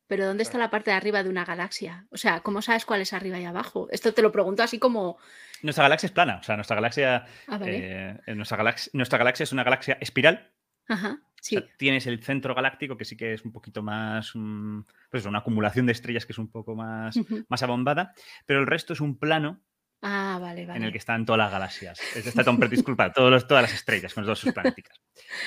[0.07, 2.09] Pero ¿dónde está la parte de arriba de una galaxia?
[2.11, 3.86] O sea, ¿cómo sabes cuál es arriba y abajo?
[3.93, 5.19] Esto te lo pregunto así como...
[5.62, 9.52] Nuestra galaxia es plana, o sea, nuestra galaxia, ah, eh, nuestra, galaxia nuestra galaxia es
[9.52, 10.51] una galaxia espiral.
[10.89, 11.57] Ajá, sí.
[11.77, 14.81] tienes el centro galáctico que sí que es un poquito más, mm,
[15.11, 17.16] pues una acumulación de estrellas que es un poco más,
[17.48, 18.12] más abombada,
[18.47, 19.61] pero el resto es un plano
[20.02, 20.78] Ah, vale, vale.
[20.78, 22.01] En el que están todas las galaxias.
[22.16, 25.01] Está Tom disculpa, todos todas las estrellas con todas sus planetas.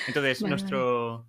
[0.06, 1.26] Entonces, nuestro,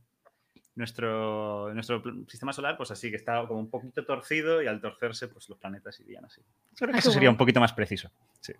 [0.76, 5.27] nuestro, nuestro sistema solar, pues así que está como un poquito torcido y al torcerse,
[5.27, 6.41] pues los planetas irían así.
[6.76, 8.11] Creo que ah, eso sería un poquito más preciso.
[8.41, 8.53] Sí.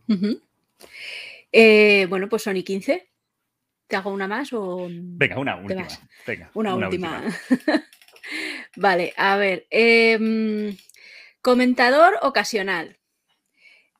[1.52, 3.12] Eh, bueno, pues Sony 15.
[3.88, 4.88] ¿Te hago una más o.?
[4.90, 5.88] Venga, una última.
[6.26, 7.24] Venga, una, última.
[8.78, 9.68] vale, a ver.
[9.70, 10.76] Em,
[11.42, 12.98] comentador ocasional.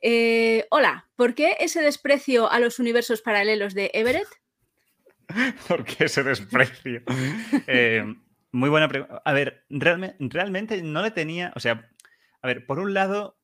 [0.08, 4.28] Eh, hola, ¿por qué ese desprecio a los universos paralelos de Everett?
[5.68, 7.02] ¿Por qué ese desprecio?
[7.66, 8.06] Eh,
[8.52, 9.24] muy buena pregunta.
[9.26, 11.90] A ver, realmente, no le tenía, o sea,
[12.44, 13.40] a ver, por un lado,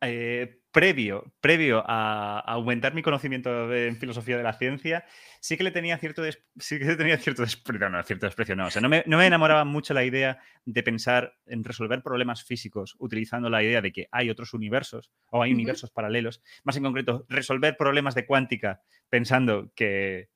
[0.00, 5.04] eh, previo, previo a, aumentar mi conocimiento en filosofía de la ciencia,
[5.38, 6.22] sí que le tenía cierto,
[6.58, 9.92] sí que tenía cierto desprecio, no, cierto desprecio, no, o sea, no me, enamoraba mucho
[9.94, 14.54] la idea de pensar en resolver problemas físicos utilizando la idea de que hay otros
[14.54, 18.80] universos o hay universos paralelos, más en concreto, resolver problemas de cuántica
[19.10, 20.30] pensando que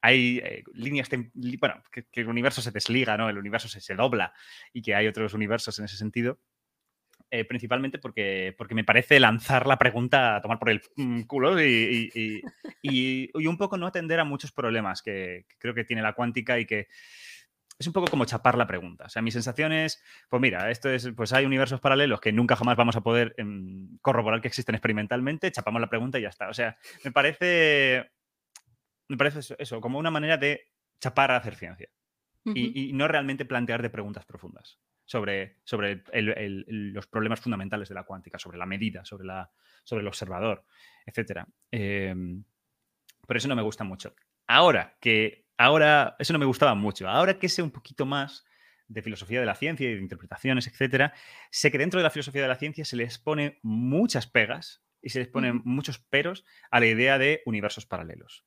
[0.00, 3.28] hay eh, líneas, bueno, que, el universo se desliga, ¿no?
[3.28, 4.32] El universo se, se dobla
[4.72, 6.40] y que hay otros universos en ese sentido
[7.30, 11.62] eh, principalmente porque, porque me parece lanzar la pregunta a tomar por el mm, culo
[11.62, 12.42] y,
[13.34, 16.88] un poco no atender a muchos problemas que, creo que tiene la cuántica y que
[17.78, 19.04] es un poco como chapar la pregunta.
[19.04, 22.56] O sea, mi sensación es, pues mira, esto es, pues hay universos paralelos que nunca
[22.56, 26.48] jamás vamos a poder em, corroborar que existen experimentalmente, chapamos la pregunta y ya está.
[26.48, 28.10] O sea, me parece,
[29.08, 31.90] me parece eso, como una manera de chapar a hacer ciencia
[32.44, 38.04] y, y, no realmente plantear de preguntas profundas sobre, sobre los problemas fundamentales de la
[38.04, 39.50] cuántica, sobre la medida, sobre, la,
[39.82, 40.66] sobre el observador,
[41.06, 41.46] etc.
[41.70, 42.44] Em,
[43.26, 44.14] por eso no me gusta mucho.
[44.46, 47.08] Ahora que, ahora, eso no me gustaba mucho.
[47.08, 48.44] Ahora que sé un poquito más
[48.86, 51.14] de filosofía de la ciencia y de interpretaciones, etc.,
[51.50, 55.08] sé que dentro de la filosofía de la ciencia se les pone muchas pegas y
[55.08, 58.44] se les ponen muchos peros a la idea de universos paralelos.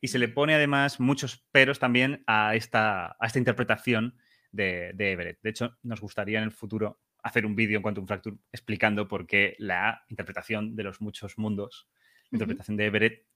[0.00, 4.16] Y se le pone además muchos peros también a esta, a esta interpretación
[4.54, 5.38] de, Everett.
[5.42, 9.26] De hecho, nos gustaría en el futuro hacer un vídeo en Quantum Fracture explicando por
[9.26, 11.88] qué la interpretación de los muchos mundos,
[12.30, 13.26] la interpretación de Everett,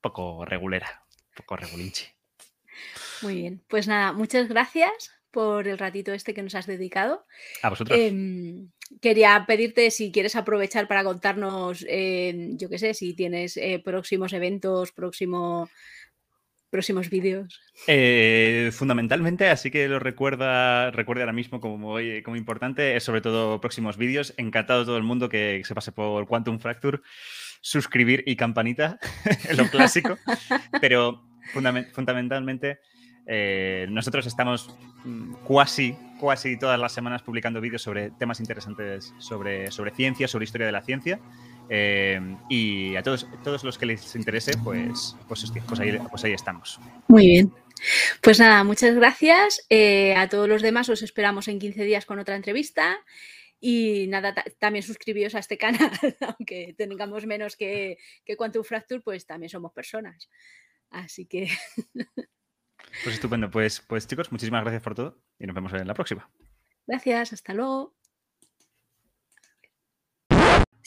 [0.00, 1.04] poco regulera,
[1.34, 2.06] poco regulinchi.
[3.22, 7.26] Muy bien, pues nada, muchas gracias por el ratito este que nos has dedicado.
[7.62, 7.98] A vosotros.
[7.98, 8.70] Em,
[9.00, 14.32] quería pedirte si quieres aprovechar para contarnos, em, yo qué sé, si tienes eh, próximos
[14.32, 15.68] eventos, próximo
[16.70, 17.60] próximos vídeos?
[17.86, 23.60] Eh, fundamentalmente, así que lo recuerda, recuerda ahora mismo como, como importante, es sobre todo
[23.60, 24.34] próximos vídeos.
[24.36, 27.00] Encantado todo el mundo que se pase por Quantum Fracture,
[27.60, 28.98] suscribir y campanita,
[29.56, 30.16] lo clásico.
[30.80, 31.24] Pero
[31.92, 32.80] fundamentalmente,
[33.30, 34.74] eh, nosotros estamos
[35.04, 35.34] mm,
[36.18, 40.72] casi todas las semanas publicando vídeos sobre temas interesantes sobre, sobre ciencia, sobre historia de
[40.72, 41.20] la ciencia.
[41.70, 46.32] Eh, y a todos, todos los que les interese, pues, pues, pues, ahí, pues ahí
[46.32, 46.80] estamos.
[47.08, 47.52] Muy bien.
[48.22, 49.64] Pues nada, muchas gracias.
[49.68, 52.98] Eh, a todos los demás os esperamos en 15 días con otra entrevista.
[53.60, 55.90] Y nada, también suscribíos a este canal,
[56.38, 60.28] aunque tengamos menos que, que Quantum Fracture, pues también somos personas.
[60.90, 61.48] Así que.
[63.02, 63.50] Pues estupendo.
[63.50, 66.30] Pues, pues chicos, muchísimas gracias por todo y nos vemos en la próxima.
[66.86, 67.97] Gracias, hasta luego.